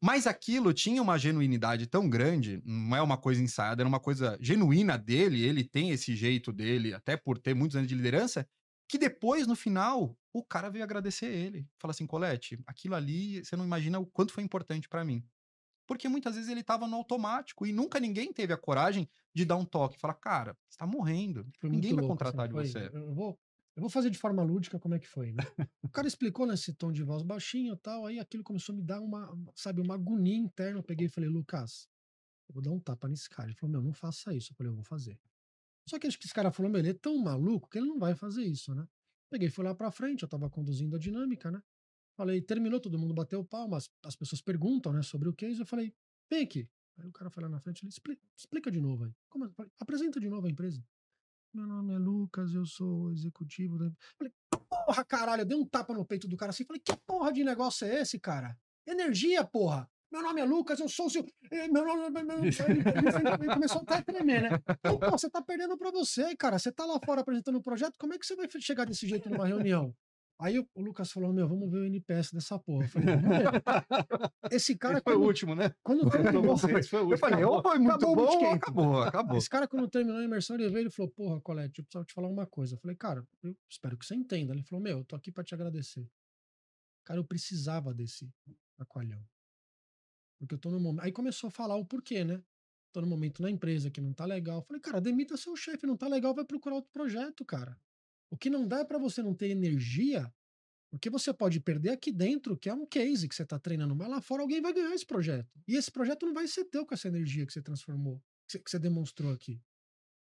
Mas 0.02 0.26
aquilo 0.26 0.73
tinha 0.73 1.00
uma 1.00 1.16
genuinidade 1.16 1.87
tão 1.87 2.11
grande, 2.11 2.61
não 2.64 2.97
é 2.97 3.00
uma 3.00 3.16
coisa 3.16 3.40
ensaiada, 3.40 3.82
era 3.82 3.88
uma 3.88 4.00
coisa 4.00 4.37
genuína 4.40 4.99
dele, 4.99 5.44
ele 5.44 5.62
tem 5.62 5.90
esse 5.90 6.16
jeito 6.16 6.52
dele, 6.52 6.92
até 6.92 7.16
por 7.16 7.38
ter 7.38 7.54
muitos 7.54 7.76
anos 7.76 7.88
de 7.88 7.94
liderança, 7.94 8.49
que 8.88 8.99
depois, 8.99 9.47
no 9.47 9.54
final, 9.54 10.18
o 10.32 10.44
cara 10.44 10.68
veio 10.68 10.82
agradecer 10.82 11.26
ele. 11.26 11.68
Fala 11.78 11.92
assim, 11.92 12.04
Colete, 12.04 12.59
aquilo 12.66 12.97
ali, 12.97 13.44
você 13.44 13.56
não 13.56 13.64
imagina 13.64 14.00
o 14.00 14.04
quanto 14.06 14.32
foi 14.32 14.42
importante 14.42 14.88
para 14.88 15.04
mim. 15.04 15.25
Porque 15.87 16.09
muitas 16.09 16.35
vezes 16.35 16.50
ele 16.50 16.62
tava 16.62 16.87
no 16.87 16.97
automático 16.97 17.64
e 17.64 17.73
nunca 17.73 18.00
ninguém 18.00 18.32
teve 18.32 18.52
a 18.52 18.56
coragem 18.56 19.09
de 19.35 19.44
dar 19.44 19.56
um 19.56 19.64
toque. 19.64 19.99
Falar, 19.99 20.14
cara, 20.14 20.56
você 20.68 20.78
tá 20.78 20.87
morrendo. 20.87 21.47
Foi 21.61 21.71
ninguém 21.71 21.92
vai 21.92 22.02
louco, 22.02 22.09
contratar 22.09 22.47
assim, 22.47 22.49
de 22.49 22.54
foi, 22.54 22.66
você. 22.66 22.90
Eu 22.92 23.14
vou, 23.14 23.38
eu 23.75 23.81
vou 23.81 23.88
fazer 23.88 24.11
de 24.11 24.19
forma 24.19 24.43
lúdica 24.43 24.79
como 24.79 24.95
é 24.95 24.99
que 24.99 25.09
foi, 25.09 25.33
né? 25.33 25.43
o 25.83 25.88
cara 25.88 26.07
explicou 26.09 26.47
nesse 26.47 26.75
tom 26.75 26.93
de 26.93 27.02
voz 27.02 27.23
baixinho 27.23 27.75
e 27.75 27.76
tal, 27.79 28.07
aí 28.07 28.19
aquilo 28.19 28.45
começou 28.45 28.75
a 28.75 28.76
me 28.76 28.83
dar 28.83 29.00
uma, 29.00 29.35
sabe, 29.55 29.81
uma 29.81 29.95
agonia 29.95 30.37
interna. 30.37 30.79
Eu 30.79 30.83
peguei 30.83 31.07
e 31.07 31.11
falei, 31.11 31.31
Lucas, 31.31 31.88
eu 32.49 32.55
vou 32.55 32.62
dar 32.62 32.71
um 32.71 32.79
tapa 32.79 33.09
nesse 33.09 33.29
cara. 33.31 33.49
Ele 33.49 33.57
falou, 33.57 33.73
meu, 33.73 33.83
não 33.83 33.93
faça 33.93 34.35
isso. 34.35 34.52
Eu 34.52 34.57
falei, 34.57 34.71
eu 34.71 34.75
vou 34.75 34.85
fazer. 34.85 35.19
Só 35.88 35.99
que 35.99 36.07
acho 36.07 36.19
que 36.19 36.26
esse 36.26 36.35
cara 36.35 36.50
falou, 36.50 36.71
meu, 36.71 36.81
ele 36.81 36.91
é 36.91 36.95
tão 36.95 37.17
maluco 37.19 37.69
que 37.69 37.79
ele 37.79 37.87
não 37.87 37.99
vai 37.99 38.14
fazer 38.14 38.45
isso, 38.45 38.75
né? 38.75 38.87
Peguei, 39.31 39.49
fui 39.49 39.64
lá 39.64 39.75
pra 39.75 39.91
frente, 39.91 40.23
eu 40.23 40.29
tava 40.29 40.50
conduzindo 40.50 40.95
a 40.95 40.99
dinâmica, 40.99 41.50
né? 41.50 41.62
Falei, 42.14 42.43
terminou, 42.43 42.79
todo 42.79 42.99
mundo 42.99 43.14
bateu 43.14 43.43
palmas, 43.43 43.91
as 44.05 44.14
pessoas 44.14 44.43
perguntam, 44.43 44.93
né, 44.93 45.02
sobre 45.02 45.29
o 45.29 45.33
case. 45.33 45.59
Eu 45.59 45.67
falei, 45.67 45.95
vem 46.31 46.43
aqui. 46.43 46.69
Aí 46.99 47.07
o 47.07 47.12
cara 47.12 47.31
foi 47.31 47.43
lá 47.43 47.49
na 47.49 47.59
frente, 47.59 47.83
ele 47.83 47.88
explica, 47.88 48.23
explica 48.37 48.71
de 48.71 48.81
novo 48.81 49.05
aí. 49.05 49.14
Como, 49.31 49.47
é? 49.47 49.50
apresenta 49.81 50.21
de 50.21 50.29
novo 50.29 50.47
a 50.47 50.50
empresa. 50.50 50.85
Meu 51.54 51.66
nome 51.66 51.92
é 51.92 51.99
Lucas, 51.99 52.54
eu 52.54 52.64
sou 52.64 53.12
executivo. 53.12 53.78
Da... 53.78 53.90
Falei, 54.16 54.32
porra, 54.68 55.04
caralho, 55.04 55.42
eu 55.42 55.47
dei 55.47 55.56
um 55.56 55.66
tapa 55.66 55.92
no 55.92 56.04
peito 56.04 56.26
do 56.26 56.37
cara 56.37 56.50
assim. 56.50 56.64
Falei, 56.64 56.80
que 56.82 56.97
porra 57.06 57.30
de 57.30 57.44
negócio 57.44 57.87
é 57.87 58.00
esse, 58.00 58.18
cara? 58.18 58.56
Energia, 58.87 59.44
porra. 59.44 59.88
Meu 60.11 60.23
nome 60.23 60.40
é 60.40 60.44
Lucas, 60.44 60.80
eu 60.80 60.88
sou 60.88 61.06
o 61.06 61.11
seu. 61.11 61.25
Eh, 61.50 61.68
meu 61.68 61.85
nome. 61.85 62.23
Meu 62.23 62.44
ele, 62.44 63.54
começou 63.54 63.80
até 63.82 63.94
a 63.94 64.02
tremer, 64.02 64.42
né? 64.42 64.49
Então, 64.78 64.99
pô, 64.99 65.11
você 65.11 65.28
tá 65.28 65.40
perdendo 65.42 65.76
pra 65.76 65.90
você, 65.90 66.37
cara. 66.37 66.59
Você 66.59 66.73
tá 66.73 66.85
lá 66.85 66.99
fora 67.04 67.21
apresentando 67.21 67.56
o 67.56 67.59
um 67.59 67.62
projeto, 67.62 67.97
como 67.99 68.14
é 68.14 68.18
que 68.18 68.26
você 68.26 68.37
vai 68.37 68.47
chegar 68.59 68.85
desse 68.85 69.06
jeito 69.06 69.30
numa 69.30 69.47
reunião? 69.47 69.94
Aí 70.42 70.58
o, 70.58 70.68
Lucas 70.76 71.12
falou: 71.12 71.32
Meu, 71.32 71.46
vamos 71.46 71.70
ver 71.70 71.78
o 71.78 71.84
NPS 71.84 72.32
dessa 72.32 72.58
porra. 72.58 72.84
Eu 72.84 72.88
falei, 72.88 73.06
esse 74.50 74.76
cara. 74.76 74.95
Esse 74.95 75.04
foi 75.04 75.12
quando, 75.14 75.23
o 75.23 75.26
último, 75.26 75.54
né? 75.54 75.73
Quando 75.84 76.10
terminou. 76.10 76.54
Esse 76.54 76.88
foi 76.88 77.00
o 77.00 77.04
último. 77.04 77.14
Eu 77.14 77.19
falei: 77.19 77.45
Ou 77.45 77.62
foi 77.62 77.78
muito 77.78 77.95
acabou 77.95 78.17
bom, 78.17 78.50
acabou, 78.50 79.02
acabou. 79.02 79.38
Esse 79.38 79.49
cara, 79.49 79.69
quando 79.69 79.88
terminou 79.88 80.19
a 80.19 80.25
imersão, 80.25 80.56
ele 80.56 80.69
veio 80.69 80.88
e 80.88 80.90
falou: 80.90 81.12
Porra, 81.12 81.40
Colete, 81.40 81.78
eu 81.78 81.84
precisava 81.84 82.04
te 82.04 82.12
falar 82.12 82.26
uma 82.26 82.45
coisa. 82.45 82.75
Eu 82.75 82.78
falei: 82.80 82.97
Cara, 82.97 83.25
eu 83.45 83.56
espero 83.71 83.97
que 83.97 84.04
você 84.04 84.17
entenda. 84.17 84.52
Ele 84.52 84.64
falou: 84.64 84.82
Meu, 84.82 84.99
eu 84.99 85.04
tô 85.04 85.14
aqui 85.14 85.30
pra 85.30 85.45
te 85.45 85.54
agradecer. 85.54 86.10
Cara, 87.04 87.21
eu 87.21 87.25
precisava 87.25 87.95
desse 87.95 88.28
aqualhão. 88.76 89.25
Porque 90.40 90.56
eu 90.56 90.58
tô 90.58 90.73
no 90.73 90.80
momento. 90.80 91.04
Aí 91.04 91.12
começou 91.12 91.47
a 91.47 91.50
falar 91.52 91.76
o 91.76 91.84
porquê, 91.84 92.25
né? 92.25 92.43
Tô 92.93 93.00
no 93.00 93.06
momento 93.06 93.40
na 93.40 93.49
empresa 93.49 93.93
que 93.93 94.00
não 94.00 94.12
tá 94.12 94.25
legal. 94.25 94.56
Eu 94.58 94.62
falei, 94.62 94.82
cara, 94.82 95.00
demita 95.00 95.36
seu 95.36 95.54
chefe, 95.54 95.86
não 95.86 95.97
tá 95.97 96.08
legal, 96.08 96.34
vai 96.34 96.45
procurar 96.45 96.75
outro 96.75 96.90
projeto, 96.90 97.45
cara. 97.45 97.78
O 98.32 98.36
que 98.36 98.49
não 98.49 98.66
dá 98.66 98.78
é 98.78 98.84
para 98.84 98.97
você 98.97 99.23
não 99.23 99.34
ter 99.34 99.49
energia, 99.49 100.32
porque 100.90 101.10
você 101.10 101.34
pode 101.34 101.60
perder 101.60 101.90
aqui 101.90 102.10
dentro, 102.10 102.56
que 102.56 102.71
é 102.71 102.73
um 102.73 102.86
case 102.86 103.28
que 103.28 103.34
você 103.34 103.42
está 103.42 103.58
treinando, 103.58 103.95
mas 103.95 104.08
lá 104.08 104.23
fora 104.23 104.40
alguém 104.40 104.58
vai 104.58 104.73
ganhar 104.73 104.95
esse 104.95 105.04
projeto. 105.04 105.52
E 105.68 105.76
esse 105.76 105.92
projeto 105.92 106.25
não 106.25 106.32
vai 106.32 106.49
ser 106.49 106.64
teu 106.64 106.86
com 106.86 106.95
essa 106.95 107.08
energia 107.08 107.45
que 107.45 107.52
você 107.52 107.60
transformou, 107.60 108.23
que 108.49 108.58
você, 108.66 108.78
demonstrou 108.78 109.30
aqui. 109.34 109.60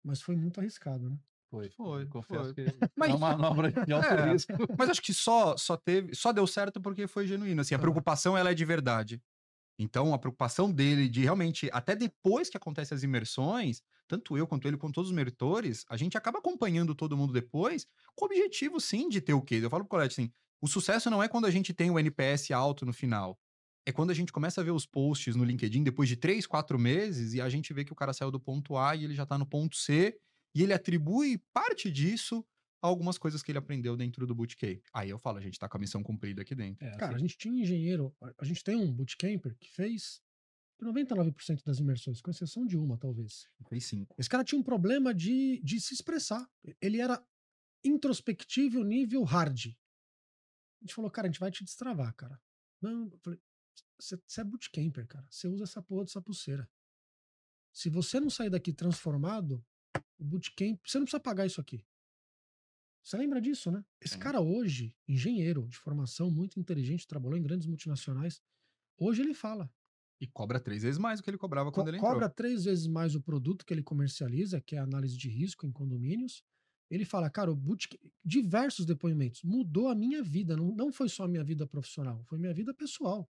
Mas 0.04 0.22
foi 0.22 0.36
muito 0.36 0.60
arriscado, 0.60 1.10
né? 1.10 1.18
Foi, 1.50 1.72
foi, 1.72 2.06
confesso 2.06 2.54
foi. 2.54 2.66
que 2.66 2.66
mas, 2.96 3.10
é 3.10 3.16
uma 3.16 3.36
manobra 3.36 3.72
de 3.72 3.92
alto 3.92 4.06
é, 4.06 4.32
risco. 4.32 4.54
Mas 4.78 4.92
acho 4.92 5.02
que 5.02 5.14
só, 5.14 5.58
só 5.58 5.76
teve, 5.76 6.14
só 6.14 6.32
deu 6.32 6.46
certo 6.46 6.80
porque 6.80 7.08
foi 7.08 7.26
genuíno. 7.26 7.62
Assim, 7.62 7.74
a 7.74 7.80
preocupação 7.80 8.38
ela 8.38 8.52
é 8.52 8.54
de 8.54 8.64
verdade. 8.64 9.20
Então, 9.80 10.14
a 10.14 10.18
preocupação 10.18 10.72
dele 10.72 11.08
de 11.08 11.22
realmente, 11.22 11.70
até 11.72 11.96
depois 11.96 12.50
que 12.50 12.58
acontecem 12.58 12.96
as 12.96 13.04
imersões, 13.04 13.82
tanto 14.08 14.38
eu 14.38 14.48
quanto 14.48 14.68
ele, 14.68 14.78
com 14.78 14.92
todos 14.92 15.10
os 15.12 15.16
meritores, 15.16 15.86
a 15.90 15.96
gente 15.98 16.18
acaba 16.18 16.40
acompanhando 16.40 16.96
todo 16.96 17.16
mundo 17.16 17.32
depois, 17.32 17.86
com 18.16 18.26
o 18.26 18.28
objetivo, 18.28 18.80
sim, 18.80 19.08
de 19.08 19.22
ter 19.22 19.34
o 19.34 19.42
quê? 19.42 19.60
Eu 19.62 19.70
falo 19.70 19.84
pro 19.84 19.90
Colette 19.90 20.14
assim: 20.20 20.32
o 20.62 20.68
sucesso 20.68 21.10
não 21.10 21.22
é 21.22 21.28
quando 21.28 21.46
a 21.46 21.52
gente 21.52 21.74
tem 21.74 21.92
o 21.92 22.00
NPS 22.00 22.52
alto 22.52 22.86
no 22.86 22.94
final. 22.94 23.40
É 23.86 23.92
quando 23.92 24.10
a 24.12 24.14
gente 24.14 24.34
começa 24.34 24.60
a 24.60 24.64
ver 24.64 24.72
os 24.72 24.86
posts 24.86 25.36
no 25.36 25.46
LinkedIn 25.46 25.84
depois 25.84 26.10
de 26.10 26.18
três, 26.18 26.46
quatro 26.46 26.78
meses 26.78 27.34
e 27.34 27.40
a 27.40 27.48
gente 27.48 27.74
vê 27.74 27.86
que 27.86 27.94
o 27.94 27.96
cara 27.96 28.12
saiu 28.14 28.30
do 28.32 28.40
ponto 28.40 28.76
A 28.76 28.96
e 28.96 29.06
ele 29.06 29.16
já 29.16 29.26
tá 29.26 29.38
no 29.38 29.46
ponto 29.46 29.78
C 29.78 30.18
e 30.54 30.62
ele 30.62 30.74
atribui 30.74 31.42
parte 31.54 31.90
disso 31.90 32.46
algumas 32.82 33.18
coisas 33.18 33.42
que 33.42 33.52
ele 33.52 33.58
aprendeu 33.58 33.96
dentro 33.98 34.26
do 34.28 34.36
bootcamp. 34.36 34.82
Aí 34.94 35.10
eu 35.10 35.18
falo, 35.18 35.38
a 35.38 35.42
gente 35.42 35.58
tá 35.58 35.68
com 35.68 35.78
a 35.78 35.80
missão 35.80 36.04
cumprida 36.04 36.42
aqui 36.42 36.56
dentro. 36.56 36.86
É, 36.86 36.92
Cara, 36.92 37.08
assim. 37.08 37.16
a 37.16 37.20
gente 37.20 37.38
tinha 37.38 37.54
um 37.54 37.58
engenheiro, 37.58 38.16
a 38.38 38.46
gente 38.46 38.64
tem 38.64 38.76
um 38.76 38.92
bootcamper 38.92 39.56
que 39.58 39.70
fez 39.70 40.22
99% 40.82 41.64
das 41.64 41.80
imersões, 41.80 42.22
com 42.22 42.30
exceção 42.30 42.66
de 42.66 42.78
uma, 42.78 42.98
talvez. 42.98 43.50
Fez 43.68 43.86
cinco. 43.86 44.16
Esse 44.18 44.30
cara 44.30 44.44
tinha 44.44 44.60
um 44.60 44.64
problema 44.64 45.14
de, 45.14 45.60
de 45.64 45.82
se 45.82 45.94
expressar. 45.94 46.48
Ele 46.82 47.02
era 47.02 47.24
introspectivo 47.84 48.84
nível 48.84 49.24
hard. 49.24 49.68
A 49.68 50.84
gente 50.84 50.94
falou, 50.94 51.10
cara, 51.10 51.28
a 51.28 51.32
gente 51.32 51.40
vai 51.40 51.50
te 51.50 51.64
destravar, 51.64 52.14
cara. 52.16 52.40
Não, 52.82 53.10
eu 53.12 53.20
falei, 53.20 53.40
você 54.00 54.42
é 54.42 54.44
bootcamper, 54.44 55.08
cara. 55.08 55.26
Você 55.30 55.48
usa 55.48 55.64
essa 55.64 55.82
porra 55.82 56.06
dessa 56.06 56.22
pulseira. 56.22 56.70
Se 57.74 57.90
você 57.90 58.20
não 58.20 58.30
sair 58.30 58.50
daqui 58.50 58.72
transformado, 58.72 59.64
o 60.18 60.24
bootcamp, 60.24 60.80
você 60.86 61.00
não 61.00 61.06
precisa 61.06 61.20
pagar 61.20 61.46
isso 61.46 61.60
aqui. 61.60 61.84
Você 63.08 63.16
lembra 63.16 63.40
disso, 63.40 63.72
né? 63.72 63.86
Esse 64.02 64.18
cara 64.18 64.42
hoje, 64.42 64.94
engenheiro 65.08 65.66
de 65.70 65.78
formação, 65.78 66.30
muito 66.30 66.60
inteligente, 66.60 67.08
trabalhou 67.08 67.38
em 67.38 67.42
grandes 67.42 67.66
multinacionais, 67.66 68.42
hoje 69.00 69.22
ele 69.22 69.34
fala. 69.34 69.72
E 70.20 70.28
cobra 70.28 70.60
três 70.60 70.84
vezes 70.84 71.00
mais 71.00 71.22
do 71.22 71.24
que 71.24 71.30
ele 71.30 71.38
cobrava 71.38 71.72
quando 71.72 71.86
Co 71.86 71.90
ele 71.90 71.98
entrou. 72.00 72.12
Cobra 72.12 72.30
três 72.30 72.66
vezes 72.66 72.86
mais 72.86 73.16
o 73.16 73.22
produto 73.22 73.66
que 73.66 73.74
ele 73.74 73.82
comercializa, 73.82 74.60
que 74.60 74.76
é 74.76 74.80
a 74.80 74.84
análise 74.84 75.18
de 75.18 75.30
risco 75.30 75.66
em 75.66 75.72
condomínios. 75.72 76.44
Ele 76.90 77.06
fala, 77.06 77.30
cara, 77.30 77.50
o 77.50 77.56
Boutique, 77.56 77.98
diversos 78.26 78.86
depoimentos, 78.86 79.42
mudou 79.42 79.88
a 79.88 79.96
minha 79.96 80.22
vida. 80.22 80.58
Não, 80.58 80.76
não 80.76 80.92
foi 80.92 81.08
só 81.08 81.24
a 81.24 81.28
minha 81.30 81.46
vida 81.46 81.66
profissional, 81.66 82.22
foi 82.26 82.38
minha 82.38 82.54
vida 82.54 82.74
pessoal. 82.74 83.26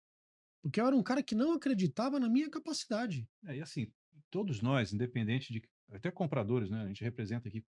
Porque 0.62 0.80
eu 0.80 0.86
era 0.86 0.96
um 0.96 1.02
cara 1.02 1.24
que 1.24 1.34
não 1.34 1.52
acreditava 1.52 2.20
na 2.20 2.30
minha 2.30 2.48
capacidade. 2.48 3.28
É, 3.44 3.58
e 3.58 3.62
assim, 3.62 3.92
todos 4.30 4.62
nós, 4.62 4.94
independente 4.94 5.52
de. 5.52 5.64
Até 5.92 6.12
compradores, 6.12 6.70
né? 6.70 6.84
A 6.84 6.88
gente 6.88 7.04
representa 7.04 7.48
aqui 7.48 7.66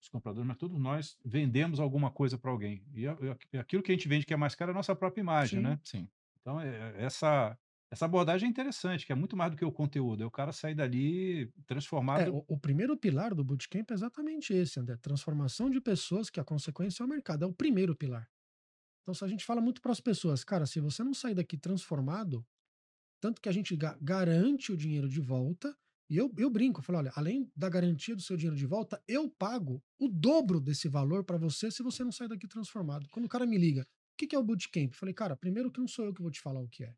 os 0.00 0.08
compradores, 0.08 0.46
mas 0.46 0.56
todos 0.56 0.78
nós 0.78 1.18
vendemos 1.24 1.80
alguma 1.80 2.10
coisa 2.10 2.36
para 2.36 2.50
alguém. 2.50 2.82
E 2.94 3.06
aquilo 3.58 3.82
que 3.82 3.92
a 3.92 3.94
gente 3.94 4.08
vende 4.08 4.26
que 4.26 4.34
é 4.34 4.36
mais 4.36 4.54
caro 4.54 4.70
é 4.70 4.72
a 4.72 4.76
nossa 4.76 4.94
própria 4.94 5.20
imagem, 5.20 5.60
sim, 5.60 5.64
né? 5.64 5.80
Sim. 5.82 6.08
Então, 6.40 6.60
é, 6.60 6.94
essa, 6.98 7.58
essa 7.90 8.04
abordagem 8.04 8.46
é 8.46 8.50
interessante, 8.50 9.06
que 9.06 9.12
é 9.12 9.14
muito 9.14 9.36
mais 9.36 9.50
do 9.50 9.56
que 9.56 9.64
o 9.64 9.72
conteúdo, 9.72 10.22
é 10.22 10.26
o 10.26 10.30
cara 10.30 10.52
sair 10.52 10.74
dali 10.74 11.50
transformado. 11.66 12.22
É, 12.22 12.30
o, 12.30 12.44
o, 12.48 12.58
primeiro 12.58 12.96
pilar 12.96 13.34
do 13.34 13.44
bootcamp 13.44 13.90
é 13.90 13.94
exatamente 13.94 14.52
esse, 14.52 14.78
André. 14.80 14.96
Transformação 14.96 15.70
de 15.70 15.80
pessoas, 15.80 16.30
que 16.30 16.40
a 16.40 16.44
consequência 16.44 17.02
é 17.02 17.06
o 17.06 17.08
mercado. 17.08 17.44
É 17.44 17.46
o 17.46 17.52
primeiro 17.52 17.94
pilar. 17.94 18.28
Então, 19.02 19.14
se 19.14 19.24
a 19.24 19.28
gente 19.28 19.44
fala 19.44 19.60
muito 19.60 19.80
para 19.80 19.92
as 19.92 20.00
pessoas, 20.00 20.42
cara, 20.42 20.66
se 20.66 20.80
você 20.80 21.04
não 21.04 21.14
sair 21.14 21.34
daqui 21.34 21.56
transformado, 21.56 22.44
tanto 23.20 23.40
que 23.40 23.48
a 23.48 23.52
gente 23.52 23.76
ga 23.76 23.96
garante 24.00 24.72
o 24.72 24.76
dinheiro 24.76 25.08
de 25.08 25.20
volta, 25.20 25.76
e 26.08 26.16
eu, 26.16 26.32
eu 26.38 26.48
brinco, 26.48 26.80
eu 26.80 26.84
falo, 26.84 26.98
olha, 26.98 27.12
além 27.16 27.50
da 27.56 27.68
garantia 27.68 28.14
do 28.14 28.22
seu 28.22 28.36
dinheiro 28.36 28.56
de 28.56 28.66
volta, 28.66 29.02
eu 29.08 29.28
pago 29.28 29.82
o 29.98 30.08
dobro 30.08 30.60
desse 30.60 30.88
valor 30.88 31.24
para 31.24 31.36
você 31.36 31.70
se 31.70 31.82
você 31.82 32.04
não 32.04 32.12
sair 32.12 32.28
daqui 32.28 32.46
transformado. 32.46 33.08
Quando 33.10 33.26
o 33.26 33.28
cara 33.28 33.44
me 33.44 33.58
liga, 33.58 33.82
o 33.82 34.16
que, 34.16 34.26
que 34.26 34.36
é 34.36 34.38
o 34.38 34.44
bootcamp? 34.44 34.92
Eu 34.92 34.98
falei, 34.98 35.14
cara, 35.14 35.36
primeiro 35.36 35.70
que 35.70 35.80
não 35.80 35.88
sou 35.88 36.04
eu 36.04 36.14
que 36.14 36.22
vou 36.22 36.30
te 36.30 36.40
falar 36.40 36.60
o 36.60 36.68
que 36.68 36.84
é. 36.84 36.94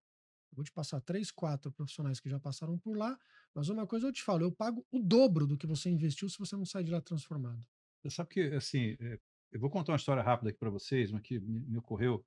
Vou 0.53 0.65
te 0.65 0.73
passar 0.73 1.01
três, 1.01 1.31
quatro 1.31 1.71
profissionais 1.73 2.21
que 2.21 2.29
já 2.29 2.39
passaram 2.39 2.79
por 2.79 2.97
lá, 2.97 3.19
mas 3.55 3.69
uma 3.69 3.87
coisa 3.87 4.09
eu 4.09 4.13
te 4.13 4.23
falo, 4.23 4.45
eu 4.45 4.53
pago 4.53 4.87
o 4.91 4.99
dobro 4.99 5.47
do 5.47 5.57
que 5.57 5.67
você 5.67 5.89
investiu 5.89 6.29
se 6.29 6.39
você 6.39 6.57
não 6.57 6.65
sair 6.65 6.85
de 6.85 6.91
lá 6.91 7.01
transformado. 7.01 7.65
Você 8.01 8.11
sabe 8.11 8.31
que, 8.31 8.41
assim, 8.55 8.97
é, 9.01 9.19
eu 9.53 9.61
vou 9.61 9.71
contar 9.71 9.93
uma 9.93 9.97
história 9.97 10.23
rápida 10.23 10.51
aqui 10.51 10.59
para 10.59 10.71
vocês, 10.71 11.11
uma 11.11 11.21
que 11.21 11.39
me, 11.41 11.61
me 11.61 11.79
ocorreu. 11.79 12.25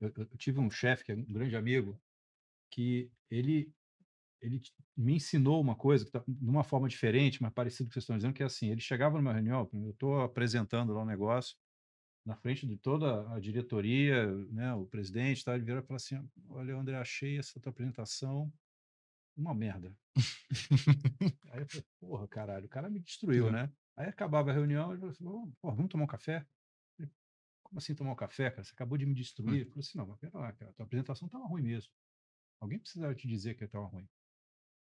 Eu, 0.00 0.12
eu, 0.16 0.26
tive 0.36 0.58
um 0.58 0.70
chefe, 0.70 1.04
que 1.04 1.12
é 1.12 1.14
um 1.14 1.24
grande 1.24 1.56
amigo, 1.56 2.00
que 2.70 3.10
ele, 3.30 3.72
ele 4.46 4.60
me 4.96 5.14
ensinou 5.14 5.60
uma 5.60 5.74
coisa, 5.74 6.04
que 6.04 6.10
tá, 6.10 6.22
de 6.26 6.48
uma 6.48 6.64
forma 6.64 6.88
diferente, 6.88 7.42
mas 7.42 7.52
parecido 7.52 7.84
com 7.84 7.88
o 7.88 7.90
que 7.90 7.94
vocês 7.94 8.04
estão 8.04 8.16
dizendo, 8.16 8.34
que 8.34 8.42
é 8.42 8.46
assim, 8.46 8.70
ele 8.70 8.80
chegava 8.80 9.18
numa 9.18 9.32
reunião, 9.32 9.68
eu 9.72 9.90
estou 9.90 10.20
apresentando 10.20 10.92
lá 10.92 11.02
um 11.02 11.06
negócio, 11.06 11.56
na 12.24 12.36
frente 12.36 12.66
de 12.66 12.76
toda 12.76 13.32
a 13.32 13.38
diretoria, 13.38 14.26
né, 14.50 14.74
o 14.74 14.86
presidente, 14.86 15.44
tá, 15.44 15.54
ele 15.54 15.64
vira 15.64 15.80
e 15.80 15.82
fala 15.82 15.96
assim, 15.96 16.28
olha, 16.48 16.76
André, 16.76 16.96
achei 16.96 17.38
essa 17.38 17.60
tua 17.60 17.70
apresentação 17.70 18.52
uma 19.36 19.54
merda. 19.54 19.94
Aí 21.52 21.60
eu 21.60 21.68
falei, 21.68 21.86
porra, 22.00 22.26
caralho, 22.26 22.66
o 22.66 22.68
cara 22.68 22.88
me 22.88 22.98
destruiu, 22.98 23.50
né? 23.50 23.70
Aí 23.96 24.08
acabava 24.08 24.50
a 24.50 24.54
reunião, 24.54 24.90
ele 24.90 24.98
falou 24.98 25.12
assim, 25.12 25.24
porra, 25.60 25.76
vamos 25.76 25.90
tomar 25.90 26.04
um 26.04 26.08
café? 26.08 26.44
Falei, 26.96 27.12
Como 27.62 27.78
assim 27.78 27.94
tomar 27.94 28.12
um 28.12 28.16
café, 28.16 28.50
cara? 28.50 28.64
Você 28.64 28.72
acabou 28.72 28.98
de 28.98 29.06
me 29.06 29.14
destruir. 29.14 29.60
Ele 29.60 29.70
falou 29.70 29.80
assim, 29.80 29.98
não, 29.98 30.06
mas 30.06 30.18
pera 30.18 30.38
lá, 30.38 30.52
cara, 30.52 30.70
a 30.70 30.74
tua 30.74 30.84
apresentação 30.84 31.26
estava 31.26 31.46
ruim 31.46 31.62
mesmo. 31.62 31.92
Alguém 32.60 32.78
precisava 32.78 33.14
te 33.14 33.28
dizer 33.28 33.54
que 33.54 33.64
estava 33.64 33.86
ruim. 33.86 34.08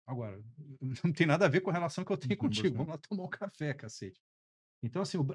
Agora, 0.07 0.41
não 1.03 1.13
tem 1.13 1.27
nada 1.27 1.45
a 1.45 1.49
ver 1.49 1.61
com 1.61 1.69
a 1.69 1.73
relação 1.73 2.03
que 2.03 2.11
eu 2.11 2.17
tenho 2.17 2.37
contigo. 2.37 2.75
Vamos 2.77 2.91
lá 2.93 2.97
tomar 2.97 3.23
um 3.23 3.29
café, 3.29 3.73
cacete. 3.73 4.19
Então, 4.83 5.01
assim, 5.01 5.17
o, 5.17 5.27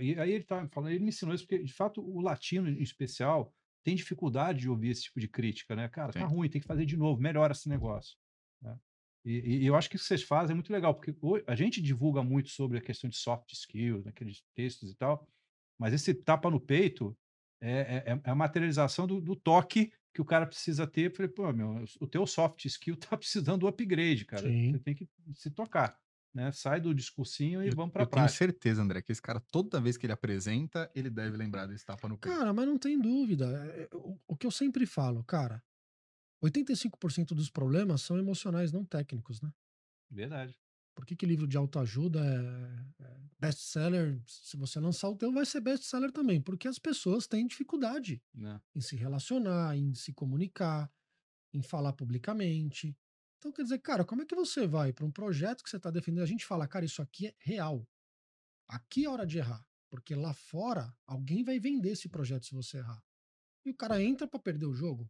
e 0.00 0.18
aí 0.18 0.32
ele 0.32 0.44
tá 0.44 0.68
falando, 0.72 0.90
ele 0.92 1.00
me 1.04 1.10
ensinou 1.10 1.34
isso, 1.34 1.44
porque, 1.46 1.62
de 1.62 1.72
fato, 1.72 2.02
o 2.02 2.20
latino, 2.20 2.68
em 2.68 2.82
especial, 2.82 3.52
tem 3.84 3.94
dificuldade 3.94 4.60
de 4.60 4.68
ouvir 4.70 4.90
esse 4.90 5.04
tipo 5.04 5.20
de 5.20 5.28
crítica, 5.28 5.76
né? 5.76 5.88
Cara, 5.88 6.12
tá 6.12 6.26
Sim. 6.26 6.26
ruim, 6.26 6.48
tem 6.48 6.60
que 6.60 6.66
fazer 6.66 6.84
de 6.84 6.96
novo, 6.96 7.20
melhora 7.20 7.52
esse 7.52 7.68
negócio. 7.68 8.16
né? 8.60 8.76
E, 9.24 9.62
e 9.62 9.66
eu 9.66 9.76
acho 9.76 9.88
que 9.88 9.96
isso 9.96 10.04
que 10.04 10.08
vocês 10.08 10.22
fazem 10.22 10.52
é 10.52 10.54
muito 10.54 10.72
legal, 10.72 10.94
porque 10.94 11.14
a 11.46 11.54
gente 11.54 11.80
divulga 11.82 12.22
muito 12.22 12.50
sobre 12.50 12.78
a 12.78 12.82
questão 12.82 13.08
de 13.10 13.16
soft 13.16 13.52
skills, 13.52 14.04
naqueles 14.04 14.42
textos 14.54 14.90
e 14.90 14.96
tal, 14.96 15.26
mas 15.78 15.92
esse 15.94 16.14
tapa 16.14 16.50
no 16.50 16.60
peito 16.60 17.16
é, 17.60 18.04
é- 18.06 18.20
é 18.24 18.30
a 18.30 18.34
materialização 18.34 19.06
do, 19.06 19.20
do 19.20 19.36
toque 19.36 19.92
que 20.12 20.20
o 20.20 20.24
cara 20.24 20.46
precisa 20.46 20.86
ter. 20.86 21.12
Falei, 21.14 21.30
pô, 21.30 21.52
meu, 21.52 21.84
o 22.00 22.06
teu 22.06 22.26
soft 22.26 22.64
skill 22.64 22.96
tá 22.96 23.16
precisando 23.18 23.60
do 23.60 23.68
upgrade, 23.68 24.24
cara. 24.24 24.48
Sim. 24.48 24.72
Você 24.72 24.78
tem 24.78 24.94
que 24.94 25.08
se 25.34 25.50
tocar, 25.50 25.98
né? 26.34 26.50
Sai 26.52 26.80
do 26.80 26.94
discursinho 26.94 27.62
e 27.62 27.68
Eu, 27.68 27.74
vamos 27.76 27.92
para 27.92 28.02
eu 28.02 28.06
a 28.06 28.08
tenho 28.08 28.22
prática. 28.24 28.38
certeza, 28.38 28.82
André, 28.82 29.02
que 29.02 29.12
esse 29.12 29.22
cara, 29.22 29.40
toda 29.40 29.80
vez 29.80 29.96
que 29.96 30.06
ele 30.06 30.12
apresenta, 30.12 30.90
ele 30.94 31.10
deve 31.10 31.36
lembrar 31.36 31.66
desse 31.66 31.84
tapa 31.84 32.08
no 32.08 32.18
peito. 32.18 32.36
Cara, 32.36 32.52
mas 32.52 32.66
não 32.66 32.78
tem 32.78 33.00
dúvida. 33.00 33.46
é- 33.74 33.82
é- 33.82 33.88
O, 33.96 34.18
o 34.26 34.36
que 34.36 34.46
eu 34.46 34.50
sempre 34.50 34.86
falo, 34.86 35.22
cara, 35.24 35.62
85% 36.42 37.34
dos 37.34 37.50
problemas 37.50 38.02
são 38.02 38.18
emocionais, 38.18 38.72
não 38.72 38.84
técnicos, 38.84 39.40
né? 39.40 39.52
Verdade. 40.10 40.58
Por 40.98 41.06
que, 41.06 41.14
que 41.14 41.24
livro 41.24 41.46
de 41.46 41.56
autoajuda 41.56 42.18
é, 42.18 43.04
é 43.04 43.20
best-seller? 43.38 44.20
Se 44.26 44.56
você 44.56 44.80
lançar 44.80 45.08
o 45.08 45.14
teu, 45.14 45.32
vai 45.32 45.46
ser 45.46 45.60
best-seller 45.60 46.10
também. 46.10 46.40
Porque 46.42 46.66
as 46.66 46.76
pessoas 46.76 47.28
têm 47.28 47.46
dificuldade 47.46 48.20
Né? 48.34 48.60
em 48.74 48.80
se 48.80 48.96
relacionar, 48.96 49.76
em 49.76 49.94
se 49.94 50.12
comunicar, 50.12 50.90
em 51.54 51.62
falar 51.62 51.92
publicamente. 51.92 52.96
Então, 53.38 53.52
quer 53.52 53.62
dizer, 53.62 53.78
cara, 53.78 54.04
como 54.04 54.22
é 54.22 54.26
que 54.26 54.34
você 54.34 54.66
vai 54.66 54.92
para 54.92 55.04
um 55.06 55.10
projeto 55.12 55.62
que 55.62 55.70
você 55.70 55.76
está 55.76 55.88
defendendo? 55.88 56.24
A 56.24 56.26
gente 56.26 56.44
fala, 56.44 56.66
cara, 56.66 56.84
isso 56.84 57.00
aqui 57.00 57.28
é 57.28 57.34
real. 57.38 57.86
Aqui 58.68 59.04
é 59.04 59.08
hora 59.08 59.24
de 59.24 59.38
errar. 59.38 59.64
Porque 59.88 60.16
lá 60.16 60.34
fora, 60.34 60.92
alguém 61.06 61.44
vai 61.44 61.60
vender 61.60 61.90
esse 61.92 62.08
projeto 62.08 62.44
se 62.44 62.54
você 62.56 62.78
errar. 62.78 63.00
E 63.64 63.70
o 63.70 63.74
cara 63.76 64.02
entra 64.02 64.26
para 64.26 64.40
perder 64.40 64.66
o 64.66 64.74
jogo. 64.74 65.08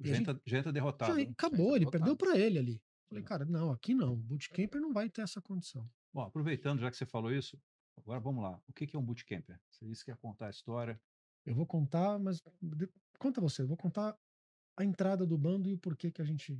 Já 0.00 0.14
gente- 0.14 0.30
entra, 0.30 0.42
já 0.46 0.58
entra 0.58 0.72
derrotado. 0.72 1.20
Já 1.20 1.30
acabou, 1.30 1.76
ele 1.76 1.80
derrotado. 1.80 1.90
perdeu 1.90 2.16
para 2.16 2.38
ele 2.38 2.58
ali. 2.58 2.82
Falei, 3.08 3.22
cara, 3.24 3.44
não, 3.44 3.70
aqui 3.70 3.94
não. 3.94 4.16
Bootcamper 4.16 4.80
não 4.80 4.92
vai 4.92 5.08
ter 5.08 5.22
essa 5.22 5.40
condição. 5.40 5.88
Bom, 6.12 6.22
aproveitando, 6.22 6.80
já 6.80 6.90
que 6.90 6.96
você 6.96 7.06
falou 7.06 7.32
isso, 7.32 7.58
agora 7.96 8.18
vamos 8.20 8.42
lá. 8.42 8.60
O 8.68 8.72
que 8.72 8.88
é 8.94 8.98
um 8.98 9.02
bootcamper? 9.02 9.60
Você 9.70 9.86
disse 9.86 10.04
que 10.04 10.10
ia 10.10 10.16
contar 10.16 10.46
a 10.46 10.50
história. 10.50 11.00
Eu 11.44 11.54
vou 11.54 11.66
contar, 11.66 12.18
mas 12.18 12.42
de- 12.60 12.90
conta 13.18 13.40
você. 13.40 13.62
Eu 13.62 13.68
vou 13.68 13.76
contar 13.76 14.16
a 14.76 14.84
entrada 14.84 15.24
do 15.26 15.38
bando 15.38 15.68
e 15.68 15.74
o 15.74 15.78
porquê 15.78 16.10
que 16.10 16.20
a 16.20 16.24
gente 16.24 16.58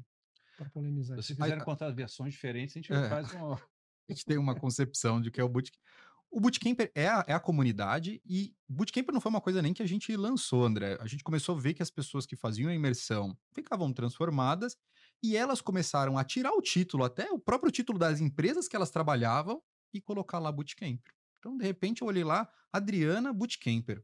para 0.56 0.70
polemizar. 0.70 1.16
Se 1.22 1.32
isso. 1.32 1.42
quiserem 1.42 1.62
contar 1.64 1.90
versões 1.90 2.32
diferentes, 2.32 2.76
a 2.76 2.80
gente 2.80 2.92
É. 2.92 3.08
faz 3.08 3.32
uma. 3.32 3.56
A 4.08 4.12
gente 4.12 4.24
tem 4.24 4.38
uma 4.38 4.54
concepção 4.54 5.20
de 5.20 5.32
que 5.32 5.40
é 5.40 5.44
o 5.44 5.48
bootcamp. 5.48 5.82
O 6.30 6.40
Bootcamper 6.40 6.92
é 6.94 7.08
a, 7.08 7.24
é 7.26 7.32
a 7.32 7.40
comunidade 7.40 8.20
e 8.24 8.54
Bootcamper 8.68 9.12
não 9.12 9.20
foi 9.20 9.30
uma 9.30 9.40
coisa 9.40 9.60
nem 9.60 9.74
que 9.74 9.82
a 9.82 9.86
gente 9.86 10.14
lançou, 10.16 10.64
André. 10.64 10.96
A 11.00 11.06
gente 11.08 11.24
começou 11.24 11.56
a 11.56 11.60
ver 11.60 11.74
que 11.74 11.82
as 11.82 11.90
pessoas 11.90 12.24
que 12.26 12.36
faziam 12.36 12.68
a 12.70 12.74
imersão 12.74 13.36
ficavam 13.52 13.92
transformadas 13.92 14.76
e 15.22 15.36
elas 15.36 15.60
começaram 15.60 16.18
a 16.18 16.24
tirar 16.24 16.52
o 16.52 16.62
título, 16.62 17.04
até 17.04 17.30
o 17.30 17.38
próprio 17.38 17.72
título 17.72 17.98
das 17.98 18.20
empresas 18.20 18.68
que 18.68 18.76
elas 18.76 18.90
trabalhavam 18.90 19.62
e 19.92 20.00
colocar 20.00 20.38
lá 20.38 20.52
Bootcamper. 20.52 21.12
Então, 21.38 21.56
de 21.56 21.64
repente, 21.64 22.02
eu 22.02 22.08
olhei 22.08 22.24
lá, 22.24 22.48
Adriana 22.72 23.32
Bootcamper. 23.32 24.02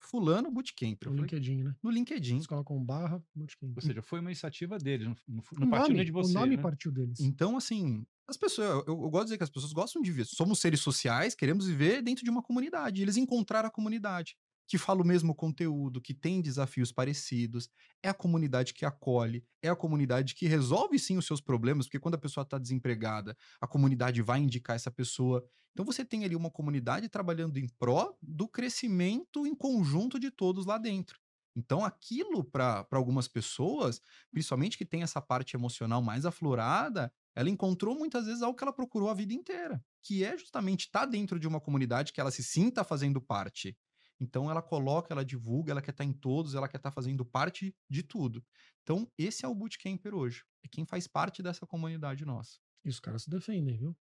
Fulano 0.00 0.50
Bootcamper. 0.50 1.10
No 1.10 1.16
falei, 1.16 1.22
LinkedIn, 1.22 1.62
né? 1.62 1.76
no 1.82 1.90
LinkedIn. 1.90 2.34
Eles 2.34 2.46
colocam 2.46 2.82
barra, 2.82 3.22
bootcamp. 3.34 3.72
Ou 3.76 3.82
seja, 3.82 4.02
foi 4.02 4.18
uma 4.18 4.30
iniciativa 4.30 4.76
deles, 4.78 5.06
não, 5.06 5.42
não, 5.58 5.70
partiu 5.70 5.94
nem 5.94 6.04
de 6.04 6.10
você. 6.10 6.30
o 6.30 6.34
nome 6.34 6.56
né? 6.56 6.62
partiu 6.62 6.90
deles. 6.90 7.20
Então, 7.20 7.56
assim, 7.56 8.04
as 8.26 8.36
pessoas, 8.36 8.68
eu, 8.68 8.84
eu 8.86 9.10
gosto 9.10 9.20
de 9.20 9.24
dizer 9.26 9.38
que 9.38 9.44
as 9.44 9.50
pessoas 9.50 9.72
gostam 9.72 10.02
de 10.02 10.10
ver. 10.10 10.24
Somos 10.24 10.58
seres 10.58 10.80
sociais, 10.80 11.34
queremos 11.34 11.66
viver 11.66 12.02
dentro 12.02 12.24
de 12.24 12.30
uma 12.30 12.42
comunidade. 12.42 13.00
Eles 13.00 13.16
encontraram 13.16 13.68
a 13.68 13.72
comunidade 13.72 14.36
que 14.72 14.78
fala 14.78 15.02
o 15.02 15.06
mesmo 15.06 15.34
conteúdo, 15.34 16.00
que 16.00 16.14
tem 16.14 16.40
desafios 16.40 16.90
parecidos, 16.90 17.68
é 18.02 18.08
a 18.08 18.14
comunidade 18.14 18.72
que 18.72 18.86
acolhe, 18.86 19.44
é 19.60 19.68
a 19.68 19.76
comunidade 19.76 20.34
que 20.34 20.46
resolve 20.46 20.98
sim 20.98 21.18
os 21.18 21.26
seus 21.26 21.42
problemas, 21.42 21.84
porque 21.84 22.00
quando 22.00 22.14
a 22.14 22.18
pessoa 22.18 22.40
está 22.40 22.56
desempregada, 22.56 23.36
a 23.60 23.66
comunidade 23.66 24.22
vai 24.22 24.40
indicar 24.40 24.74
essa 24.74 24.90
pessoa. 24.90 25.46
Então 25.72 25.84
você 25.84 26.06
tem 26.06 26.24
ali 26.24 26.34
uma 26.34 26.50
comunidade 26.50 27.06
trabalhando 27.10 27.58
em 27.58 27.68
pró 27.78 28.16
do 28.22 28.48
crescimento 28.48 29.46
em 29.46 29.54
conjunto 29.54 30.18
de 30.18 30.30
todos 30.30 30.64
lá 30.64 30.78
dentro. 30.78 31.20
Então, 31.54 31.84
aquilo 31.84 32.42
para 32.42 32.86
algumas 32.92 33.28
pessoas, 33.28 34.00
principalmente 34.30 34.78
que 34.78 34.86
tem 34.86 35.02
essa 35.02 35.20
parte 35.20 35.54
emocional 35.54 36.00
mais 36.00 36.24
aflorada, 36.24 37.12
ela 37.34 37.50
encontrou 37.50 37.94
muitas 37.94 38.24
vezes 38.24 38.40
algo 38.40 38.56
que 38.56 38.64
ela 38.64 38.72
procurou 38.72 39.10
a 39.10 39.14
vida 39.14 39.34
inteira, 39.34 39.84
que 40.02 40.24
é 40.24 40.38
justamente 40.38 40.86
estar 40.86 41.04
dentro 41.04 41.38
de 41.38 41.46
uma 41.46 41.60
comunidade 41.60 42.10
que 42.10 42.22
ela 42.22 42.30
se 42.30 42.42
sinta 42.42 42.82
fazendo 42.82 43.20
parte. 43.20 43.76
Então, 44.22 44.48
ela 44.48 44.62
coloca, 44.62 45.12
ela 45.12 45.24
divulga, 45.24 45.72
ela 45.72 45.82
quer 45.82 45.90
estar 45.90 46.04
em 46.04 46.12
todos, 46.12 46.54
ela 46.54 46.68
quer 46.68 46.76
estar 46.76 46.92
fazendo 46.92 47.24
parte 47.24 47.74
de 47.90 48.04
tudo. 48.04 48.40
Então, 48.80 49.10
esse 49.18 49.44
é 49.44 49.48
o 49.48 49.54
Bootcamper 49.54 50.14
hoje. 50.14 50.44
É 50.64 50.68
quem 50.68 50.86
faz 50.86 51.08
parte 51.08 51.42
dessa 51.42 51.66
comunidade 51.66 52.24
nossa. 52.24 52.60
E 52.84 52.88
os 52.88 53.00
caras 53.00 53.24
se 53.24 53.30
defendem, 53.30 53.76
viu? 53.76 53.98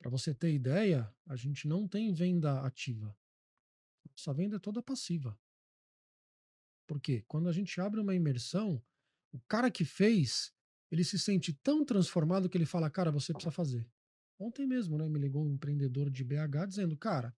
Para 0.00 0.10
você 0.10 0.34
ter 0.34 0.52
ideia, 0.52 1.08
a 1.28 1.36
gente 1.36 1.68
não 1.68 1.86
tem 1.86 2.12
venda 2.12 2.60
ativa. 2.62 3.16
Nossa 4.10 4.34
venda 4.34 4.56
é 4.56 4.58
toda 4.58 4.82
passiva. 4.82 5.38
Por 6.84 7.00
quê? 7.00 7.24
Quando 7.28 7.48
a 7.48 7.52
gente 7.52 7.80
abre 7.80 8.00
uma 8.00 8.16
imersão, 8.16 8.82
o 9.32 9.38
cara 9.46 9.70
que 9.70 9.84
fez, 9.84 10.52
ele 10.90 11.04
se 11.04 11.20
sente 11.20 11.52
tão 11.52 11.84
transformado 11.84 12.48
que 12.48 12.58
ele 12.58 12.66
fala, 12.66 12.90
cara, 12.90 13.12
você 13.12 13.32
precisa 13.32 13.52
fazer. 13.52 13.88
Ontem 14.40 14.66
mesmo, 14.66 14.98
né, 14.98 15.08
me 15.08 15.20
ligou 15.20 15.44
um 15.44 15.50
empreendedor 15.52 16.10
de 16.10 16.24
BH 16.24 16.66
dizendo, 16.66 16.96
cara, 16.96 17.32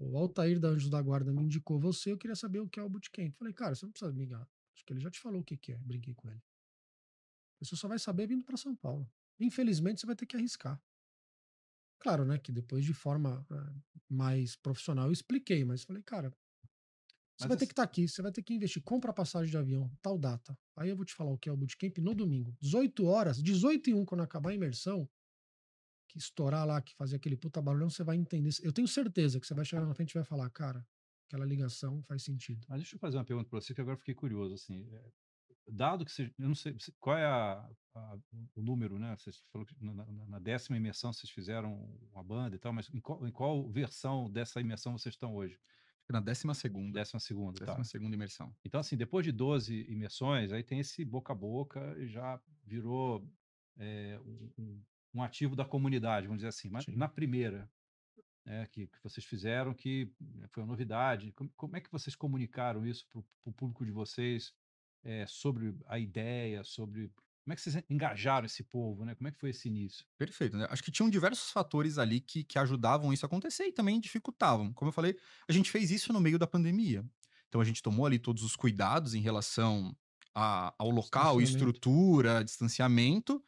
o 0.00 0.16
Altair 0.16 0.58
da 0.58 0.68
Anjos 0.68 0.90
da 0.90 1.00
Guarda 1.02 1.32
me 1.32 1.42
indicou 1.42 1.78
você, 1.78 2.12
eu 2.12 2.18
queria 2.18 2.36
saber 2.36 2.60
o 2.60 2.68
que 2.68 2.80
é 2.80 2.82
o 2.82 2.88
Bootcamp. 2.88 3.34
Falei, 3.36 3.52
cara, 3.52 3.74
você 3.74 3.84
não 3.84 3.92
precisa 3.92 4.12
me 4.12 4.18
ligar. 4.18 4.48
Acho 4.74 4.84
que 4.84 4.92
ele 4.92 5.00
já 5.00 5.10
te 5.10 5.20
falou 5.20 5.40
o 5.40 5.44
que 5.44 5.56
que 5.56 5.72
é. 5.72 5.78
Brinquei 5.78 6.14
com 6.14 6.28
ele. 6.30 6.42
Você 7.60 7.76
só 7.76 7.86
vai 7.88 7.98
saber 7.98 8.26
vindo 8.26 8.44
para 8.44 8.56
São 8.56 8.74
Paulo. 8.74 9.08
Infelizmente, 9.38 10.00
você 10.00 10.06
vai 10.06 10.16
ter 10.16 10.26
que 10.26 10.36
arriscar. 10.36 10.80
Claro, 11.98 12.24
né, 12.24 12.38
que 12.38 12.50
depois 12.50 12.84
de 12.84 12.94
forma 12.94 13.46
eh, 13.50 13.80
mais 14.08 14.56
profissional 14.56 15.06
eu 15.06 15.12
expliquei, 15.12 15.64
mas 15.64 15.84
falei, 15.84 16.02
cara, 16.02 16.32
você 17.36 17.48
Mas 17.48 17.48
vai 17.48 17.56
ter 17.56 17.66
que 17.66 17.72
estar 17.72 17.82
aqui, 17.82 18.06
você 18.06 18.20
vai 18.20 18.32
ter 18.32 18.42
que 18.42 18.52
investir, 18.54 18.82
compra 18.82 19.12
passagem 19.12 19.50
de 19.50 19.56
avião, 19.56 19.90
tal 20.02 20.18
data. 20.18 20.58
Aí 20.76 20.90
eu 20.90 20.96
vou 20.96 21.06
te 21.06 21.14
falar 21.14 21.30
o 21.30 21.38
que 21.38 21.48
é 21.48 21.52
o 21.52 21.56
bootcamp 21.56 21.96
no 21.98 22.14
domingo. 22.14 22.54
18 22.60 23.04
horas, 23.06 23.42
18 23.42 23.90
e 23.90 23.94
1, 23.94 24.04
quando 24.04 24.22
acabar 24.22 24.50
a 24.50 24.54
imersão, 24.54 25.08
que 26.12 26.18
estourar 26.18 26.66
lá, 26.66 26.80
que 26.82 26.94
fazer 26.94 27.16
aquele 27.16 27.36
puta 27.36 27.60
barulhão, 27.62 27.88
você 27.90 28.02
vai 28.04 28.16
entender. 28.16 28.50
Eu 28.62 28.72
tenho 28.72 28.88
certeza 28.88 29.38
que 29.40 29.46
você 29.46 29.54
vai 29.54 29.64
chegar 29.64 29.84
na 29.86 29.94
frente 29.94 30.10
e 30.10 30.14
vai 30.14 30.24
falar, 30.24 30.50
cara, 30.50 30.86
aquela 31.28 31.44
ligação 31.46 32.02
faz 32.02 32.22
sentido. 32.22 32.66
Mas 32.68 32.80
deixa 32.80 32.96
eu 32.96 33.00
fazer 33.00 33.16
uma 33.18 33.24
pergunta 33.24 33.48
para 33.48 33.60
você, 33.60 33.74
que 33.74 33.80
agora 33.80 33.94
eu 33.94 33.98
fiquei 33.98 34.14
curioso. 34.14 34.54
Assim, 34.54 34.88
é, 34.92 35.10
dado 35.68 36.04
que 36.04 36.10
você. 36.12 36.32
Eu 36.38 36.48
não 36.48 36.54
sei 36.54 36.76
se- 36.78 36.92
qual 36.98 37.16
é 37.16 37.24
a- 37.24 37.70
a- 37.94 38.18
o 38.56 38.62
número, 38.62 38.98
né? 38.98 39.16
Você 39.16 39.30
falou 39.52 39.64
que 39.66 39.74
na, 39.80 39.94
na- 39.94 40.26
na 40.26 40.38
décima 40.38 40.76
imersão 40.76 41.12
vocês 41.12 41.30
fizeram 41.30 41.98
uma 42.12 42.22
banda 42.24 42.56
e 42.56 42.58
tal, 42.58 42.72
mas 42.72 42.88
em 42.92 43.00
qual, 43.00 43.26
em 43.26 43.30
qual 43.32 43.68
versão 43.70 44.30
dessa 44.30 44.60
imersão 44.60 44.96
vocês 44.98 45.14
estão 45.14 45.34
hoje? 45.34 45.58
Na 46.08 46.20
décima 46.20 46.54
segunda. 46.54 46.98
Décima 46.98 47.20
segunda, 47.20 47.60
tá. 47.60 47.66
Décima 47.66 47.84
segunda 47.84 48.16
imersão. 48.16 48.52
Então, 48.64 48.80
assim, 48.80 48.96
depois 48.96 49.24
de 49.24 49.30
12 49.30 49.86
imersões, 49.88 50.50
aí 50.50 50.64
tem 50.64 50.80
esse 50.80 51.04
boca 51.04 51.32
a 51.32 51.36
boca 51.36 51.96
e 52.00 52.08
já 52.08 52.40
virou 52.64 53.24
é, 53.78 54.18
um, 54.58 54.82
um- 55.14 55.22
ativo 55.22 55.56
da 55.56 55.64
comunidade, 55.64 56.26
vamos 56.26 56.38
dizer 56.38 56.48
assim. 56.48 56.68
Mas 56.68 56.84
Sim. 56.84 56.96
na 56.96 57.08
primeira, 57.08 57.70
né, 58.44 58.66
que, 58.66 58.86
que 58.86 59.02
vocês 59.02 59.24
fizeram, 59.24 59.74
que 59.74 60.10
foi 60.50 60.62
uma 60.62 60.68
novidade, 60.68 61.32
como, 61.32 61.50
como 61.56 61.76
é 61.76 61.80
que 61.80 61.90
vocês 61.90 62.16
comunicaram 62.16 62.86
isso 62.86 63.06
para 63.08 63.20
o 63.44 63.52
público 63.52 63.84
de 63.84 63.90
vocês? 63.90 64.54
é, 65.04 65.26
sobre 65.26 65.74
a 65.86 65.98
ideia, 65.98 66.62
sobre 66.62 67.10
como 67.42 67.52
é 67.52 67.56
que 67.56 67.62
vocês 67.62 67.82
engajaram 67.88 68.46
esse 68.46 68.62
povo, 68.62 69.04
né? 69.04 69.14
Como 69.14 69.28
é 69.28 69.32
que 69.32 69.38
foi 69.38 69.50
esse 69.50 69.68
início? 69.68 70.04
Perfeito, 70.16 70.56
né? 70.56 70.66
Acho 70.70 70.82
que 70.82 70.90
tinham 70.90 71.08
diversos 71.08 71.50
fatores 71.50 71.98
ali 71.98 72.20
que, 72.20 72.44
que 72.44 72.58
ajudavam 72.58 73.12
isso 73.12 73.24
a 73.24 73.28
acontecer 73.28 73.64
e 73.64 73.72
também 73.72 73.98
dificultavam. 73.98 74.72
Como 74.72 74.90
eu 74.90 74.92
falei, 74.92 75.16
a 75.48 75.52
gente 75.52 75.70
fez 75.70 75.90
isso 75.90 76.12
no 76.12 76.20
meio 76.20 76.38
da 76.38 76.46
pandemia. 76.46 77.04
Então 77.48 77.60
a 77.60 77.64
gente 77.64 77.82
tomou 77.82 78.06
ali 78.06 78.18
todos 78.18 78.42
os 78.44 78.54
cuidados 78.54 79.14
em 79.14 79.20
relação 79.20 79.96
a, 80.34 80.72
ao 80.78 80.90
local, 80.90 81.40
estrutura, 81.40 82.44
distanciamento. 82.44 83.42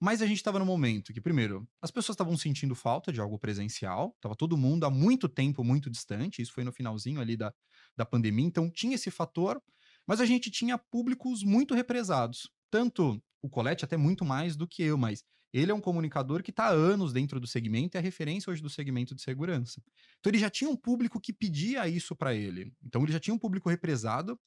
Mas 0.00 0.20
a 0.20 0.26
gente 0.26 0.36
estava 0.36 0.58
no 0.58 0.66
momento 0.66 1.12
que, 1.12 1.20
primeiro, 1.20 1.66
as 1.80 1.90
pessoas 1.90 2.14
estavam 2.14 2.36
sentindo 2.36 2.74
falta 2.74 3.12
de 3.12 3.20
algo 3.20 3.38
presencial, 3.38 4.12
estava 4.16 4.36
todo 4.36 4.56
mundo 4.56 4.84
há 4.84 4.90
muito 4.90 5.28
tempo 5.28 5.64
muito 5.64 5.88
distante, 5.88 6.42
isso 6.42 6.52
foi 6.52 6.64
no 6.64 6.72
finalzinho 6.72 7.20
ali 7.20 7.36
da, 7.36 7.52
da 7.96 8.04
pandemia, 8.04 8.46
então 8.46 8.70
tinha 8.70 8.94
esse 8.94 9.10
fator, 9.10 9.60
mas 10.06 10.20
a 10.20 10.26
gente 10.26 10.50
tinha 10.50 10.76
públicos 10.76 11.42
muito 11.42 11.74
represados. 11.74 12.50
Tanto 12.70 13.22
o 13.42 13.48
Colette, 13.48 13.84
até 13.84 13.96
muito 13.96 14.24
mais 14.24 14.56
do 14.56 14.66
que 14.66 14.82
eu, 14.82 14.98
mas 14.98 15.24
ele 15.52 15.72
é 15.72 15.74
um 15.74 15.80
comunicador 15.80 16.42
que 16.42 16.50
está 16.50 16.66
há 16.66 16.72
anos 16.72 17.12
dentro 17.12 17.40
do 17.40 17.46
segmento 17.46 17.96
e 17.96 17.98
é 17.98 18.00
referência 18.00 18.50
hoje 18.50 18.62
do 18.62 18.68
segmento 18.68 19.14
de 19.14 19.22
segurança. 19.22 19.82
Então 20.18 20.30
ele 20.30 20.38
já 20.38 20.50
tinha 20.50 20.68
um 20.68 20.76
público 20.76 21.20
que 21.20 21.32
pedia 21.32 21.88
isso 21.88 22.14
para 22.14 22.34
ele. 22.34 22.72
Então 22.84 23.02
ele 23.02 23.12
já 23.12 23.20
tinha 23.20 23.32
um 23.32 23.38
público 23.38 23.70
represado. 23.70 24.38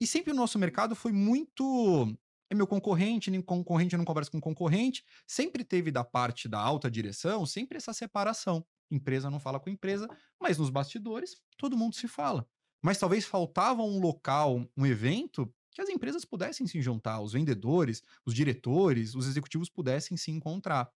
E 0.00 0.06
sempre 0.06 0.32
o 0.32 0.36
nosso 0.36 0.58
mercado 0.58 0.94
foi 0.94 1.12
muito 1.12 2.16
é 2.50 2.54
meu 2.54 2.66
concorrente, 2.66 3.30
nem 3.30 3.40
concorrente 3.40 3.96
não 3.96 4.04
conversa 4.04 4.30
com 4.30 4.40
concorrente. 4.40 5.04
Sempre 5.26 5.64
teve 5.64 5.90
da 5.90 6.04
parte 6.04 6.48
da 6.48 6.58
alta 6.58 6.90
direção, 6.90 7.46
sempre 7.46 7.76
essa 7.76 7.92
separação. 7.92 8.64
Empresa 8.90 9.30
não 9.30 9.40
fala 9.40 9.58
com 9.58 9.70
empresa, 9.70 10.08
mas 10.40 10.58
nos 10.58 10.70
bastidores 10.70 11.40
todo 11.56 11.76
mundo 11.76 11.94
se 11.94 12.06
fala. 12.06 12.46
Mas 12.82 12.98
talvez 12.98 13.24
faltava 13.24 13.82
um 13.82 13.98
local, 13.98 14.68
um 14.76 14.84
evento 14.86 15.52
que 15.72 15.80
as 15.80 15.88
empresas 15.88 16.24
pudessem 16.24 16.66
se 16.66 16.80
juntar, 16.80 17.20
os 17.20 17.32
vendedores, 17.32 18.02
os 18.24 18.34
diretores, 18.34 19.14
os 19.14 19.26
executivos 19.26 19.68
pudessem 19.68 20.16
se 20.16 20.30
encontrar. 20.30 20.88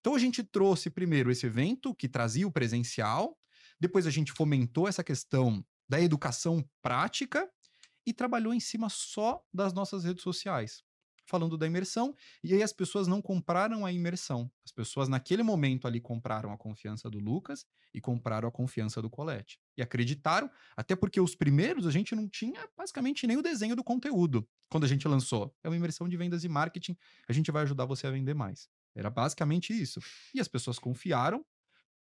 Então 0.00 0.14
a 0.14 0.18
gente 0.18 0.42
trouxe 0.42 0.90
primeiro 0.90 1.30
esse 1.30 1.46
evento 1.46 1.94
que 1.94 2.08
trazia 2.08 2.46
o 2.46 2.50
presencial, 2.50 3.38
depois 3.78 4.06
a 4.06 4.10
gente 4.10 4.32
fomentou 4.32 4.88
essa 4.88 5.04
questão 5.04 5.64
da 5.88 6.00
educação 6.00 6.64
prática 6.82 7.48
e 8.06 8.12
trabalhou 8.12 8.52
em 8.52 8.60
cima 8.60 8.88
só 8.88 9.40
das 9.52 9.72
nossas 9.72 10.02
redes 10.02 10.22
sociais 10.22 10.82
falando 11.26 11.56
da 11.56 11.66
imersão, 11.66 12.14
e 12.42 12.52
aí 12.52 12.62
as 12.62 12.72
pessoas 12.72 13.06
não 13.06 13.22
compraram 13.22 13.84
a 13.84 13.92
imersão. 13.92 14.50
As 14.64 14.72
pessoas 14.72 15.08
naquele 15.08 15.42
momento 15.42 15.86
ali 15.86 16.00
compraram 16.00 16.52
a 16.52 16.58
confiança 16.58 17.08
do 17.08 17.18
Lucas 17.18 17.64
e 17.92 18.00
compraram 18.00 18.48
a 18.48 18.52
confiança 18.52 19.00
do 19.00 19.08
Colette. 19.08 19.58
E 19.76 19.82
acreditaram, 19.82 20.50
até 20.76 20.94
porque 20.94 21.20
os 21.20 21.34
primeiros 21.34 21.86
a 21.86 21.90
gente 21.90 22.14
não 22.14 22.28
tinha 22.28 22.68
basicamente 22.76 23.26
nem 23.26 23.36
o 23.36 23.42
desenho 23.42 23.76
do 23.76 23.84
conteúdo 23.84 24.46
quando 24.68 24.84
a 24.84 24.88
gente 24.88 25.06
lançou. 25.06 25.54
É 25.62 25.68
uma 25.68 25.76
imersão 25.76 26.08
de 26.08 26.16
vendas 26.16 26.44
e 26.44 26.48
marketing, 26.48 26.96
a 27.28 27.32
gente 27.32 27.50
vai 27.50 27.62
ajudar 27.62 27.84
você 27.84 28.06
a 28.06 28.10
vender 28.10 28.34
mais. 28.34 28.68
Era 28.94 29.10
basicamente 29.10 29.72
isso. 29.72 30.00
E 30.34 30.40
as 30.40 30.48
pessoas 30.48 30.78
confiaram 30.78 31.44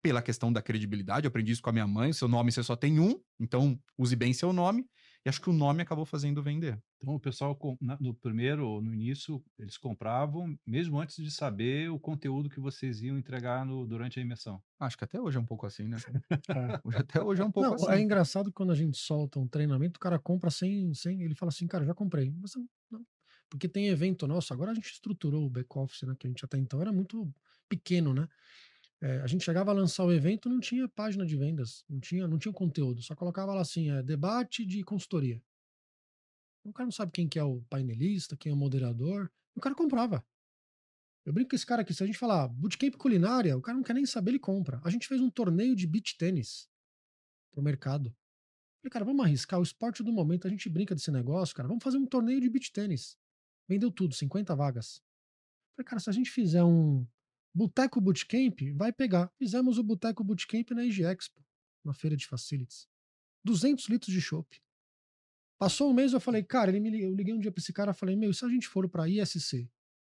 pela 0.03 0.23
questão 0.23 0.53
da 0.53 0.62
credibilidade. 0.62 1.27
Eu 1.27 1.29
aprendi 1.29 1.53
isso 1.53 1.62
com 1.62 1.70
a 1.70 1.73
minha 1.73 1.87
mãe. 1.87 2.12
Seu 2.12 2.27
nome 2.27 2.51
você 2.51 2.62
só 2.62 2.75
tem 2.75 2.99
um, 2.99 3.20
então 3.38 3.79
use 3.99 4.16
bem 4.16 4.33
seu 4.33 4.53
nome. 4.53 4.87
E 5.25 5.29
acho 5.29 5.41
que 5.41 5.51
o 5.51 5.53
nome 5.53 5.83
acabou 5.83 6.07
fazendo 6.07 6.43
vender. 6.43 6.81
Então 6.97 7.15
o 7.15 7.21
pessoal 7.21 7.59
no 8.01 8.15
primeiro, 8.15 8.81
no 8.81 8.95
início, 8.95 9.43
eles 9.59 9.77
compravam 9.77 10.59
mesmo 10.67 10.99
antes 10.99 11.23
de 11.23 11.31
saber 11.31 11.91
o 11.91 11.99
conteúdo 11.99 12.49
que 12.49 12.59
vocês 12.59 13.03
iam 13.03 13.19
entregar 13.19 13.67
no, 13.67 13.87
durante 13.87 14.19
a 14.19 14.23
imersão. 14.23 14.63
Acho 14.79 14.97
que 14.97 15.05
até 15.05 15.21
hoje 15.21 15.37
é 15.37 15.41
um 15.41 15.47
pouco 15.47 15.67
assim, 15.67 15.89
né? 15.89 15.97
É. 16.95 16.99
Até 16.99 17.23
hoje 17.23 17.43
é 17.43 17.45
um 17.45 17.51
pouco 17.51 17.69
não, 17.69 17.75
assim. 17.75 17.93
É 17.93 18.01
engraçado 18.01 18.47
que 18.47 18.55
quando 18.55 18.73
a 18.73 18.75
gente 18.75 18.97
solta 18.97 19.39
um 19.39 19.47
treinamento, 19.47 19.99
o 19.99 20.01
cara 20.01 20.19
compra 20.19 20.51
sem, 20.51 20.93
sem 20.95 21.23
ele 21.23 21.35
fala 21.35 21.51
assim, 21.51 21.67
cara, 21.67 21.85
já 21.85 21.95
comprei. 21.95 22.33
Mas 22.41 22.53
não, 22.91 23.05
porque 23.51 23.69
tem 23.69 23.89
evento 23.89 24.27
nosso. 24.27 24.55
Agora 24.55 24.71
a 24.71 24.75
gente 24.75 24.91
estruturou 24.91 25.45
o 25.45 25.51
back 25.51 25.69
office, 25.77 26.03
né? 26.03 26.15
Que 26.19 26.27
a 26.27 26.31
gente 26.31 26.45
até 26.45 26.57
então 26.57 26.81
era 26.81 26.93
muito 26.93 27.31
pequeno, 27.69 28.15
né? 28.15 28.27
É, 29.03 29.21
a 29.21 29.27
gente 29.27 29.45
chegava 29.45 29.71
a 29.71 29.75
lançar 29.75 30.05
o 30.05 30.13
evento, 30.13 30.49
não 30.49 30.61
tinha 30.61 30.87
página 30.89 31.25
de 31.25 31.35
vendas, 31.35 31.85
não 31.89 31.99
tinha, 31.99 32.29
não 32.29 32.39
tinha 32.39 32.53
conteúdo, 32.53 33.03
só 33.03 33.17
colocava 33.17 33.55
lá 33.55 33.63
assim, 33.63 33.91
é, 33.91 34.03
debate 34.03 34.65
de 34.65 34.83
consultoria. 34.85 35.43
O 36.65 36.73
cara 36.73 36.87
não 36.87 36.93
sabe 36.93 37.11
quem 37.11 37.27
que 37.27 37.39
é 37.39 37.43
o 37.43 37.63
painelista, 37.63 38.37
quem 38.37 38.51
é 38.51 38.55
o 38.55 38.59
moderador, 38.59 39.31
o 39.55 39.61
cara 39.61 39.75
comprava. 39.75 40.23
Eu 41.25 41.33
brinco 41.33 41.51
com 41.51 41.57
esse 41.57 41.65
cara 41.65 41.81
aqui, 41.81 41.95
se 41.95 42.03
a 42.03 42.07
gente 42.07 42.19
falar 42.19 42.49
bootcamp 42.49 42.95
culinária, 42.97 43.57
o 43.57 43.63
cara 43.63 43.77
não 43.77 43.83
quer 43.83 43.95
nem 43.95 44.05
saber, 44.05 44.33
ele 44.33 44.39
compra. 44.39 44.81
A 44.85 44.91
gente 44.91 45.09
fez 45.09 45.21
um 45.21 45.31
torneio 45.31 45.75
de 45.75 45.87
beach 45.87 46.19
tênis 46.19 46.69
pro 47.53 47.63
mercado. 47.63 48.15
Falei, 48.83 48.91
cara, 48.91 49.05
vamos 49.05 49.25
arriscar 49.25 49.59
o 49.59 49.63
esporte 49.63 50.03
do 50.03 50.13
momento, 50.13 50.47
a 50.47 50.51
gente 50.51 50.69
brinca 50.69 50.95
desse 50.95 51.11
negócio, 51.11 51.55
cara, 51.55 51.69
vamos 51.69 51.83
fazer 51.83 51.97
um 51.97 52.07
torneio 52.07 52.41
de 52.41 52.51
beach 52.51 52.71
tênis. 52.73 53.17
Vendeu 53.67 53.91
tudo, 53.91 54.15
50 54.15 54.55
vagas. 54.55 55.03
Falei, 55.77 55.87
cara, 55.87 56.01
se 56.01 56.11
a 56.11 56.13
gente 56.13 56.31
fizer 56.31 56.65
um, 56.65 57.07
Boteco 57.55 58.01
Bootcamp 58.01 58.61
vai 58.75 58.93
pegar. 58.93 59.31
Fizemos 59.39 59.79
o 59.79 59.83
Boteco 59.83 60.23
Bootcamp 60.23 60.71
na 60.71 60.85
IG 60.85 61.05
Expo, 61.05 61.41
na 61.85 61.93
feira 61.93 62.17
de 62.17 62.27
facilities. 62.27 62.89
200 63.45 63.89
litros 63.89 64.13
de 64.13 64.21
chopp. 64.21 64.61
Passou 65.59 65.91
um 65.91 65.93
mês, 65.93 66.13
eu 66.13 66.21
falei, 66.21 66.43
cara, 66.43 66.71
ele 66.71 66.81
me, 66.81 67.03
eu 67.03 67.15
liguei 67.15 67.35
um 67.35 67.39
dia 67.39 67.53
pra 67.53 67.61
esse 67.61 67.73
cara, 67.73 67.93
falei, 67.93 68.17
meu, 68.17 68.33
se 68.33 68.45
a 68.45 68.49
gente 68.49 68.67
for 68.67 68.89
pra 68.89 69.09
ISC, 69.09 69.69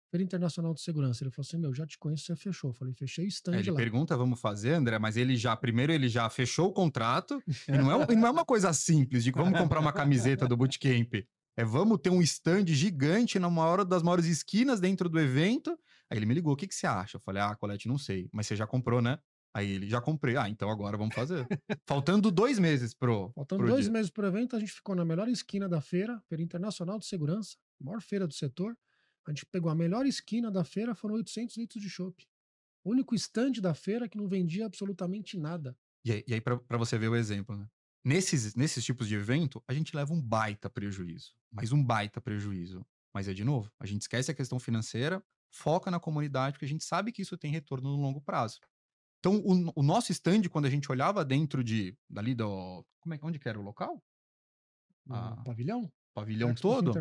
Feira 0.10 0.24
Internacional 0.24 0.74
de 0.74 0.82
Segurança, 0.82 1.24
ele 1.24 1.32
falou 1.32 1.46
assim, 1.48 1.58
meu, 1.58 1.74
já 1.74 1.86
te 1.86 1.98
conheço, 1.98 2.26
você 2.26 2.36
fechou. 2.36 2.70
Eu 2.70 2.74
falei, 2.74 2.94
fechei 2.94 3.26
o 3.26 3.28
stand 3.28 3.56
é, 3.56 3.60
ele 3.60 3.72
lá. 3.72 3.78
pergunta, 3.78 4.16
vamos 4.16 4.40
fazer, 4.40 4.74
André, 4.74 5.00
mas 5.00 5.18
ele 5.18 5.38
já, 5.38 5.56
primeiro 5.56 5.92
ele 5.92 6.10
já 6.10 6.30
fechou 6.30 6.68
o 6.68 6.74
contrato, 6.74 7.42
e 7.68 7.72
não 7.72 7.92
é, 7.92 8.16
não 8.16 8.28
é 8.28 8.32
uma 8.32 8.46
coisa 8.46 8.74
simples 8.74 9.24
de 9.24 9.32
vamos 9.32 9.58
comprar 9.58 9.80
uma 9.80 9.94
camiseta 9.94 10.48
do 10.48 10.56
Bootcamp. 10.56 11.16
É 11.58 11.66
vamos 11.66 12.00
ter 12.00 12.10
um 12.10 12.22
stand 12.22 12.68
gigante 12.68 13.38
na 13.40 13.50
maior 13.50 13.84
das 13.84 14.04
maiores 14.04 14.26
esquinas 14.26 14.80
dentro 14.80 15.10
do 15.10 15.20
evento, 15.20 15.78
Aí 16.12 16.18
ele 16.18 16.26
me 16.26 16.34
ligou, 16.34 16.52
o 16.52 16.58
que, 16.58 16.68
que 16.68 16.76
você 16.76 16.86
acha? 16.86 17.16
Eu 17.16 17.22
falei, 17.22 17.42
ah, 17.42 17.56
Colete, 17.56 17.88
não 17.88 17.98
sei. 17.98 18.30
Mas 18.34 18.46
você 18.46 18.54
já 18.54 18.68
comprou, 18.68 19.02
né? 19.02 19.18
Aí 19.54 19.72
ele, 19.72 19.90
já 19.90 20.02
comprei. 20.02 20.36
Ah, 20.36 20.50
então 20.50 20.70
agora 20.70 20.98
vamos 20.98 21.16
fazer. 21.16 21.48
Faltando 21.88 22.30
dois 22.30 22.60
meses 22.60 22.94
pro. 22.94 23.32
Faltando 23.34 23.64
pro 23.64 23.72
dois 23.72 23.86
dia. 23.86 23.94
meses 23.94 24.12
pro 24.12 24.28
evento, 24.28 24.56
a 24.56 24.60
gente 24.60 24.74
ficou 24.74 24.94
na 24.94 25.06
melhor 25.06 25.30
esquina 25.30 25.70
da 25.70 25.80
feira, 25.80 26.22
Feira 26.28 26.44
Internacional 26.44 27.00
de 27.00 27.06
Segurança, 27.06 27.56
maior 27.80 28.02
feira 28.02 28.28
do 28.28 28.34
setor. 28.34 28.78
A 29.26 29.32
gente 29.32 29.46
pegou 29.46 29.72
a 29.72 29.76
melhor 29.76 30.06
esquina 30.06 30.52
da 30.52 30.66
feira, 30.66 30.94
foram 30.94 31.16
800 31.16 31.56
litros 31.56 31.82
de 31.82 31.90
chopp. 31.90 32.28
O 32.84 32.92
único 32.92 33.16
stand 33.16 33.54
da 33.62 33.74
feira 33.74 34.10
que 34.10 34.18
não 34.18 34.28
vendia 34.28 34.66
absolutamente 34.66 35.38
nada. 35.38 35.78
E 36.04 36.12
aí, 36.12 36.24
e 36.28 36.34
aí 36.34 36.42
para 36.42 36.78
você 36.78 36.98
ver 36.98 37.08
o 37.08 37.16
exemplo, 37.16 37.56
né? 37.56 37.68
Nesses, 38.04 38.56
nesses 38.56 38.84
tipos 38.84 39.08
de 39.08 39.16
evento, 39.16 39.64
a 39.68 39.74
gente 39.74 39.96
leva 39.96 40.12
um 40.12 40.22
baita 40.22 40.70
prejuízo. 40.70 41.36
Mas 41.52 41.72
um 41.72 41.82
baita 41.82 42.20
prejuízo. 42.20 42.86
Mas 43.14 43.28
é 43.28 43.34
de 43.34 43.44
novo, 43.44 43.72
a 43.80 43.86
gente 43.86 44.02
esquece 44.02 44.32
a 44.32 44.34
questão 44.34 44.60
financeira, 44.60 45.24
foca 45.52 45.92
na 45.92 46.00
comunidade, 46.00 46.54
porque 46.54 46.66
a 46.66 46.70
gente 46.70 46.84
sabe 46.84 47.12
que 47.12 47.22
isso 47.22 47.38
tem 47.38 47.52
retorno 47.52 47.96
no 47.96 48.02
longo 48.02 48.22
prazo. 48.22 48.60
Então, 49.20 49.38
o, 49.38 49.82
o 49.82 49.84
nosso 49.84 50.12
stand, 50.12 50.44
quando 50.50 50.66
a 50.66 50.70
gente 50.70 50.92
olhava 50.92 51.24
dentro 51.24 51.64
de 51.64 51.96
dali 52.10 52.34
do. 52.34 52.84
Como 53.00 53.14
é, 53.14 53.20
onde 53.22 53.38
que 53.38 53.48
era 53.48 53.60
o 53.60 53.64
local? 53.64 54.04
Ah, 55.10 55.36
pavilhão? 55.46 55.92
Pavilhão 56.14 56.52
Expo 56.52 56.62
todo? 56.62 56.92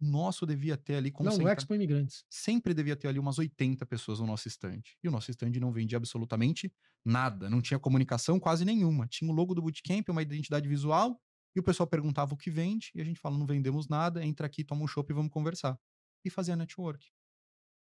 O 0.00 0.06
nosso 0.06 0.46
devia 0.46 0.76
ter 0.76 0.96
ali 0.96 1.10
como 1.10 1.30
Não, 1.30 1.36
no 1.38 1.48
Expo 1.48 1.74
Imigrantes. 1.74 2.24
Sempre 2.28 2.74
devia 2.74 2.96
ter 2.96 3.08
ali 3.08 3.18
umas 3.18 3.38
80 3.38 3.86
pessoas 3.86 4.20
no 4.20 4.26
nosso 4.26 4.48
stand. 4.48 4.82
E 5.02 5.08
o 5.08 5.10
nosso 5.10 5.30
stand 5.30 5.52
não 5.60 5.72
vendia 5.72 5.96
absolutamente 5.96 6.72
nada. 7.04 7.48
Não 7.48 7.60
tinha 7.60 7.78
comunicação 7.78 8.40
quase 8.40 8.64
nenhuma. 8.64 9.06
Tinha 9.06 9.30
o 9.30 9.34
logo 9.34 9.54
do 9.54 9.62
Bootcamp, 9.62 10.08
uma 10.08 10.22
identidade 10.22 10.68
visual, 10.68 11.20
e 11.54 11.60
o 11.60 11.62
pessoal 11.62 11.86
perguntava 11.86 12.34
o 12.34 12.36
que 12.36 12.50
vende, 12.50 12.90
e 12.94 13.00
a 13.00 13.04
gente 13.04 13.20
fala, 13.20 13.38
não 13.38 13.46
vendemos 13.46 13.88
nada, 13.88 14.24
entra 14.24 14.46
aqui, 14.46 14.64
toma 14.64 14.82
um 14.82 14.88
chopp 14.88 15.10
e 15.10 15.14
vamos 15.14 15.30
conversar. 15.30 15.78
E 16.24 16.30
fazer 16.30 16.52
a 16.52 16.56
network. 16.56 17.06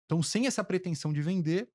Então, 0.08 0.24
sem 0.24 0.48
essa 0.48 0.64
pretensão 0.64 1.14
de 1.14 1.22
vender, 1.22 1.70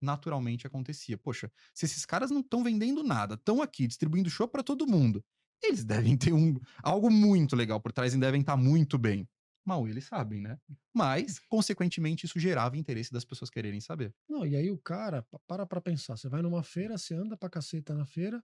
naturalmente 0.00 0.66
acontecia. 0.66 1.16
Poxa, 1.16 1.50
se 1.72 1.86
esses 1.86 2.04
caras 2.04 2.30
não 2.30 2.40
estão 2.40 2.62
vendendo 2.62 3.02
nada, 3.02 3.34
estão 3.34 3.62
aqui 3.62 3.86
distribuindo 3.86 4.28
show 4.28 4.48
para 4.48 4.62
todo 4.62 4.86
mundo, 4.86 5.24
eles 5.62 5.84
devem 6.14 6.16
ter 6.16 6.32
um, 6.32 6.54
algo 6.82 7.10
muito 7.10 7.54
legal 7.54 7.80
por 7.80 7.92
trás 7.92 8.12
e 8.12 8.18
devem 8.18 8.40
estar 8.40 8.56
tá 8.56 8.62
muito 8.62 8.98
bem. 8.98 9.28
Mal 9.64 9.86
eles 9.86 10.06
sabem, 10.06 10.40
né? 10.40 10.58
Mas, 10.92 11.38
consequentemente, 11.38 12.26
isso 12.26 12.40
gerava 12.40 12.76
interesse 12.76 13.12
das 13.12 13.24
pessoas 13.24 13.48
quererem 13.48 13.80
saber. 13.80 14.12
Não, 14.28 14.44
e 14.44 14.56
aí 14.56 14.68
o 14.72 14.78
cara, 14.78 15.24
para 15.46 15.64
pra 15.64 15.80
pensar, 15.80 16.16
você 16.16 16.28
vai 16.28 16.42
numa 16.42 16.64
feira, 16.64 16.98
você 16.98 17.14
anda 17.14 17.36
pra 17.36 17.48
caceta 17.48 17.94
na 17.94 18.04
feira, 18.04 18.42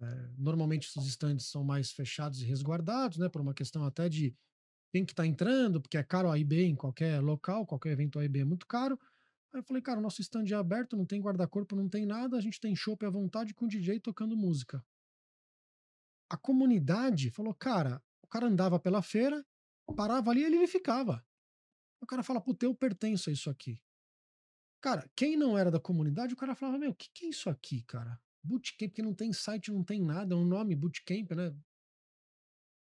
é, 0.00 0.28
normalmente 0.36 0.88
os 0.98 1.06
estandes 1.06 1.46
são 1.46 1.64
mais 1.64 1.90
fechados 1.92 2.42
e 2.42 2.44
resguardados, 2.44 3.18
né? 3.18 3.28
Por 3.28 3.40
uma 3.40 3.54
questão 3.54 3.84
até 3.84 4.08
de 4.08 4.34
quem 4.96 5.04
que 5.04 5.14
tá 5.14 5.26
entrando, 5.26 5.78
porque 5.78 5.98
é 5.98 6.02
caro 6.02 6.30
a 6.30 6.38
IB 6.38 6.64
em 6.64 6.74
qualquer 6.74 7.20
local, 7.20 7.66
qualquer 7.66 7.92
evento 7.92 8.18
AIB 8.18 8.40
é 8.40 8.44
muito 8.44 8.66
caro. 8.66 8.98
Aí 9.52 9.60
eu 9.60 9.62
falei, 9.62 9.82
cara, 9.82 9.98
o 9.98 10.02
nosso 10.02 10.22
stand 10.22 10.46
é 10.46 10.54
aberto, 10.54 10.96
não 10.96 11.04
tem 11.04 11.20
guarda-corpo, 11.20 11.76
não 11.76 11.86
tem 11.86 12.06
nada, 12.06 12.34
a 12.36 12.40
gente 12.40 12.58
tem 12.58 12.74
chopp 12.74 13.04
à 13.04 13.10
vontade 13.10 13.52
com 13.52 13.66
DJ 13.66 14.00
tocando 14.00 14.34
música. 14.34 14.82
A 16.30 16.36
comunidade 16.38 17.30
falou, 17.30 17.54
cara, 17.54 18.02
o 18.22 18.26
cara 18.26 18.46
andava 18.46 18.80
pela 18.80 19.02
feira, 19.02 19.44
parava 19.94 20.30
ali 20.30 20.40
e 20.40 20.44
ele 20.44 20.66
ficava. 20.66 21.22
O 22.00 22.06
cara 22.06 22.22
fala, 22.22 22.40
puta, 22.40 22.64
eu 22.64 22.74
pertenço 22.74 23.28
a 23.28 23.32
isso 23.34 23.50
aqui. 23.50 23.78
Cara, 24.80 25.10
quem 25.14 25.36
não 25.36 25.58
era 25.58 25.70
da 25.70 25.78
comunidade, 25.78 26.32
o 26.32 26.36
cara 26.36 26.54
falava, 26.54 26.78
meu, 26.78 26.92
o 26.92 26.94
que, 26.94 27.10
que 27.12 27.26
é 27.26 27.28
isso 27.28 27.50
aqui, 27.50 27.82
cara? 27.82 28.18
Bootcamp, 28.42 28.90
porque 28.90 29.02
não 29.02 29.12
tem 29.12 29.30
site, 29.30 29.70
não 29.70 29.84
tem 29.84 30.00
nada, 30.00 30.34
é 30.34 30.38
um 30.38 30.44
nome, 30.44 30.74
Bootcamp, 30.74 31.32
né? 31.32 31.54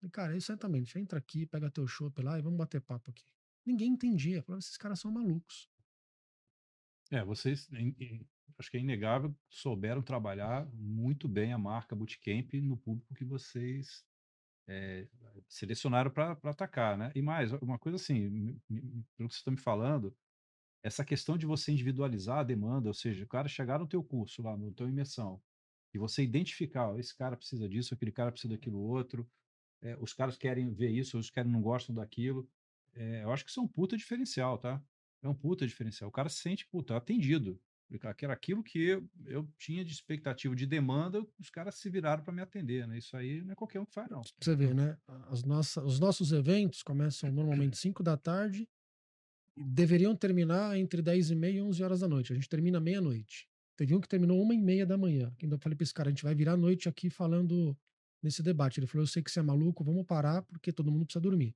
Falei, 0.05 0.11
cara, 0.11 0.35
é 0.35 0.37
exatamente. 0.37 0.99
Entra 0.99 1.19
aqui, 1.19 1.47
pega 1.47 1.71
teu 1.71 1.87
chopp 1.87 2.21
lá 2.23 2.39
e 2.39 2.43
vamos 2.43 2.59
bater 2.59 2.81
papo 2.81 3.11
aqui. 3.11 3.25
Ninguém 3.65 3.93
entendia. 3.93 4.43
Falava, 4.43 4.59
esses 4.59 4.77
caras 4.77 5.01
são 5.01 5.11
malucos. 5.11 5.71
É, 7.11 7.25
vocês, 7.25 7.69
acho 8.59 8.71
que 8.71 8.77
é 8.77 8.81
inegável, 8.81 9.35
souberam 9.49 10.03
trabalhar 10.03 10.67
muito 10.73 11.29
bem 11.29 11.53
a 11.53 11.59
marca 11.59 11.95
Bootcamp 11.95 12.53
no 12.55 12.77
público 12.77 13.15
que 13.15 13.25
vocês 13.25 14.05
é, 14.69 15.07
selecionaram 15.49 16.11
para 16.11 16.33
atacar, 16.45 16.99
né? 16.99 17.13
E 17.15 17.23
mais, 17.23 17.53
uma 17.53 17.79
coisa 17.79 17.97
assim, 17.97 18.59
pelo 18.69 19.29
que 19.29 19.35
vocês 19.35 19.37
estão 19.37 19.53
me 19.53 19.61
falando, 19.61 20.17
essa 20.83 21.05
questão 21.05 21.39
de 21.39 21.47
você 21.47 21.73
individualizar 21.73 22.39
a 22.39 22.45
demanda, 22.45 22.89
ou 22.89 22.95
seja, 22.95 23.25
o 23.25 23.29
cara 23.29 23.49
chegar 23.49 23.79
no 23.79 23.87
teu 23.87 24.03
curso 24.03 24.43
lá, 24.43 24.57
no 24.57 24.73
teu 24.73 24.89
imersão, 24.89 25.43
e 25.95 25.99
você 25.99 26.23
identificar, 26.23 26.91
ó, 26.91 26.99
esse 26.99 27.17
cara 27.17 27.37
precisa 27.37 27.69
disso, 27.69 27.95
aquele 27.95 28.13
cara 28.13 28.33
precisa 28.33 28.55
daquilo 28.55 28.81
outro, 28.81 29.31
é, 29.85 29.97
os 30.01 30.13
caras 30.13 30.37
querem 30.37 30.73
ver 30.73 30.91
isso, 30.91 31.19
os 31.19 31.31
caras 31.31 31.53
não 31.53 31.61
gostam 31.61 31.95
daquilo, 31.95 32.49
é, 32.95 33.23
eu 33.23 33.31
acho 33.31 33.45
que 33.45 33.51
isso 33.51 33.61
é 33.61 33.63
um 33.63 33.69
puta 33.69 33.97
diferencial, 33.97 34.59
tá? 34.59 34.83
É 35.23 35.29
um 35.29 35.35
puta 35.35 35.67
diferencial. 35.67 36.09
O 36.09 36.13
cara 36.13 36.29
se 36.29 36.39
sente, 36.39 36.67
puta, 36.67 36.97
atendido. 36.97 37.61
Era 38.21 38.33
aquilo 38.33 38.63
que 38.63 38.79
eu, 38.79 39.09
eu 39.27 39.49
tinha 39.57 39.85
de 39.85 39.93
expectativa 39.93 40.57
de 40.57 40.67
demanda, 40.67 41.25
os 41.39 41.51
caras 41.51 41.77
se 41.77 41.89
viraram 41.89 42.25
para 42.25 42.33
me 42.33 42.43
atender, 42.43 42.89
né? 42.89 42.99
Isso 42.99 43.17
aí 43.17 43.43
não 43.43 43.53
é 43.53 43.55
qualquer 43.55 43.79
um 43.79 43.85
que 43.85 43.93
faz, 43.93 44.09
não. 44.11 44.23
Você 44.41 44.57
vê, 44.57 44.75
né? 44.75 44.97
As 45.29 45.45
nossas, 45.45 45.85
os 45.85 46.01
nossos 46.01 46.33
eventos 46.33 46.83
começam 46.83 47.31
normalmente 47.31 47.77
5 47.77 48.03
da 48.03 48.17
tarde 48.17 48.69
deveriam 49.57 50.17
terminar 50.17 50.77
entre 50.77 51.01
10 51.01 51.31
e 51.31 51.35
meia 51.37 51.59
e 51.59 51.63
11 51.63 51.83
horas 51.83 52.01
da 52.01 52.09
noite. 52.09 52.33
A 52.33 52.35
gente 52.35 52.49
termina 52.49 52.81
meia-noite. 52.81 53.49
Teve 53.77 53.95
um 53.95 54.01
que 54.01 54.09
terminou 54.09 54.41
uma 54.41 54.55
e 54.55 54.59
meia 54.59 54.87
da 54.87 54.97
manhã. 54.97 55.33
Ainda 55.41 55.59
falei 55.59 55.77
para 55.77 55.85
esse 55.85 55.95
cara, 55.95 56.09
a 56.09 56.13
gente 56.13 56.25
vai 56.25 56.35
virar 56.35 56.53
a 56.53 56.57
noite 56.57 56.89
aqui 56.89 57.11
falando 57.11 57.77
nesse 58.25 58.43
debate. 58.43 58.81
Ele 58.81 58.87
falou, 58.87 59.05
eu 59.05 59.07
sei 59.07 59.23
que 59.23 59.31
você 59.31 59.41
é 59.41 59.43
maluco, 59.43 59.85
vamos 59.85 60.05
parar 60.05 60.43
porque 60.43 60.73
todo 60.73 60.91
mundo 60.91 61.05
precisa 61.05 61.21
dormir. 61.21 61.55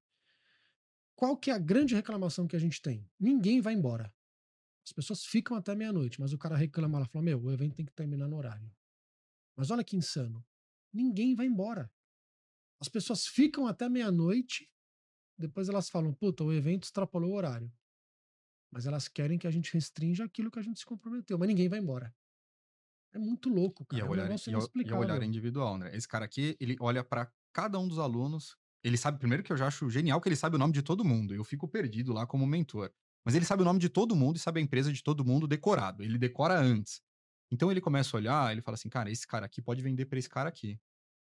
Qual 1.17 1.37
que 1.37 1.51
é 1.51 1.55
a 1.55 1.59
grande 1.59 1.95
reclamação 1.95 2.47
que 2.47 2.55
a 2.55 2.59
gente 2.61 2.81
tem? 2.81 3.09
Ninguém 3.19 3.61
vai 3.61 3.75
embora. 3.75 4.13
As 4.85 4.93
pessoas 4.93 5.25
ficam 5.25 5.57
até 5.57 5.75
meia-noite, 5.75 6.21
mas 6.21 6.33
o 6.33 6.39
cara 6.39 6.57
reclama, 6.57 6.99
ela 6.99 7.07
fala: 7.07 7.25
Meu, 7.25 7.43
o 7.43 7.51
evento 7.51 7.75
tem 7.75 7.85
que 7.85 7.93
terminar 7.93 8.29
no 8.29 8.37
horário. 8.37 8.71
Mas 9.57 9.71
olha 9.71 9.83
que 9.83 9.97
insano. 9.97 10.45
Ninguém 10.93 11.35
vai 11.35 11.47
embora. 11.47 11.91
As 12.81 12.89
pessoas 12.89 13.27
ficam 13.27 13.67
até 13.67 13.89
meia-noite, 13.89 14.71
depois 15.37 15.69
elas 15.69 15.91
falam: 15.91 16.15
Puta, 16.15 16.45
o 16.45 16.53
evento 16.53 16.85
extrapolou 16.85 17.33
o 17.33 17.35
horário. 17.35 17.71
Mas 18.71 18.87
elas 18.87 19.09
querem 19.09 19.39
que 19.39 19.47
a 19.47 19.51
gente 19.51 19.73
restrinja 19.73 20.25
aquilo 20.25 20.51
que 20.51 20.59
a 20.59 20.63
gente 20.63 20.79
se 20.79 20.87
comprometeu, 20.87 21.37
mas 21.37 21.49
ninguém 21.49 21.69
vai 21.69 21.81
embora. 21.81 22.15
É 23.13 23.19
muito 23.19 23.49
louco, 23.49 23.85
cara. 23.85 24.03
E 24.03 24.05
é 24.05 24.09
o 24.09 24.11
olhar, 24.11 24.31
o, 24.31 24.81
e 24.81 24.93
o 24.93 24.99
olhar 24.99 25.23
individual, 25.23 25.79
né? 25.79 25.95
Esse 25.97 26.07
cara 26.07 26.25
aqui, 26.25 26.57
ele 26.61 26.77
olha 26.81 27.03
para 27.03 27.31
cada 27.53 27.79
um 27.79 27.89
dos 27.89 27.99
alunos. 27.99 28.57
Ele 28.85 28.97
sabe, 28.97 29.19
primeiro 29.19 29.43
que 29.43 29.53
eu 29.53 29.57
já 29.57 29.67
acho 29.67 29.91
genial 29.91 30.21
que 30.21 30.29
ele 30.29 30.37
sabe 30.37 30.57
o 30.57 30.59
nome 30.59 30.73
de 30.73 30.83
todo 30.83 31.05
mundo. 31.05 31.35
Eu 31.35 31.45
fico 31.45 31.67
perdido 31.67 32.13
lá 32.13 32.27
como 32.27 32.47
mentor. 32.47 32.93
Mas 33.25 33.35
ele 33.35 33.45
sabe 33.45 33.63
o 33.63 33.65
nome 33.65 33.79
de 33.79 33.89
todo 33.89 34.15
mundo 34.15 34.37
e 34.37 34.39
sabe 34.39 34.61
a 34.61 34.63
empresa 34.63 34.93
de 34.93 35.03
todo 35.03 35.25
mundo 35.25 35.47
decorado. 35.47 36.03
Ele 36.03 36.17
decora 36.17 36.59
antes. 36.59 37.03
Então 37.51 37.71
ele 37.71 37.81
começa 37.81 38.17
a 38.17 38.19
olhar, 38.19 38.53
ele 38.53 38.63
fala 38.63 38.75
assim, 38.75 38.89
cara, 38.89 39.11
esse 39.11 39.27
cara 39.27 39.47
aqui 39.47 39.61
pode 39.61 39.83
vender 39.83 40.07
para 40.07 40.19
esse 40.19 40.29
cara 40.29 40.49
aqui. 40.49 40.79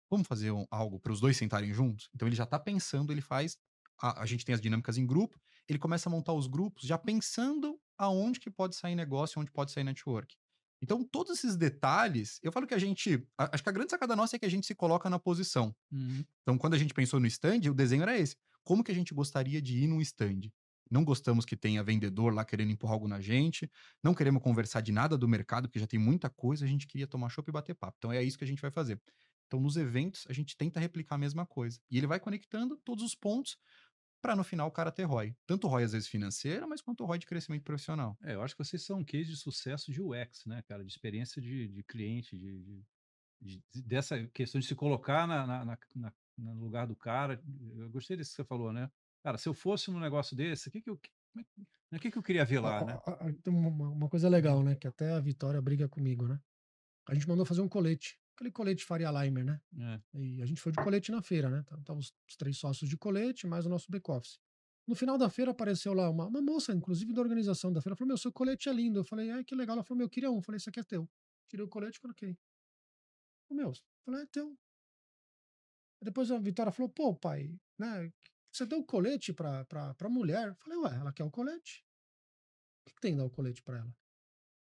Vamos 0.09 0.27
fazer 0.27 0.51
um, 0.51 0.65
algo 0.69 0.99
para 0.99 1.11
os 1.11 1.19
dois 1.19 1.35
sentarem 1.35 1.73
juntos? 1.73 2.09
Então 2.13 2.27
ele 2.27 2.35
já 2.35 2.43
está 2.43 2.59
pensando, 2.59 3.11
ele 3.11 3.21
faz. 3.21 3.57
A, 4.01 4.21
a, 4.21 4.25
gente 4.25 4.45
tem 4.45 4.53
as 4.53 4.61
dinâmicas 4.61 4.97
em 4.97 5.05
grupo, 5.05 5.39
ele 5.67 5.79
começa 5.79 6.09
a 6.09 6.11
montar 6.11 6.33
os 6.33 6.47
grupos 6.47 6.83
já 6.83 6.97
pensando 6.97 7.79
aonde 7.97 8.39
que 8.39 8.49
pode 8.49 8.75
sair 8.75 8.95
negócio, 8.95 9.39
onde 9.39 9.51
pode 9.51 9.71
sair 9.71 9.83
network. 9.83 10.35
Então, 10.83 11.01
todos 11.01 11.37
esses 11.37 11.55
detalhes, 11.55 12.41
eu 12.43 12.51
falo 12.51 12.67
que 12.67 12.73
a 12.73 12.77
gente. 12.77 13.25
A, 13.37 13.55
acho 13.55 13.63
que 13.63 13.69
a 13.69 13.71
grande 13.71 13.89
sacada 13.89 14.17
nossa 14.17 14.35
é 14.35 14.39
que 14.39 14.45
a 14.45 14.49
gente 14.49 14.67
se 14.67 14.75
coloca 14.75 15.09
na 15.09 15.17
posição. 15.17 15.73
Uhum. 15.89 16.25
Então, 16.41 16.57
quando 16.57 16.73
a 16.73 16.77
gente 16.77 16.93
pensou 16.93 17.21
no 17.21 17.27
stand, 17.27 17.61
o 17.69 17.73
desenho 17.73 18.03
era 18.03 18.19
esse. 18.19 18.35
Como 18.65 18.83
que 18.83 18.91
a 18.91 18.95
gente 18.95 19.13
gostaria 19.13 19.61
de 19.61 19.77
ir 19.77 19.87
num 19.87 20.01
stand? 20.01 20.51
Não 20.91 21.05
gostamos 21.05 21.45
que 21.45 21.55
tenha 21.55 21.81
vendedor 21.81 22.33
lá 22.33 22.43
querendo 22.43 22.71
empurrar 22.71 22.95
algo 22.95 23.07
na 23.07 23.21
gente. 23.21 23.71
Não 24.03 24.13
queremos 24.13 24.43
conversar 24.43 24.81
de 24.81 24.91
nada 24.91 25.17
do 25.17 25.25
mercado, 25.25 25.69
porque 25.69 25.79
já 25.79 25.87
tem 25.87 25.97
muita 25.97 26.29
coisa. 26.29 26.65
A 26.65 26.67
gente 26.67 26.85
queria 26.85 27.07
tomar 27.07 27.29
chopp 27.29 27.47
e 27.47 27.53
bater 27.53 27.73
papo. 27.73 27.95
Então 27.97 28.11
é 28.11 28.21
isso 28.21 28.37
que 28.37 28.43
a 28.43 28.47
gente 28.47 28.61
vai 28.61 28.69
fazer. 28.69 29.01
Então, 29.47 29.61
nos 29.61 29.77
eventos, 29.77 30.25
a 30.27 30.33
gente 30.33 30.57
tenta 30.57 30.81
replicar 30.81 31.15
a 31.15 31.17
mesma 31.17 31.45
coisa. 31.45 31.79
E 31.89 31.97
ele 31.97 32.07
vai 32.07 32.19
conectando 32.19 32.75
todos 32.83 33.05
os 33.05 33.15
pontos 33.15 33.57
para 34.23 34.37
no 34.37 34.43
final 34.43 34.69
o 34.69 34.71
cara 34.71 34.89
ter 34.89 35.03
ROI. 35.03 35.35
Tanto 35.45 35.67
ROI, 35.67 35.83
às 35.83 35.91
vezes, 35.91 36.07
financeira, 36.07 36.65
mas 36.65 36.81
quanto 36.81 37.03
ROI 37.03 37.19
de 37.19 37.25
crescimento 37.25 37.63
profissional. 37.63 38.17
É, 38.23 38.35
eu 38.35 38.41
acho 38.41 38.55
que 38.55 38.63
vocês 38.63 38.81
são 38.81 38.99
um 38.99 39.03
case 39.03 39.29
de 39.29 39.35
sucesso 39.35 39.91
de 39.91 40.01
UX, 40.01 40.45
né, 40.45 40.61
cara? 40.61 40.81
De 40.81 40.89
experiência 40.89 41.41
de, 41.41 41.67
de 41.67 41.83
cliente, 41.83 42.37
de, 42.37 42.63
de, 43.41 43.61
de, 43.73 43.81
dessa 43.81 44.25
questão 44.27 44.61
de 44.61 44.65
se 44.65 44.75
colocar 44.75 45.27
na, 45.27 45.45
na, 45.45 45.77
na, 45.93 46.13
no 46.37 46.53
lugar 46.53 46.87
do 46.87 46.95
cara. 46.95 47.43
Eu 47.75 47.89
gostei 47.89 48.15
disso 48.15 48.29
que 48.29 48.37
você 48.37 48.45
falou, 48.45 48.71
né? 48.71 48.89
Cara, 49.21 49.37
se 49.37 49.49
eu 49.49 49.53
fosse 49.53 49.91
num 49.91 49.99
negócio 49.99 50.37
desse, 50.37 50.69
o 50.69 50.71
que, 50.71 50.81
que 50.81 50.89
eu. 50.89 50.95
O 50.95 51.39
é 51.39 51.43
né, 51.91 51.99
que, 51.99 52.09
que 52.09 52.17
eu 52.17 52.23
queria 52.23 52.45
ver 52.45 52.61
lá, 52.61 52.83
né? 52.85 52.97
Uma, 53.45 53.89
uma 53.89 54.09
coisa 54.09 54.29
legal, 54.29 54.63
né? 54.63 54.73
Que 54.73 54.87
até 54.87 55.11
a 55.11 55.19
Vitória 55.19 55.61
briga 55.61 55.89
comigo, 55.89 56.29
né? 56.29 56.39
A 57.09 57.13
gente 57.13 57.27
mandou 57.27 57.45
fazer 57.45 57.59
um 57.59 57.67
colete. 57.67 58.17
Aquele 58.35 58.51
colete 58.51 58.83
Faria 58.83 59.11
Limer, 59.11 59.45
né? 59.45 59.61
É. 59.77 60.01
E 60.19 60.41
a 60.41 60.45
gente 60.45 60.59
foi 60.59 60.71
de 60.71 60.83
colete 60.83 61.11
na 61.11 61.21
feira, 61.21 61.49
né? 61.49 61.59
Estavam 61.59 61.99
os, 61.99 62.13
os 62.27 62.35
três 62.35 62.57
sócios 62.57 62.89
de 62.89 62.97
colete, 62.97 63.45
mais 63.45 63.65
o 63.65 63.69
nosso 63.69 63.91
back-office. 63.91 64.39
No 64.87 64.95
final 64.95 65.17
da 65.17 65.29
feira 65.29 65.51
apareceu 65.51 65.93
lá 65.93 66.09
uma, 66.09 66.25
uma 66.25 66.41
moça, 66.41 66.73
inclusive 66.73 67.13
da 67.13 67.21
organização 67.21 67.71
da 67.71 67.81
feira, 67.81 67.95
falou: 67.95 68.09
Meu, 68.09 68.17
seu 68.17 68.31
colete 68.31 68.69
é 68.69 68.73
lindo. 68.73 68.99
Eu 68.99 69.03
falei: 69.03 69.29
Ai, 69.29 69.43
que 69.43 69.55
legal. 69.55 69.75
Ela 69.75 69.83
falou: 69.83 69.99
Meu, 69.99 70.05
eu 70.05 70.09
queria 70.09 70.31
um. 70.31 70.37
Eu 70.37 70.41
falei: 70.41 70.57
Esse 70.57 70.69
aqui 70.69 70.79
é 70.79 70.83
teu. 70.83 71.09
Tirei 71.47 71.65
o 71.65 71.69
colete 71.69 71.97
e 71.97 72.01
coloquei. 72.01 72.37
O 73.49 73.53
meu, 73.53 73.69
eu 73.69 73.73
falei: 74.03 74.23
É 74.23 74.25
teu. 74.25 74.57
Depois 76.01 76.31
a 76.31 76.37
Vitória 76.39 76.71
falou: 76.71 76.89
Pô, 76.89 77.15
pai, 77.15 77.55
né? 77.77 78.11
Você 78.53 78.67
deu 78.67 78.79
o 78.79 78.85
colete 78.85 79.33
pra, 79.33 79.65
pra, 79.65 79.95
pra 79.95 80.09
mulher. 80.09 80.55
falei, 80.57 80.77
ué, 80.77 80.95
ela 80.95 81.11
quer 81.11 81.23
o 81.23 81.31
colete. 81.31 81.83
O 82.81 82.89
que, 82.89 82.95
que 82.95 83.01
tem 83.01 83.17
dar 83.17 83.25
o 83.25 83.29
colete 83.29 83.63
pra 83.63 83.77
ela? 83.77 83.95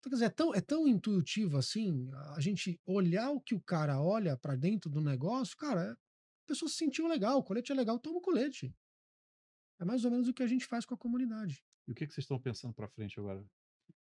Então, 0.05 0.11
quer 0.11 0.15
dizer, 0.15 0.25
é 0.25 0.29
tão, 0.29 0.53
é 0.53 0.61
tão 0.61 0.87
intuitivo 0.87 1.57
assim, 1.57 2.11
a 2.35 2.39
gente 2.39 2.79
olhar 2.85 3.31
o 3.31 3.41
que 3.41 3.55
o 3.55 3.61
cara 3.61 3.99
olha 3.99 4.37
para 4.37 4.55
dentro 4.55 4.87
do 4.89 5.01
negócio, 5.01 5.57
cara, 5.57 5.93
a 5.93 6.47
pessoa 6.47 6.69
se 6.69 6.75
sentiu 6.75 7.07
legal, 7.07 7.39
o 7.39 7.43
colete 7.43 7.71
é 7.71 7.75
legal, 7.75 7.97
toma 7.97 8.19
o 8.19 8.21
colete. 8.21 8.71
É 9.79 9.85
mais 9.85 10.05
ou 10.05 10.11
menos 10.11 10.27
o 10.27 10.33
que 10.33 10.43
a 10.43 10.47
gente 10.47 10.65
faz 10.65 10.85
com 10.85 10.93
a 10.93 10.97
comunidade. 10.97 11.63
E 11.87 11.91
o 11.91 11.95
que, 11.95 12.05
que 12.05 12.13
vocês 12.13 12.23
estão 12.23 12.39
pensando 12.39 12.73
para 12.73 12.87
frente 12.87 13.19
agora? 13.19 13.39
O 13.39 13.43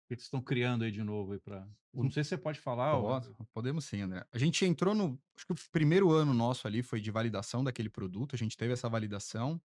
que 0.09 0.15
vocês 0.15 0.23
estão 0.23 0.41
criando 0.41 0.85
aí 0.85 0.93
de 0.93 1.03
novo 1.03 1.33
aí 1.33 1.41
para? 1.41 1.69
Não 1.93 2.11
sei 2.11 2.23
se 2.23 2.31
você 2.31 2.39
pode 2.39 2.61
falar. 2.61 2.99
Pode, 2.99 3.29
ou... 3.29 3.47
Podemos 3.53 3.85
sim, 3.85 4.01
André. 4.01 4.25
A 4.33 4.39
gente 4.39 4.65
entrou 4.65 4.95
no, 4.95 5.21
acho 5.37 5.47
que 5.47 5.53
o 5.53 5.71
primeiro 5.71 6.11
ano 6.11 6.33
nosso 6.33 6.67
ali 6.67 6.83
foi 6.83 7.01
de 7.01 7.11
validação 7.11 7.63
daquele 7.63 7.91
produto. 7.91 8.35
A 8.35 8.39
gente 8.39 8.57
teve 8.57 8.73
essa 8.73 8.89
validação. 8.89 9.61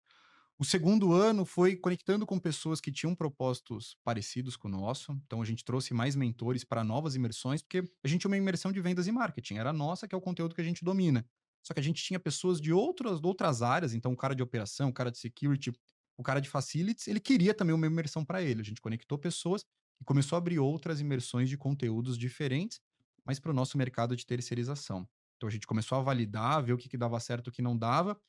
O 0.60 0.64
segundo 0.64 1.14
ano 1.14 1.46
foi 1.46 1.74
conectando 1.74 2.26
com 2.26 2.38
pessoas 2.38 2.82
que 2.82 2.92
tinham 2.92 3.14
propósitos 3.14 3.96
parecidos 4.04 4.58
com 4.58 4.68
o 4.68 4.70
nosso. 4.70 5.10
Então 5.24 5.40
a 5.40 5.44
gente 5.46 5.64
trouxe 5.64 5.94
mais 5.94 6.14
mentores 6.14 6.64
para 6.64 6.84
novas 6.84 7.14
imersões, 7.14 7.62
porque 7.62 7.82
a 8.04 8.06
gente 8.06 8.20
tinha 8.20 8.30
uma 8.30 8.36
imersão 8.36 8.70
de 8.70 8.78
vendas 8.78 9.06
e 9.06 9.10
marketing, 9.10 9.54
era 9.54 9.72
nossa, 9.72 10.06
que 10.06 10.14
é 10.14 10.18
o 10.18 10.20
conteúdo 10.20 10.54
que 10.54 10.60
a 10.60 10.64
gente 10.64 10.84
domina. 10.84 11.24
Só 11.62 11.72
que 11.72 11.80
a 11.80 11.82
gente 11.82 12.04
tinha 12.04 12.20
pessoas 12.20 12.60
de 12.60 12.74
outras, 12.74 13.22
de 13.22 13.26
outras 13.26 13.62
áreas, 13.62 13.94
então 13.94 14.12
o 14.12 14.16
cara 14.16 14.34
de 14.34 14.42
operação, 14.42 14.90
o 14.90 14.92
cara 14.92 15.10
de 15.10 15.16
security, 15.16 15.72
o 16.14 16.22
cara 16.22 16.40
de 16.40 16.48
facilities, 16.50 17.08
ele 17.08 17.20
queria 17.20 17.54
também 17.54 17.74
uma 17.74 17.86
imersão 17.86 18.22
para 18.22 18.42
ele. 18.42 18.60
A 18.60 18.64
gente 18.64 18.82
conectou 18.82 19.16
pessoas 19.16 19.64
e 19.98 20.04
começou 20.04 20.36
a 20.36 20.40
abrir 20.40 20.58
outras 20.58 21.00
imersões 21.00 21.48
de 21.48 21.56
conteúdos 21.56 22.18
diferentes, 22.18 22.82
mas 23.24 23.40
para 23.40 23.50
o 23.50 23.54
nosso 23.54 23.78
mercado 23.78 24.14
de 24.14 24.26
terceirização. 24.26 25.08
Então 25.38 25.48
a 25.48 25.50
gente 25.50 25.66
começou 25.66 25.96
a 25.96 26.02
validar, 26.02 26.62
ver 26.62 26.74
o 26.74 26.76
que, 26.76 26.86
que 26.86 26.98
dava 26.98 27.18
certo, 27.18 27.48
o 27.48 27.50
que 27.50 27.62
não 27.62 27.74
dava, 27.74 28.20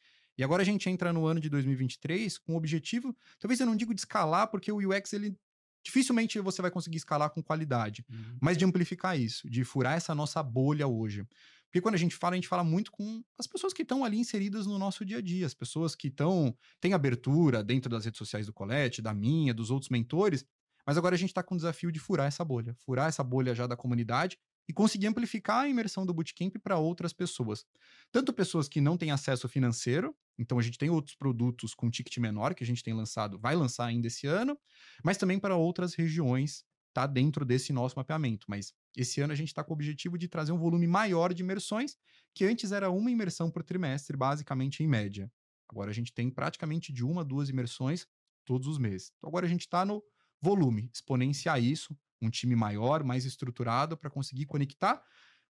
e 0.42 0.44
agora 0.44 0.64
a 0.64 0.66
gente 0.66 0.90
entra 0.90 1.14
no 1.14 1.28
ano 1.28 1.40
de 1.40 1.48
2023 1.50 2.40
com 2.40 2.56
o 2.56 2.58
objetivo, 2.58 3.16
talvez 3.40 3.60
eu 3.60 3.66
não 3.68 3.76
digo 3.76 3.94
de 3.94 4.02
escalar, 4.02 4.48
porque 4.48 4.72
o 4.72 4.78
UX 4.78 5.14
ele 5.14 5.38
dificilmente 5.86 6.40
você 6.40 6.64
vai 6.64 6.72
conseguir 6.72 6.98
escalar 6.98 7.30
com 7.30 7.44
qualidade, 7.44 8.04
uhum. 8.10 8.38
mas 8.42 8.58
de 8.58 8.66
amplificar 8.66 9.20
isso, 9.20 9.48
de 9.48 9.64
furar 9.64 9.98
essa 9.98 10.16
nossa 10.16 10.42
bolha 10.42 10.88
hoje. 10.88 11.24
Porque 11.66 11.80
quando 11.80 11.94
a 11.94 11.98
gente 12.00 12.16
fala, 12.16 12.34
a 12.34 12.38
gente 12.38 12.48
fala 12.48 12.64
muito 12.64 12.92
com 12.92 13.24
as 13.38 13.46
pessoas 13.46 13.72
que 13.72 13.84
estão 13.84 14.04
ali 14.04 14.18
inseridas 14.18 14.66
no 14.66 14.80
nosso 14.80 15.06
dia 15.06 15.20
a 15.20 15.22
dia, 15.22 15.46
as 15.46 15.54
pessoas 15.54 15.94
que 15.94 16.08
estão 16.08 16.58
têm 16.80 16.94
abertura 16.94 17.64
dentro 17.64 17.88
das 17.88 18.06
redes 18.06 18.18
sociais 18.18 18.48
do 18.48 18.54
Colete, 18.54 19.00
da 19.00 19.14
minha, 19.14 19.54
dos 19.54 19.70
outros 19.70 19.92
mentores, 19.92 20.44
mas 20.88 20.98
agora 20.98 21.14
a 21.14 21.20
gente 21.20 21.30
está 21.30 21.44
com 21.44 21.54
o 21.54 21.58
desafio 21.58 21.92
de 21.92 22.00
furar 22.00 22.26
essa 22.26 22.44
bolha, 22.44 22.74
furar 22.84 23.10
essa 23.10 23.24
bolha 23.24 23.54
já 23.54 23.68
da 23.68 23.78
comunidade 23.78 24.40
e 24.68 24.74
conseguir 24.74 25.08
amplificar 25.08 25.64
a 25.64 25.70
imersão 25.70 26.06
do 26.06 26.14
Bootcamp 26.14 26.56
para 26.64 26.78
outras 26.78 27.14
pessoas. 27.14 27.66
Tanto 28.12 28.34
pessoas 28.34 28.68
que 28.68 28.80
não 28.80 28.98
têm 28.98 29.12
acesso 29.12 29.48
financeiro, 29.48 30.16
então 30.38 30.58
a 30.58 30.62
gente 30.62 30.78
tem 30.78 30.90
outros 30.90 31.16
produtos 31.16 31.74
com 31.74 31.90
ticket 31.90 32.18
menor 32.18 32.54
que 32.54 32.64
a 32.64 32.68
gente 32.68 32.84
tem 32.84 32.94
lançado, 32.94 33.40
vai 33.40 33.56
lançar 33.56 33.86
ainda 33.86 34.08
esse 34.08 34.28
ano, 34.28 34.58
mas 35.04 35.18
também 35.18 35.40
para 35.40 35.56
outras 35.56 35.94
regiões, 35.94 36.64
tá 36.94 37.08
dentro 37.08 37.46
desse 37.46 37.72
nosso 37.74 37.96
mapeamento. 37.98 38.46
Mas 38.50 38.74
esse 38.96 39.22
ano 39.22 39.34
a 39.34 39.36
gente 39.36 39.48
está 39.48 39.64
com 39.64 39.72
o 39.72 39.76
objetivo 39.76 40.18
de 40.18 40.28
trazer 40.28 40.52
um 40.52 40.58
volume 40.58 40.88
maior 40.88 41.34
de 41.34 41.42
imersões, 41.44 41.96
que 42.34 42.46
antes 42.46 42.72
era 42.72 42.90
uma 42.90 43.12
imersão 43.12 43.50
por 43.50 43.64
trimestre, 43.64 44.18
basicamente 44.18 44.84
em 44.84 44.88
média. 44.88 45.32
Agora 45.70 45.90
a 45.90 45.94
gente 45.94 46.14
tem 46.14 46.30
praticamente 46.30 46.92
de 46.92 47.04
uma 47.04 47.22
a 47.22 47.24
duas 47.24 47.50
imersões 47.50 48.06
todos 48.46 48.68
os 48.68 48.78
meses. 48.78 49.12
Então 49.18 49.30
agora 49.30 49.46
a 49.46 49.50
gente 49.50 49.62
está 49.62 49.86
no 49.86 50.04
volume, 50.42 50.90
exponenciar 50.94 51.62
isso, 51.64 51.96
um 52.22 52.30
time 52.30 52.56
maior, 52.56 53.04
mais 53.04 53.26
estruturado 53.26 53.98
para 53.98 54.10
conseguir 54.10 54.46
conectar 54.46 55.04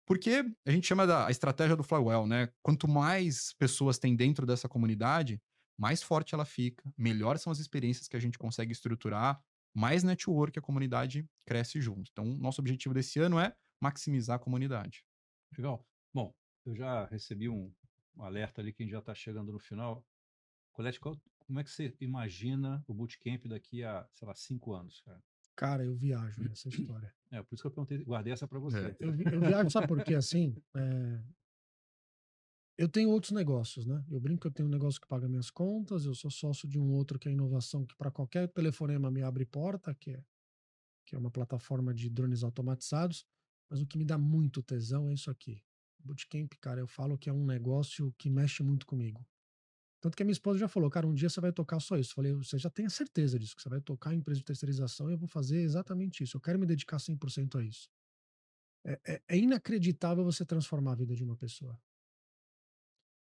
Porque 0.06 0.44
a 0.66 0.72
gente 0.72 0.88
chama 0.88 1.06
da 1.06 1.30
estratégia 1.30 1.76
do 1.76 1.84
flywheel, 1.84 2.26
né? 2.26 2.50
Quanto 2.64 2.88
mais 2.88 3.54
pessoas 3.54 4.00
tem 4.00 4.16
dentro 4.16 4.44
dessa 4.44 4.68
comunidade, 4.68 5.40
mais 5.78 6.02
forte 6.02 6.34
ela 6.34 6.46
fica, 6.46 6.84
melhores 6.98 7.44
são 7.44 7.52
as 7.52 7.60
experiências 7.60 8.08
que 8.08 8.18
a 8.18 8.20
gente 8.20 8.38
consegue 8.38 8.72
estruturar, 8.72 9.40
mais 9.72 10.04
network 10.04 10.58
a 10.58 10.62
comunidade 10.62 11.28
cresce 11.46 11.80
junto. 11.80 12.10
Então, 12.12 12.26
nosso 12.26 12.60
objetivo 12.60 12.94
desse 12.94 13.20
ano 13.20 13.40
é 13.40 13.56
maximizar 13.80 14.38
a 14.38 14.40
comunidade. 14.40 15.06
Legal. 15.56 15.86
Bom, 16.12 16.34
eu 16.66 16.76
já 16.76 17.06
recebi 17.06 17.48
um, 17.48 17.72
um 18.16 18.24
alerta 18.24 18.62
ali 18.62 18.74
que 18.74 18.82
a 18.82 18.86
gente 18.86 18.94
já 18.94 19.00
está 19.00 19.14
chegando 19.14 19.52
no 19.52 19.60
final. 19.60 20.04
Colete, 20.74 21.00
qual, 21.00 21.16
como 21.38 21.60
é 21.60 21.64
que 21.64 21.70
você 21.70 21.96
imagina 22.02 22.84
o 22.88 22.94
bootcamp 22.94 23.46
daqui 23.46 23.84
a, 23.84 24.08
sei 24.14 24.28
lá, 24.28 24.34
cinco 24.34 24.74
anos, 24.74 25.02
cara? 25.02 25.22
Cara, 25.60 25.84
eu 25.84 25.94
viajo 25.94 26.42
nessa 26.42 26.70
história. 26.70 27.14
É, 27.30 27.44
por 27.44 27.54
isso 27.54 27.62
que 27.62 27.68
eu 27.68 27.72
perguntei, 27.72 28.02
guardei 28.06 28.32
essa 28.32 28.48
para 28.48 28.60
você. 28.60 28.78
É. 28.78 28.96
Eu, 28.98 29.10
eu 29.10 29.42
viajo, 29.42 29.70
sabe 29.70 29.88
por 29.88 30.02
quê? 30.02 30.16
Assim, 30.16 30.56
é, 30.74 31.22
eu 32.78 32.88
tenho 32.88 33.10
outros 33.10 33.34
negócios, 33.34 33.86
né? 33.86 34.02
Eu 34.10 34.22
brinco 34.22 34.40
que 34.40 34.48
eu 34.48 34.52
tenho 34.52 34.70
um 34.70 34.72
negócio 34.72 35.02
que 35.02 35.06
paga 35.06 35.28
minhas 35.28 35.52
contas, 35.52 36.06
eu 36.06 36.16
sou 36.16 36.32
sócio 36.32 36.66
de 36.66 36.80
um 36.80 36.94
outro 36.94 37.20
que 37.20 37.28
é 37.28 37.34
inovação, 37.34 37.86
que 37.86 37.94
para 37.98 38.10
qualquer 38.10 38.48
telefonema 38.48 39.12
me 39.12 39.22
abre 39.22 39.46
porta, 39.46 39.94
que 39.94 40.12
é, 40.12 40.24
que 41.06 41.14
é 41.14 41.20
uma 41.20 41.30
plataforma 41.30 41.94
de 41.94 42.10
drones 42.10 42.42
automatizados. 42.42 43.26
Mas 43.70 43.82
o 43.82 43.86
que 43.86 43.98
me 43.98 44.06
dá 44.06 44.18
muito 44.18 44.64
tesão 44.64 45.10
é 45.10 45.14
isso 45.14 45.30
aqui. 45.30 45.62
Bootcamp, 46.00 46.54
cara, 46.62 46.80
eu 46.80 46.88
falo 46.88 47.18
que 47.18 47.30
é 47.30 47.34
um 47.34 47.46
negócio 47.46 48.14
que 48.18 48.30
mexe 48.30 48.64
muito 48.64 48.86
comigo. 48.86 49.28
Tanto 50.02 50.16
que 50.16 50.24
a 50.24 50.26
minha 50.26 50.32
esposa 50.34 50.60
já 50.60 50.68
falou, 50.68 50.90
cara, 50.90 51.06
um 51.06 51.14
dia 51.14 51.30
você 51.30 51.42
vai 51.42 51.52
tocar 51.52 51.80
só 51.80 51.98
isso. 51.98 52.12
Eu 52.12 52.16
falei, 52.16 52.34
você 52.34 52.58
já 52.58 52.70
tem 52.70 52.86
a 52.86 52.90
certeza 52.90 53.38
disso, 53.38 53.56
que 53.56 53.62
você 53.62 53.70
vai 53.70 53.82
tocar 53.82 54.14
em 54.14 54.18
empresa 54.18 54.40
de 54.40 54.46
terceirização 54.46 55.10
e 55.10 55.14
eu 55.14 55.18
vou 55.18 55.28
fazer 55.28 55.62
exatamente 55.62 56.24
isso. 56.24 56.38
Eu 56.38 56.42
quero 56.42 56.58
me 56.60 56.66
dedicar 56.66 57.00
100% 57.00 57.58
a 57.58 57.64
isso. 57.64 57.90
É, 58.86 59.00
é- 59.06 59.22
é 59.28 59.38
inacreditável 59.38 60.24
você 60.24 60.46
transformar 60.46 60.94
a 60.94 60.96
vida 60.96 61.16
de 61.16 61.24
uma 61.24 61.36
pessoa. 61.36 61.80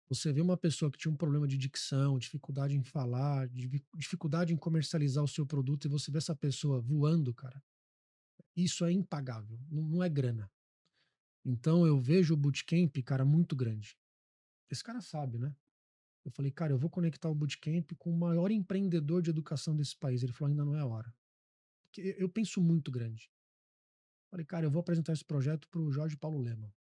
Você 0.10 0.32
vê 0.32 0.42
uma 0.42 0.58
pessoa 0.58 0.92
que 0.92 0.98
tinha 0.98 1.12
um 1.12 1.18
problema 1.18 1.48
de 1.48 1.58
dicção, 1.58 2.20
dificuldade 2.20 2.76
em 2.76 2.84
falar, 2.84 3.50
dificuldade 3.98 4.54
em 4.54 4.58
comercializar 4.58 5.24
o 5.24 5.28
seu 5.28 5.46
produto 5.46 5.86
e 5.86 5.90
você 5.90 6.12
vê 6.12 6.18
essa 6.18 6.36
pessoa 6.36 6.80
voando, 6.80 7.34
cara. 7.34 7.62
Isso 8.56 8.86
é 8.86 8.92
impagável, 8.92 9.60
não, 9.70 9.84
não 9.84 10.04
é 10.04 10.10
grana. 10.10 10.52
Então 11.46 11.86
eu 11.86 12.00
vejo 12.00 12.34
o 12.34 12.38
bootcamp, 12.38 12.96
cara, 13.04 13.26
muito 13.26 13.56
grande. 13.56 13.98
Esse 14.70 14.84
cara 14.84 15.02
sabe, 15.02 15.38
né? 15.38 15.56
Eu 16.26 16.32
falei, 16.32 16.52
cara, 16.52 16.72
eu 16.72 16.78
vou 16.78 16.90
conectar 16.90 17.30
o 17.30 17.36
bootcamp 17.36 17.92
com 17.98 18.10
o 18.12 18.18
maior 18.18 18.50
empreendedor 18.50 19.22
de 19.22 19.30
educação 19.30 19.76
desse 19.76 19.96
país. 19.96 20.24
Ele 20.24 20.32
falou, 20.32 20.52
ainda 20.52 20.64
não 20.64 20.76
é 20.76 20.80
a 20.80 20.86
hora. 20.86 21.14
Porque 21.82 22.02
eu- 22.02 22.16
eu 22.20 22.30
penso 22.30 22.62
muito 22.62 22.90
grande. 22.90 23.30
Falei, 24.32 24.46
cara, 24.46 24.66
eu 24.66 24.72
vou 24.72 24.80
apresentar 24.80 25.14
esse 25.14 25.24
projeto 25.24 25.68
pro 25.70 25.92
Jorge 25.92 26.18
Paulo 26.18 26.40
Lema. 26.40 26.74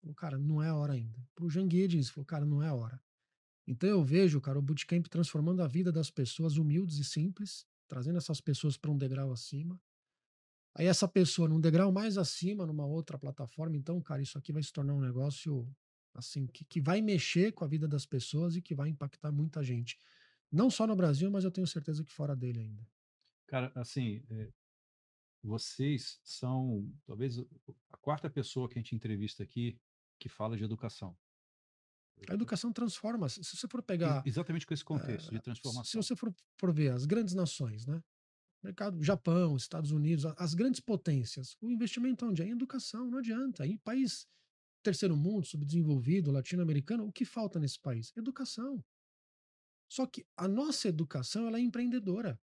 Falou, 0.00 0.14
cara, 0.14 0.38
não 0.38 0.62
é 0.62 0.68
a 0.68 0.74
hora 0.74 0.94
ainda. 0.94 1.28
Pro 1.34 1.48
Jean 1.48 1.68
Guedes, 1.68 2.10
falou, 2.10 2.24
cara, 2.24 2.44
não 2.44 2.62
é 2.62 2.68
a 2.68 2.74
hora. 2.74 3.00
Então 3.66 3.88
eu 3.88 4.02
vejo, 4.02 4.40
cara, 4.40 4.58
o 4.58 4.62
bootcamp 4.62 5.06
transformando 5.06 5.62
a 5.62 5.66
vida 5.66 5.92
das 5.92 6.10
pessoas 6.10 6.56
humildes 6.56 6.98
e 6.98 7.04
simples, 7.04 7.66
trazendo 7.88 8.18
essas 8.18 8.40
pessoas 8.40 8.76
para 8.76 8.90
um 8.90 8.96
degrau 8.96 9.32
acima. 9.32 9.80
Aí 10.74 10.86
essa 10.86 11.08
pessoa 11.08 11.48
num 11.48 11.60
degrau 11.60 11.90
mais 11.90 12.18
acima, 12.18 12.66
numa 12.66 12.86
outra 12.86 13.18
plataforma, 13.18 13.76
então, 13.76 14.00
cara, 14.00 14.22
isso 14.22 14.36
aqui 14.38 14.52
vai 14.52 14.62
se 14.62 14.72
tornar 14.72 14.94
um 14.94 15.00
negócio 15.00 15.66
assim 16.18 16.46
que, 16.46 16.64
que 16.64 16.80
vai 16.80 17.00
mexer 17.02 17.52
com 17.52 17.64
a 17.64 17.68
vida 17.68 17.86
das 17.86 18.06
pessoas 18.06 18.56
e 18.56 18.62
que 18.62 18.74
vai 18.74 18.88
impactar 18.88 19.30
muita 19.32 19.62
gente. 19.62 19.98
Não 20.50 20.70
só 20.70 20.86
no 20.86 20.96
Brasil, 20.96 21.30
mas 21.30 21.44
eu 21.44 21.50
tenho 21.50 21.66
certeza 21.66 22.04
que 22.04 22.12
fora 22.12 22.34
dele 22.36 22.60
ainda. 22.60 22.86
Cara, 23.46 23.72
assim, 23.74 24.24
é, 24.30 24.52
vocês 25.42 26.20
são 26.24 26.90
talvez 27.04 27.38
a 27.38 27.96
quarta 27.98 28.28
pessoa 28.30 28.68
que 28.68 28.78
a 28.78 28.82
gente 28.82 28.94
entrevista 28.94 29.42
aqui 29.42 29.78
que 30.18 30.28
fala 30.28 30.56
de 30.56 30.64
educação. 30.64 31.16
A 32.28 32.34
educação 32.34 32.72
transforma. 32.72 33.28
Se 33.28 33.44
se 33.44 33.56
você 33.56 33.68
for 33.68 33.82
pegar 33.82 34.26
Exatamente 34.26 34.66
com 34.66 34.72
esse 34.72 34.84
contexto 34.84 35.28
de 35.30 35.36
Eh, 35.36 35.38
Se 35.38 35.44
transformação. 35.44 36.02
você 36.02 36.16
for, 36.16 36.34
for 36.58 36.72
ver 36.72 36.90
as 36.92 37.04
grandes 37.04 37.34
nações, 37.34 37.86
né? 37.86 38.02
Mercado, 38.62 39.02
Japão, 39.02 39.54
Estados 39.54 39.92
Unidos, 39.92 40.24
as 40.38 40.54
grandes 40.54 40.80
potências, 40.80 41.56
o 41.60 41.70
investimento 41.70 42.24
onde 42.26 42.42
é 42.42 42.46
em 42.46 42.52
educação, 42.52 43.10
não 43.10 43.18
adianta. 43.18 43.66
Em 43.66 43.76
país 43.76 44.26
terceiro 44.86 45.16
mundo, 45.16 45.44
subdesenvolvido, 45.44 46.30
latino-americano, 46.30 47.04
o 47.04 47.12
que 47.12 47.24
falta 47.24 47.58
nesse 47.58 47.80
país? 47.80 48.12
Educação. 48.16 48.84
Só 49.88 50.06
que 50.06 50.24
a 50.36 50.46
nossa 50.46 50.88
educação 50.88 51.48
ela 51.48 51.58
é 51.58 51.60
empreendedora. 51.60 52.40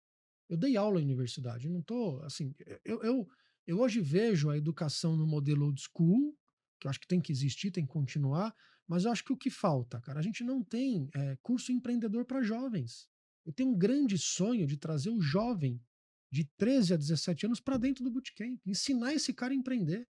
Eu 0.49 0.57
dei 0.57 0.77
aula 0.77 1.01
em 1.01 1.05
universidade, 1.05 1.69
não 1.69 1.83
tô 1.83 2.21
assim, 2.23 2.55
eu, 2.85 3.03
eu, 3.03 3.29
eu 3.67 3.81
hoje 3.81 4.01
vejo 4.01 4.51
a 4.51 4.57
educação 4.57 5.17
no 5.17 5.27
modelo 5.27 5.67
old 5.67 5.81
school, 5.81 6.37
que 6.81 6.87
eu 6.87 6.91
acho 6.91 7.01
que 7.01 7.09
tem 7.09 7.21
que 7.21 7.33
existir, 7.33 7.73
tem 7.73 7.85
que 7.85 7.93
continuar, 7.93 8.55
mas 8.87 9.05
eu 9.05 9.11
acho 9.11 9.25
que 9.25 9.33
o 9.33 9.37
que 9.37 9.51
falta, 9.51 10.01
cara, 10.01 10.21
a 10.21 10.23
gente 10.23 10.43
não 10.43 10.63
tem 10.63 11.11
eh, 11.15 11.37
curso 11.43 11.73
empreendedor 11.73 12.25
para 12.25 12.41
jovens. 12.41 13.09
Eu 13.45 13.53
tenho 13.53 13.71
um 13.71 13.77
grande 13.77 14.17
sonho 14.17 14.67
de 14.67 14.77
trazer 14.77 15.11
o 15.11 15.21
jovem 15.21 15.83
de 16.31 16.45
13 16.57 16.95
a 16.95 16.97
17 16.97 17.47
anos 17.47 17.61
para 17.61 17.77
dentro 17.77 18.05
do 18.05 18.11
bootcamp, 18.11 18.61
ensinar 18.65 19.13
esse 19.13 19.35
cara 19.35 19.53
a 19.53 19.57
empreender. 19.57 20.09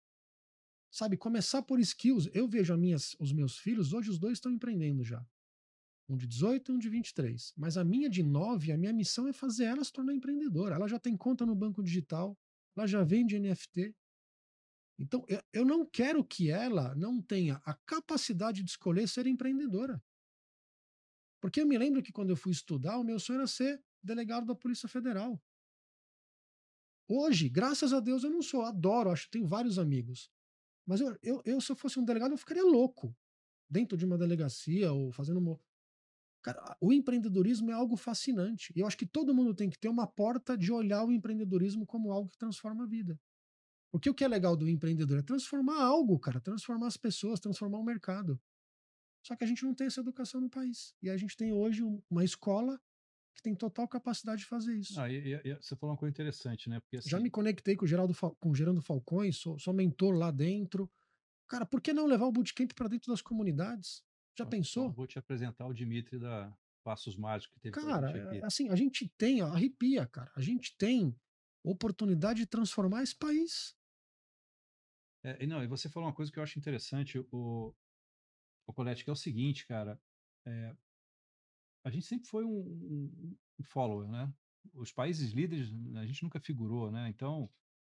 Sabe, 0.95 1.16
começar 1.16 1.61
por 1.61 1.80
skills. 1.80 2.30
Eu 2.32 2.47
vejo 2.47 2.72
as 2.72 2.78
minhas, 2.78 3.16
os 3.18 3.32
meus 3.32 3.59
filhos, 3.59 3.92
hoje 3.92 4.11
os 4.11 4.16
dois 4.16 4.34
estão 4.34 4.53
empreendendo 4.53 5.03
já. 5.03 5.26
Um 6.09 6.16
de 6.16 6.24
18 6.24 6.70
e 6.70 6.74
um 6.76 6.78
de 6.78 6.88
23. 6.88 7.53
Mas 7.57 7.76
a 7.76 7.82
minha 7.82 8.09
de 8.09 8.22
9, 8.22 8.70
a 8.70 8.78
minha 8.78 8.92
missão 8.92 9.26
é 9.26 9.32
fazer 9.32 9.64
ela 9.64 9.82
se 9.82 9.92
tornar 9.92 10.14
empreendedora. 10.14 10.76
Ela 10.76 10.86
já 10.86 10.97
tem 10.97 11.16
conta 11.16 11.45
no 11.45 11.57
banco 11.57 11.82
digital, 11.82 12.38
ela 12.76 12.86
já 12.86 13.03
vende 13.03 13.36
NFT. 13.40 13.92
Então, 14.97 15.24
eu, 15.26 15.42
eu 15.53 15.64
não 15.64 15.84
quero 15.84 16.24
que 16.24 16.49
ela 16.49 16.95
não 16.95 17.20
tenha 17.20 17.61
a 17.64 17.74
capacidade 17.74 18.62
de 18.62 18.70
escolher 18.70 19.09
ser 19.09 19.26
empreendedora. 19.26 20.01
Porque 21.40 21.61
eu 21.61 21.66
me 21.66 21.76
lembro 21.76 22.05
que 22.05 22.12
quando 22.12 22.30
eu 22.30 22.36
fui 22.36 22.53
estudar, 22.53 22.99
o 22.99 23.05
meu 23.05 23.18
sonho 23.18 23.38
era 23.38 23.49
ser 23.49 23.82
delegado 24.01 24.47
da 24.47 24.55
Polícia 24.55 24.88
Federal. 24.88 25.42
Hoje, 27.09 27.49
graças 27.49 27.92
a 27.92 27.99
Deus, 27.99 28.22
eu 28.22 28.30
não 28.30 28.42
sou. 28.42 28.62
Adoro, 28.62 29.11
acho 29.11 29.24
que 29.24 29.32
tenho 29.32 29.49
vários 29.49 29.76
amigos. 29.76 30.32
Mas 30.87 31.01
eu, 31.01 31.16
eu, 31.22 31.43
eu, 31.45 31.61
se 31.61 31.72
eu 31.72 31.76
fosse 31.76 31.99
um 31.99 32.05
delegado, 32.05 32.32
eu 32.32 32.39
ficaria 32.39 32.64
louco 32.64 33.14
dentro 33.68 33.97
de 33.97 34.05
uma 34.05 34.18
delegacia 34.18 34.93
ou 34.93 35.12
fazendo 35.12 35.39
uma. 35.39 35.59
Cara, 36.43 36.76
o 36.80 36.93
empreendedorismo 36.93 37.70
é 37.70 37.74
algo 37.74 37.97
fascinante. 37.97 38.72
E 38.76 38.80
eu 38.80 38.87
acho 38.87 38.99
que 38.99 39.07
todo 39.07 39.35
mundo 39.35 39.55
tem 39.55 39.70
que 39.70 39.78
ter 39.78 39.89
uma 39.89 40.07
porta 40.07 40.59
de 40.59 40.70
olhar 40.70 41.05
o 41.05 41.11
empreendedorismo 41.12 41.87
como 41.87 42.12
algo 42.12 42.28
que 42.28 42.37
transforma 42.37 42.85
a 42.85 42.87
vida. 42.87 43.18
Porque 43.91 44.11
o 44.11 44.14
que 44.14 44.24
é 44.24 44.28
legal 44.28 44.57
do 44.57 44.68
empreendedor 44.68 45.18
é 45.18 45.22
transformar 45.22 45.80
algo, 45.82 46.18
cara, 46.18 46.41
transformar 46.41 46.89
as 46.89 46.97
pessoas, 46.97 47.41
transformar 47.41 47.78
o 47.78 47.85
mercado. 47.85 48.41
Só 49.24 49.35
que 49.35 49.45
a 49.45 49.47
gente 49.47 49.64
não 49.64 49.74
tem 49.74 49.87
essa 49.87 50.01
educação 50.01 50.41
no 50.41 50.51
país. 50.51 50.95
E 51.01 51.09
a 51.09 51.16
gente 51.16 51.37
tem 51.37 51.53
hoje 51.53 51.82
um- 51.82 52.03
uma 52.11 52.24
escola 52.24 52.78
que 53.35 53.43
tem 53.43 53.55
total 53.55 53.89
capacidade 53.89 54.43
de 54.43 54.47
fazer 54.47 54.74
isso. 54.76 54.99
Ah, 55.01 55.11
e- 55.11 55.35
e- 55.35 55.55
você 55.57 55.74
falou 55.76 55.93
uma 55.95 55.99
coisa 55.99 56.11
interessante, 56.12 56.68
né? 56.68 56.80
Porque 56.80 56.97
Já 56.99 57.16
assim, 57.16 57.22
me 57.22 57.30
conectei 57.30 57.76
com 57.76 57.85
o 57.85 57.89
Geraldo 57.89 58.14
Fal- 58.14 58.35
com 58.37 58.51
o 58.51 58.55
Gerando 58.55 58.80
Falcões, 58.80 59.37
sou, 59.37 59.59
sou 59.59 59.74
mentor 59.74 60.14
lá 60.14 60.30
dentro. 60.30 60.91
Cara, 61.49 61.66
por 61.66 61.80
que 61.80 61.93
não 61.93 62.07
levar 62.07 62.26
o 62.26 62.32
bootcamp 62.32 62.72
para 62.74 62.89
dentro 62.89 63.12
das 63.12 63.20
comunidades? 63.20 64.03
Já 64.39 64.45
ó, 64.45 64.49
pensou? 64.49 64.93
Vou 64.93 65.07
te 65.07 65.18
apresentar 65.18 65.66
o 65.66 65.74
Dimitri 65.74 66.18
da 66.18 66.57
Passos 66.82 67.16
Mágicos 67.16 67.55
que 67.55 67.61
teve 67.61 67.78
a 67.78 67.80
Cara, 67.82 68.07
gente 68.09 68.39
é- 68.39 68.45
assim, 68.47 68.68
a 68.70 68.76
gente 68.76 69.09
tem, 69.18 69.43
ó, 69.43 69.49
arrepia, 69.49 70.07
cara. 70.07 70.30
A 70.37 70.41
gente 70.41 70.76
tem 70.76 71.14
oportunidade 71.62 72.41
de 72.41 72.47
transformar 72.47 73.03
esse 73.03 73.16
país. 73.16 73.74
É, 75.22 75.43
e 75.43 75.47
não, 75.47 75.62
e 75.62 75.66
você 75.66 75.89
falou 75.89 76.09
uma 76.09 76.14
coisa 76.14 76.30
que 76.30 76.39
eu 76.39 76.43
acho 76.43 76.59
interessante, 76.59 77.18
o, 77.32 77.74
o 78.66 78.72
Colete, 78.74 79.03
que 79.05 79.11
é 79.11 79.12
o 79.12 79.16
seguinte, 79.16 79.66
cara. 79.66 79.99
é, 80.47 80.76
a 81.85 81.91
gente 81.91 82.07
sempre 82.07 82.28
foi 82.28 82.45
um, 82.45 82.51
um- 82.51 83.39
um 83.61 83.64
follower, 83.64 84.09
né? 84.11 84.32
Os 84.74 84.93
países 84.93 85.32
líderes, 85.32 85.70
a 85.97 86.07
gente 86.07 86.22
nunca 86.22 86.41
figurou, 86.41 86.91
né? 86.91 87.09
Então, 87.09 87.51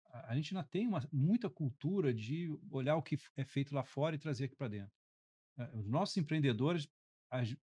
a, 0.06 0.34
gente 0.36 0.56
ainda 0.56 0.68
tem 0.68 0.86
uma, 0.88 1.00
muita 1.12 1.50
cultura 1.50 2.12
de 2.14 2.48
olhar 2.70 2.96
o 2.96 3.02
que 3.02 3.18
é 3.36 3.44
feito 3.44 3.74
lá 3.74 3.84
fora 3.84 4.16
e 4.16 4.18
trazer 4.18 4.46
aqui 4.46 4.56
para 4.56 4.68
dentro. 4.68 4.92
É, 5.58 5.70
os 5.76 5.88
nossos 5.88 6.16
empreendedores, 6.16 6.88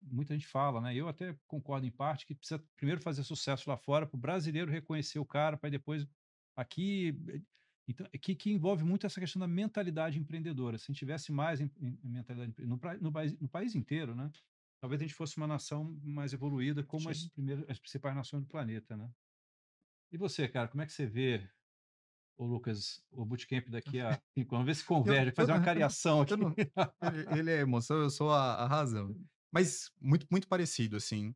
muita 0.02 0.34
gente 0.34 0.48
fala, 0.48 0.82
né? 0.82 0.96
Eu 0.96 1.08
até 1.08 1.38
concordo 1.48 1.86
em 1.88 1.92
parte 1.92 2.26
que 2.26 2.36
precisa 2.36 2.64
primeiro 2.76 3.02
fazer 3.02 3.24
sucesso 3.24 3.70
lá 3.70 3.78
fora 3.78 4.06
para 4.08 4.18
o 4.18 4.20
brasileiro 4.20 4.72
reconhecer 4.72 5.20
o 5.20 5.26
cara, 5.26 5.58
para 5.58 5.70
depois 5.70 6.08
aqui. 6.56 7.10
eh, 7.30 7.42
Então, 7.88 8.08
que, 8.22 8.36
que 8.36 8.52
envolve 8.52 8.84
muito 8.84 9.06
essa 9.06 9.20
questão 9.20 9.40
da 9.40 9.48
mentalidade 9.48 10.20
empreendedora. 10.20 10.78
Se 10.78 10.86
a 10.86 10.88
gente 10.88 11.00
tivesse 11.00 11.32
mais 11.32 11.62
em, 11.62 11.72
em- 11.80 12.00
mentalidade 12.04 12.66
no, 12.66 12.80
pra- 12.80 12.98
no, 12.98 13.12
país, 13.12 13.40
no 13.40 13.50
país 13.50 13.76
inteiro, 13.76 14.16
né? 14.16 14.32
Talvez 14.86 15.02
a 15.02 15.06
gente 15.06 15.16
fosse 15.16 15.36
uma 15.38 15.48
nação 15.48 16.00
mais 16.04 16.32
evoluída, 16.32 16.84
como 16.84 17.10
as 17.10 17.28
primeiras, 17.30 17.66
as 17.68 17.80
principais 17.80 18.16
nações 18.16 18.44
do 18.44 18.48
planeta, 18.48 18.96
né? 18.96 19.10
E 20.12 20.18
você, 20.18 20.48
cara, 20.48 20.68
como 20.68 20.84
é 20.84 20.86
que 20.86 20.94
você 20.94 21.08
vê, 21.08 21.50
ô 22.38 22.46
Lucas, 22.46 23.04
o 23.10 23.26
bootcamp 23.26 23.68
daqui 23.68 24.00
a 24.00 24.12
cinco 24.38 24.54
anos? 24.54 24.68
Vê 24.68 24.76
se 24.76 24.86
converge, 24.86 25.32
fazer 25.32 25.54
uma 25.54 25.62
cariação 25.66 26.22
aqui. 26.22 26.36
não- 26.38 26.54
Ele, 27.36 27.50
é 27.50 27.62
emoção, 27.62 27.98
eu 27.98 28.12
sou 28.12 28.30
a, 28.30 28.58
a 28.58 28.68
razão. 28.68 29.20
Mas 29.52 29.92
muito, 30.00 30.28
muito 30.30 30.48
parecido, 30.48 30.98
assim. 30.98 31.34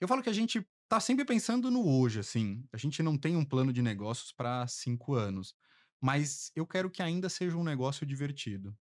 Eu 0.00 0.08
falo 0.08 0.22
que 0.22 0.30
a 0.30 0.32
gente 0.32 0.66
tá 0.88 0.98
sempre 1.00 1.26
pensando 1.26 1.70
no 1.70 1.86
hoje, 1.86 2.18
assim. 2.18 2.64
A 2.72 2.78
gente 2.78 3.02
não 3.02 3.18
tem 3.18 3.36
um 3.36 3.44
plano 3.44 3.74
de 3.74 3.82
negócios 3.82 4.32
para 4.32 4.66
cinco 4.66 5.12
anos. 5.12 5.54
Mas 6.00 6.50
eu 6.56 6.66
quero 6.66 6.90
que 6.90 7.02
ainda 7.02 7.28
seja 7.28 7.58
um 7.58 7.62
negócio 7.62 8.06
divertido. 8.06 8.74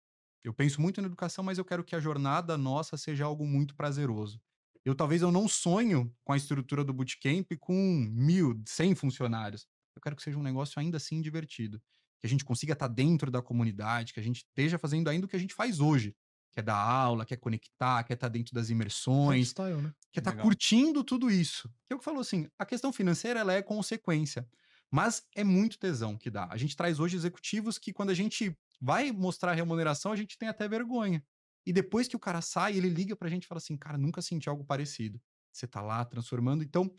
Eu 0.44 0.54
penso 0.54 0.80
muito 0.80 1.00
na 1.00 1.06
educação, 1.06 1.42
mas 1.42 1.58
eu 1.58 1.64
quero 1.64 1.84
que 1.84 1.96
a 1.96 2.00
jornada 2.00 2.56
nossa 2.56 2.96
seja 2.96 3.24
algo 3.24 3.46
muito 3.46 3.74
prazeroso. 3.74 4.40
Eu 4.84 4.94
talvez 4.94 5.20
eu 5.20 5.32
não 5.32 5.48
sonho 5.48 6.14
com 6.22 6.32
a 6.32 6.36
estrutura 6.36 6.84
do 6.84 6.92
bootcamp 6.92 7.50
com 7.58 7.74
mil, 8.08 8.62
cem 8.64 8.94
funcionários. 8.94 9.66
Eu 9.96 10.00
quero 10.00 10.14
que 10.14 10.22
seja 10.22 10.38
um 10.38 10.42
negócio 10.42 10.78
ainda 10.78 10.96
assim 10.98 11.20
divertido. 11.20 11.82
Que 12.20 12.26
a 12.26 12.28
gente 12.28 12.44
consiga 12.44 12.72
estar 12.72 12.86
dentro 12.86 13.28
da 13.28 13.42
comunidade, 13.42 14.12
que 14.12 14.20
a 14.20 14.22
gente 14.22 14.44
esteja 14.44 14.78
fazendo 14.78 15.08
ainda 15.08 15.26
o 15.26 15.28
que 15.28 15.34
a 15.34 15.40
gente 15.40 15.54
faz 15.54 15.80
hoje. 15.80 16.14
Que 16.52 16.60
é 16.60 16.62
dar 16.62 16.76
aula, 16.76 17.26
quer 17.26 17.36
conectar, 17.36 18.04
quer 18.04 18.14
estar 18.14 18.28
dentro 18.28 18.54
das 18.54 18.70
imersões, 18.70 19.48
Lifestyle, 19.48 19.82
né? 19.82 19.92
quer 20.12 20.20
estar 20.20 20.30
Legal. 20.30 20.46
curtindo 20.46 21.02
tudo 21.02 21.30
isso. 21.30 21.68
Que 21.86 21.92
é 21.92 21.96
o 21.96 21.98
que 21.98 22.04
falou 22.04 22.20
assim, 22.20 22.46
a 22.58 22.64
questão 22.64 22.92
financeira 22.92 23.40
ela 23.40 23.52
é 23.52 23.62
consequência, 23.62 24.48
mas 24.90 25.26
é 25.34 25.42
muito 25.42 25.78
tesão 25.78 26.16
que 26.16 26.30
dá. 26.30 26.46
A 26.50 26.56
gente 26.56 26.76
traz 26.76 27.00
hoje 27.00 27.16
executivos 27.16 27.76
que 27.76 27.92
quando 27.92 28.10
a 28.10 28.14
gente 28.14 28.56
vai 28.80 29.12
mostrar 29.12 29.52
a 29.52 29.54
remuneração, 29.54 30.12
a 30.12 30.16
gente 30.16 30.38
tem 30.38 30.48
até 30.48 30.68
vergonha. 30.68 31.24
E 31.66 31.72
depois 31.72 32.06
que 32.06 32.16
o 32.16 32.20
cara 32.20 32.40
sai, 32.40 32.76
ele 32.76 32.88
liga 32.88 33.16
pra 33.16 33.28
gente 33.28 33.44
e 33.44 33.46
fala 33.46 33.58
assim, 33.58 33.76
cara, 33.76 33.98
nunca 33.98 34.22
senti 34.22 34.48
algo 34.48 34.64
parecido. 34.64 35.20
Você 35.52 35.66
tá 35.66 35.80
lá 35.80 36.04
transformando. 36.04 36.62
Então, 36.62 36.90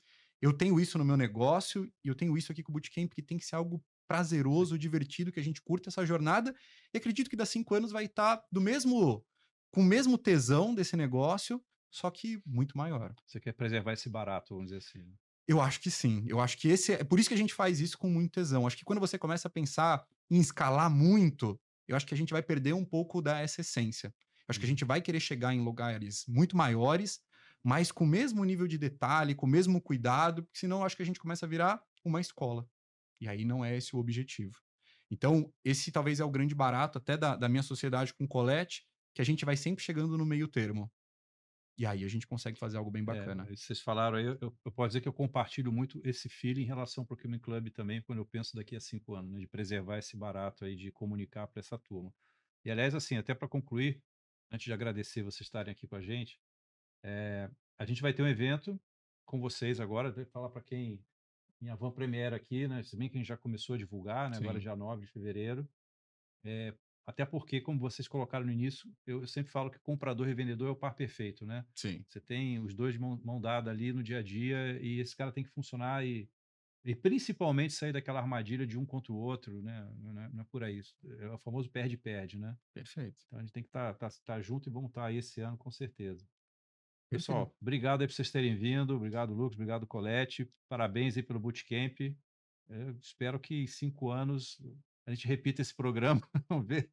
eu 0.41 0.51
tenho 0.51 0.79
isso 0.79 0.97
no 0.97 1.05
meu 1.05 1.15
negócio 1.15 1.85
e 2.03 2.07
eu 2.07 2.15
tenho 2.15 2.37
isso 2.37 2.51
aqui 2.51 2.61
com 2.61 2.71
o 2.71 2.73
Bootcamp, 2.73 3.13
que 3.13 3.21
tem 3.21 3.37
que 3.37 3.45
ser 3.45 3.55
algo 3.55 3.83
prazeroso, 4.07 4.77
divertido, 4.77 5.31
que 5.31 5.39
a 5.39 5.43
gente 5.43 5.61
curta 5.61 5.89
essa 5.89 6.05
jornada. 6.05 6.55
E 6.93 6.97
acredito 6.97 7.29
que 7.29 7.35
daqui 7.35 7.51
cinco 7.51 7.75
anos 7.75 7.91
vai 7.91 8.05
estar 8.05 8.41
do 8.51 8.61
mesmo, 8.61 9.23
com 9.71 9.81
o 9.81 9.85
mesmo 9.85 10.17
tesão 10.17 10.73
desse 10.73 10.95
negócio, 10.95 11.63
só 11.89 12.09
que 12.09 12.41
muito 12.45 12.77
maior. 12.77 13.13
Você 13.25 13.39
quer 13.39 13.53
preservar 13.53 13.93
esse 13.93 14.09
barato, 14.09 14.53
vamos 14.53 14.71
dizer 14.71 14.77
assim. 14.77 14.99
né? 14.99 15.13
Eu 15.47 15.61
acho 15.61 15.79
que 15.79 15.89
sim. 15.89 16.25
Eu 16.27 16.39
acho 16.41 16.57
que 16.57 16.67
esse 16.67 16.93
é 16.93 17.03
por 17.03 17.19
isso 17.19 17.29
que 17.29 17.35
a 17.35 17.37
gente 17.37 17.53
faz 17.53 17.79
isso 17.79 17.97
com 17.97 18.09
muito 18.09 18.33
tesão. 18.33 18.67
Acho 18.67 18.77
que 18.77 18.83
quando 18.83 18.99
você 18.99 19.17
começa 19.17 19.47
a 19.47 19.51
pensar 19.51 20.05
em 20.29 20.39
escalar 20.39 20.89
muito, 20.89 21.59
eu 21.87 21.95
acho 21.95 22.05
que 22.05 22.13
a 22.13 22.17
gente 22.17 22.33
vai 22.33 22.41
perder 22.41 22.73
um 22.73 22.85
pouco 22.85 23.21
da 23.21 23.39
essa 23.39 23.61
essência. 23.61 24.07
Eu 24.07 24.45
acho 24.49 24.59
que 24.59 24.65
a 24.65 24.69
gente 24.69 24.85
vai 24.85 25.01
querer 25.01 25.19
chegar 25.19 25.53
em 25.53 25.61
lugares 25.61 26.25
muito 26.27 26.55
maiores, 26.55 27.19
mas 27.63 27.91
com 27.91 28.03
o 28.03 28.07
mesmo 28.07 28.43
nível 28.43 28.67
de 28.67 28.77
detalhe, 28.77 29.35
com 29.35 29.45
o 29.45 29.49
mesmo 29.49 29.81
cuidado, 29.81 30.43
porque 30.43 30.59
senão 30.59 30.79
eu 30.79 30.85
acho 30.85 30.95
que 30.95 31.03
a 31.03 31.05
gente 31.05 31.19
começa 31.19 31.45
a 31.45 31.49
virar 31.49 31.81
uma 32.03 32.21
escola. 32.21 32.67
E 33.19 33.27
aí 33.27 33.43
não 33.43 33.63
é 33.63 33.75
esse 33.75 33.95
o 33.95 33.99
objetivo. 33.99 34.55
Então, 35.09 35.51
esse 35.63 35.91
talvez 35.91 36.19
é 36.19 36.23
o 36.23 36.29
grande 36.29 36.53
barato 36.53 36.97
até 36.97 37.17
da, 37.17 37.35
da 37.35 37.49
minha 37.49 37.63
sociedade 37.63 38.13
com 38.13 38.27
Colette, 38.27 38.83
que 39.13 39.21
a 39.21 39.25
gente 39.25 39.45
vai 39.45 39.57
sempre 39.57 39.83
chegando 39.83 40.17
no 40.17 40.25
meio 40.25 40.47
termo. 40.47 40.91
E 41.77 41.85
aí 41.85 42.03
a 42.03 42.07
gente 42.07 42.25
consegue 42.25 42.57
fazer 42.57 42.77
algo 42.77 42.89
bem 42.89 43.03
bacana. 43.03 43.43
É, 43.43 43.55
vocês 43.55 43.79
falaram 43.79 44.17
aí, 44.17 44.25
eu, 44.25 44.57
eu 44.65 44.71
posso 44.71 44.89
dizer 44.89 45.01
que 45.01 45.07
eu 45.07 45.13
compartilho 45.13 45.71
muito 45.71 46.01
esse 46.03 46.27
feeling 46.27 46.63
em 46.63 46.65
relação 46.65 47.03
ao 47.03 47.05
Procurement 47.05 47.39
Club 47.39 47.69
também, 47.69 48.01
quando 48.01 48.19
eu 48.19 48.25
penso 48.25 48.55
daqui 48.55 48.75
a 48.75 48.79
cinco 48.79 49.13
anos, 49.13 49.31
né, 49.31 49.39
de 49.39 49.47
preservar 49.47 49.99
esse 49.99 50.17
barato 50.17 50.65
aí, 50.65 50.75
de 50.75 50.91
comunicar 50.91 51.47
para 51.47 51.59
essa 51.59 51.77
turma. 51.77 52.11
E 52.65 52.71
aliás, 52.71 52.95
assim, 52.95 53.15
até 53.15 53.35
para 53.35 53.47
concluir, 53.47 54.01
antes 54.51 54.65
de 54.65 54.73
agradecer 54.73 55.21
vocês 55.21 55.41
estarem 55.41 55.71
aqui 55.71 55.87
com 55.87 55.95
a 55.95 56.01
gente, 56.01 56.41
é, 57.03 57.49
a 57.77 57.85
gente 57.85 58.01
vai 58.01 58.11
ter 58.11 58.23
um 58.23 58.27
evento 58.27 58.79
com 59.23 59.39
vocês 59.39 59.79
agora, 59.79 60.11
vou 60.11 60.25
falar 60.25 60.49
para 60.49 60.63
quem 60.63 60.99
em 61.61 61.69
Avan 61.69 61.91
Premiere 61.91 62.35
aqui, 62.35 62.67
né? 62.67 62.83
Se 62.83 62.95
bem 62.95 63.09
que 63.09 63.17
a 63.17 63.19
gente 63.19 63.27
já 63.27 63.37
começou 63.37 63.75
a 63.75 63.77
divulgar, 63.77 64.29
né? 64.29 64.37
Agora 64.37 64.59
dia 64.59 64.75
9 64.75 65.05
de 65.05 65.11
fevereiro. 65.11 65.67
É, 66.43 66.73
até 67.07 67.25
porque, 67.25 67.61
como 67.61 67.79
vocês 67.79 68.05
colocaram 68.05 68.45
no 68.45 68.51
início, 68.51 68.93
eu, 69.05 69.21
eu 69.21 69.27
sempre 69.27 69.49
falo 69.49 69.71
que 69.71 69.79
comprador 69.79 70.27
e 70.27 70.33
vendedor 70.33 70.67
é 70.67 70.71
o 70.71 70.75
par 70.75 70.93
perfeito, 70.93 71.45
né? 71.45 71.65
Sim. 71.73 72.03
Você 72.05 72.19
tem 72.19 72.59
os 72.59 72.75
dois 72.75 72.95
de 72.95 72.99
mão, 72.99 73.17
mão 73.23 73.39
dada 73.39 73.71
ali 73.71 73.93
no 73.93 74.03
dia 74.03 74.19
a 74.19 74.21
dia 74.21 74.77
e 74.81 74.99
esse 74.99 75.15
cara 75.15 75.31
tem 75.31 75.41
que 75.41 75.49
funcionar 75.49 76.05
e, 76.05 76.29
e 76.83 76.93
principalmente 76.93 77.71
sair 77.71 77.93
daquela 77.93 78.19
armadilha 78.19 78.67
de 78.67 78.77
um 78.77 78.85
contra 78.85 79.13
o 79.13 79.15
outro, 79.15 79.61
né? 79.61 79.89
Não 79.99 80.21
é, 80.21 80.29
não 80.33 80.41
é 80.41 80.43
por 80.51 80.65
aí. 80.65 80.79
isso. 80.79 80.93
É 81.21 81.29
o 81.29 81.37
famoso 81.37 81.69
perde-perde, 81.69 82.37
né? 82.37 82.57
Perfeito. 82.73 83.23
Então 83.25 83.39
a 83.39 83.41
gente 83.41 83.53
tem 83.53 83.63
que 83.63 83.69
estar 83.69 83.93
tá, 83.93 84.09
tá, 84.09 84.15
tá 84.25 84.41
junto 84.41 84.67
e 84.67 84.71
vamos 84.71 84.89
estar 84.89 85.05
aí 85.05 85.15
esse 85.15 85.39
ano 85.39 85.57
com 85.57 85.71
certeza. 85.71 86.27
Perfeito. 87.09 87.25
Pessoal, 87.25 87.55
obrigado 87.61 88.01
aí 88.01 88.07
por 88.07 88.13
vocês 88.13 88.29
terem 88.29 88.53
vindo. 88.57 88.97
Obrigado, 88.97 89.33
Lucas. 89.33 89.55
Obrigado, 89.55 89.87
Colette. 89.87 90.51
Parabéns 90.67 91.15
aí 91.15 91.23
pelo 91.23 91.39
Bootcamp. 91.39 92.01
Eu 92.67 92.97
espero 92.99 93.39
que 93.39 93.63
em 93.63 93.67
cinco 93.67 94.11
anos 94.11 94.61
a 95.07 95.11
gente 95.11 95.25
repita 95.25 95.61
esse 95.61 95.73
programa. 95.73 96.21
Vamos 96.49 96.67
ver 96.67 96.91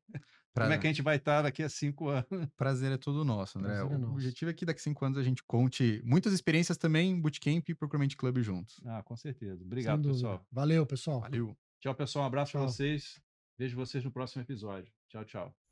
como 0.54 0.72
é 0.72 0.78
que 0.78 0.86
a 0.86 0.90
gente 0.90 1.02
vai 1.02 1.16
estar 1.16 1.42
daqui 1.42 1.64
a 1.64 1.68
cinco 1.68 2.08
anos. 2.08 2.48
Prazer 2.56 2.92
é 2.92 2.96
todo 2.96 3.24
nosso, 3.24 3.58
André. 3.58 3.74
Prazer 3.74 3.92
é 3.92 3.96
o 3.96 3.98
nosso. 3.98 4.12
objetivo 4.12 4.50
é 4.52 4.54
que 4.54 4.64
daqui 4.64 4.78
a 4.78 4.82
cinco 4.82 5.04
anos 5.04 5.18
a 5.18 5.22
gente 5.22 5.42
conte 5.42 6.00
muitas 6.04 6.32
experiências 6.32 6.78
também, 6.78 7.20
Bootcamp 7.20 7.68
e 7.68 7.74
Procurement 7.74 8.08
Club 8.16 8.38
juntos. 8.38 8.80
Ah, 8.84 9.02
com 9.02 9.16
certeza. 9.16 9.64
Obrigado, 9.64 10.08
pessoal. 10.08 10.46
Valeu, 10.50 10.86
pessoal. 10.86 11.20
Valeu. 11.20 11.56
Tchau, 11.80 11.94
pessoal. 11.94 12.24
Um 12.24 12.28
abraço 12.28 12.52
para 12.52 12.62
vocês. 12.62 13.20
Vejo 13.58 13.76
vocês 13.76 14.04
no 14.04 14.12
próximo 14.12 14.42
episódio. 14.42 14.92
Tchau, 15.08 15.24
tchau. 15.24 15.63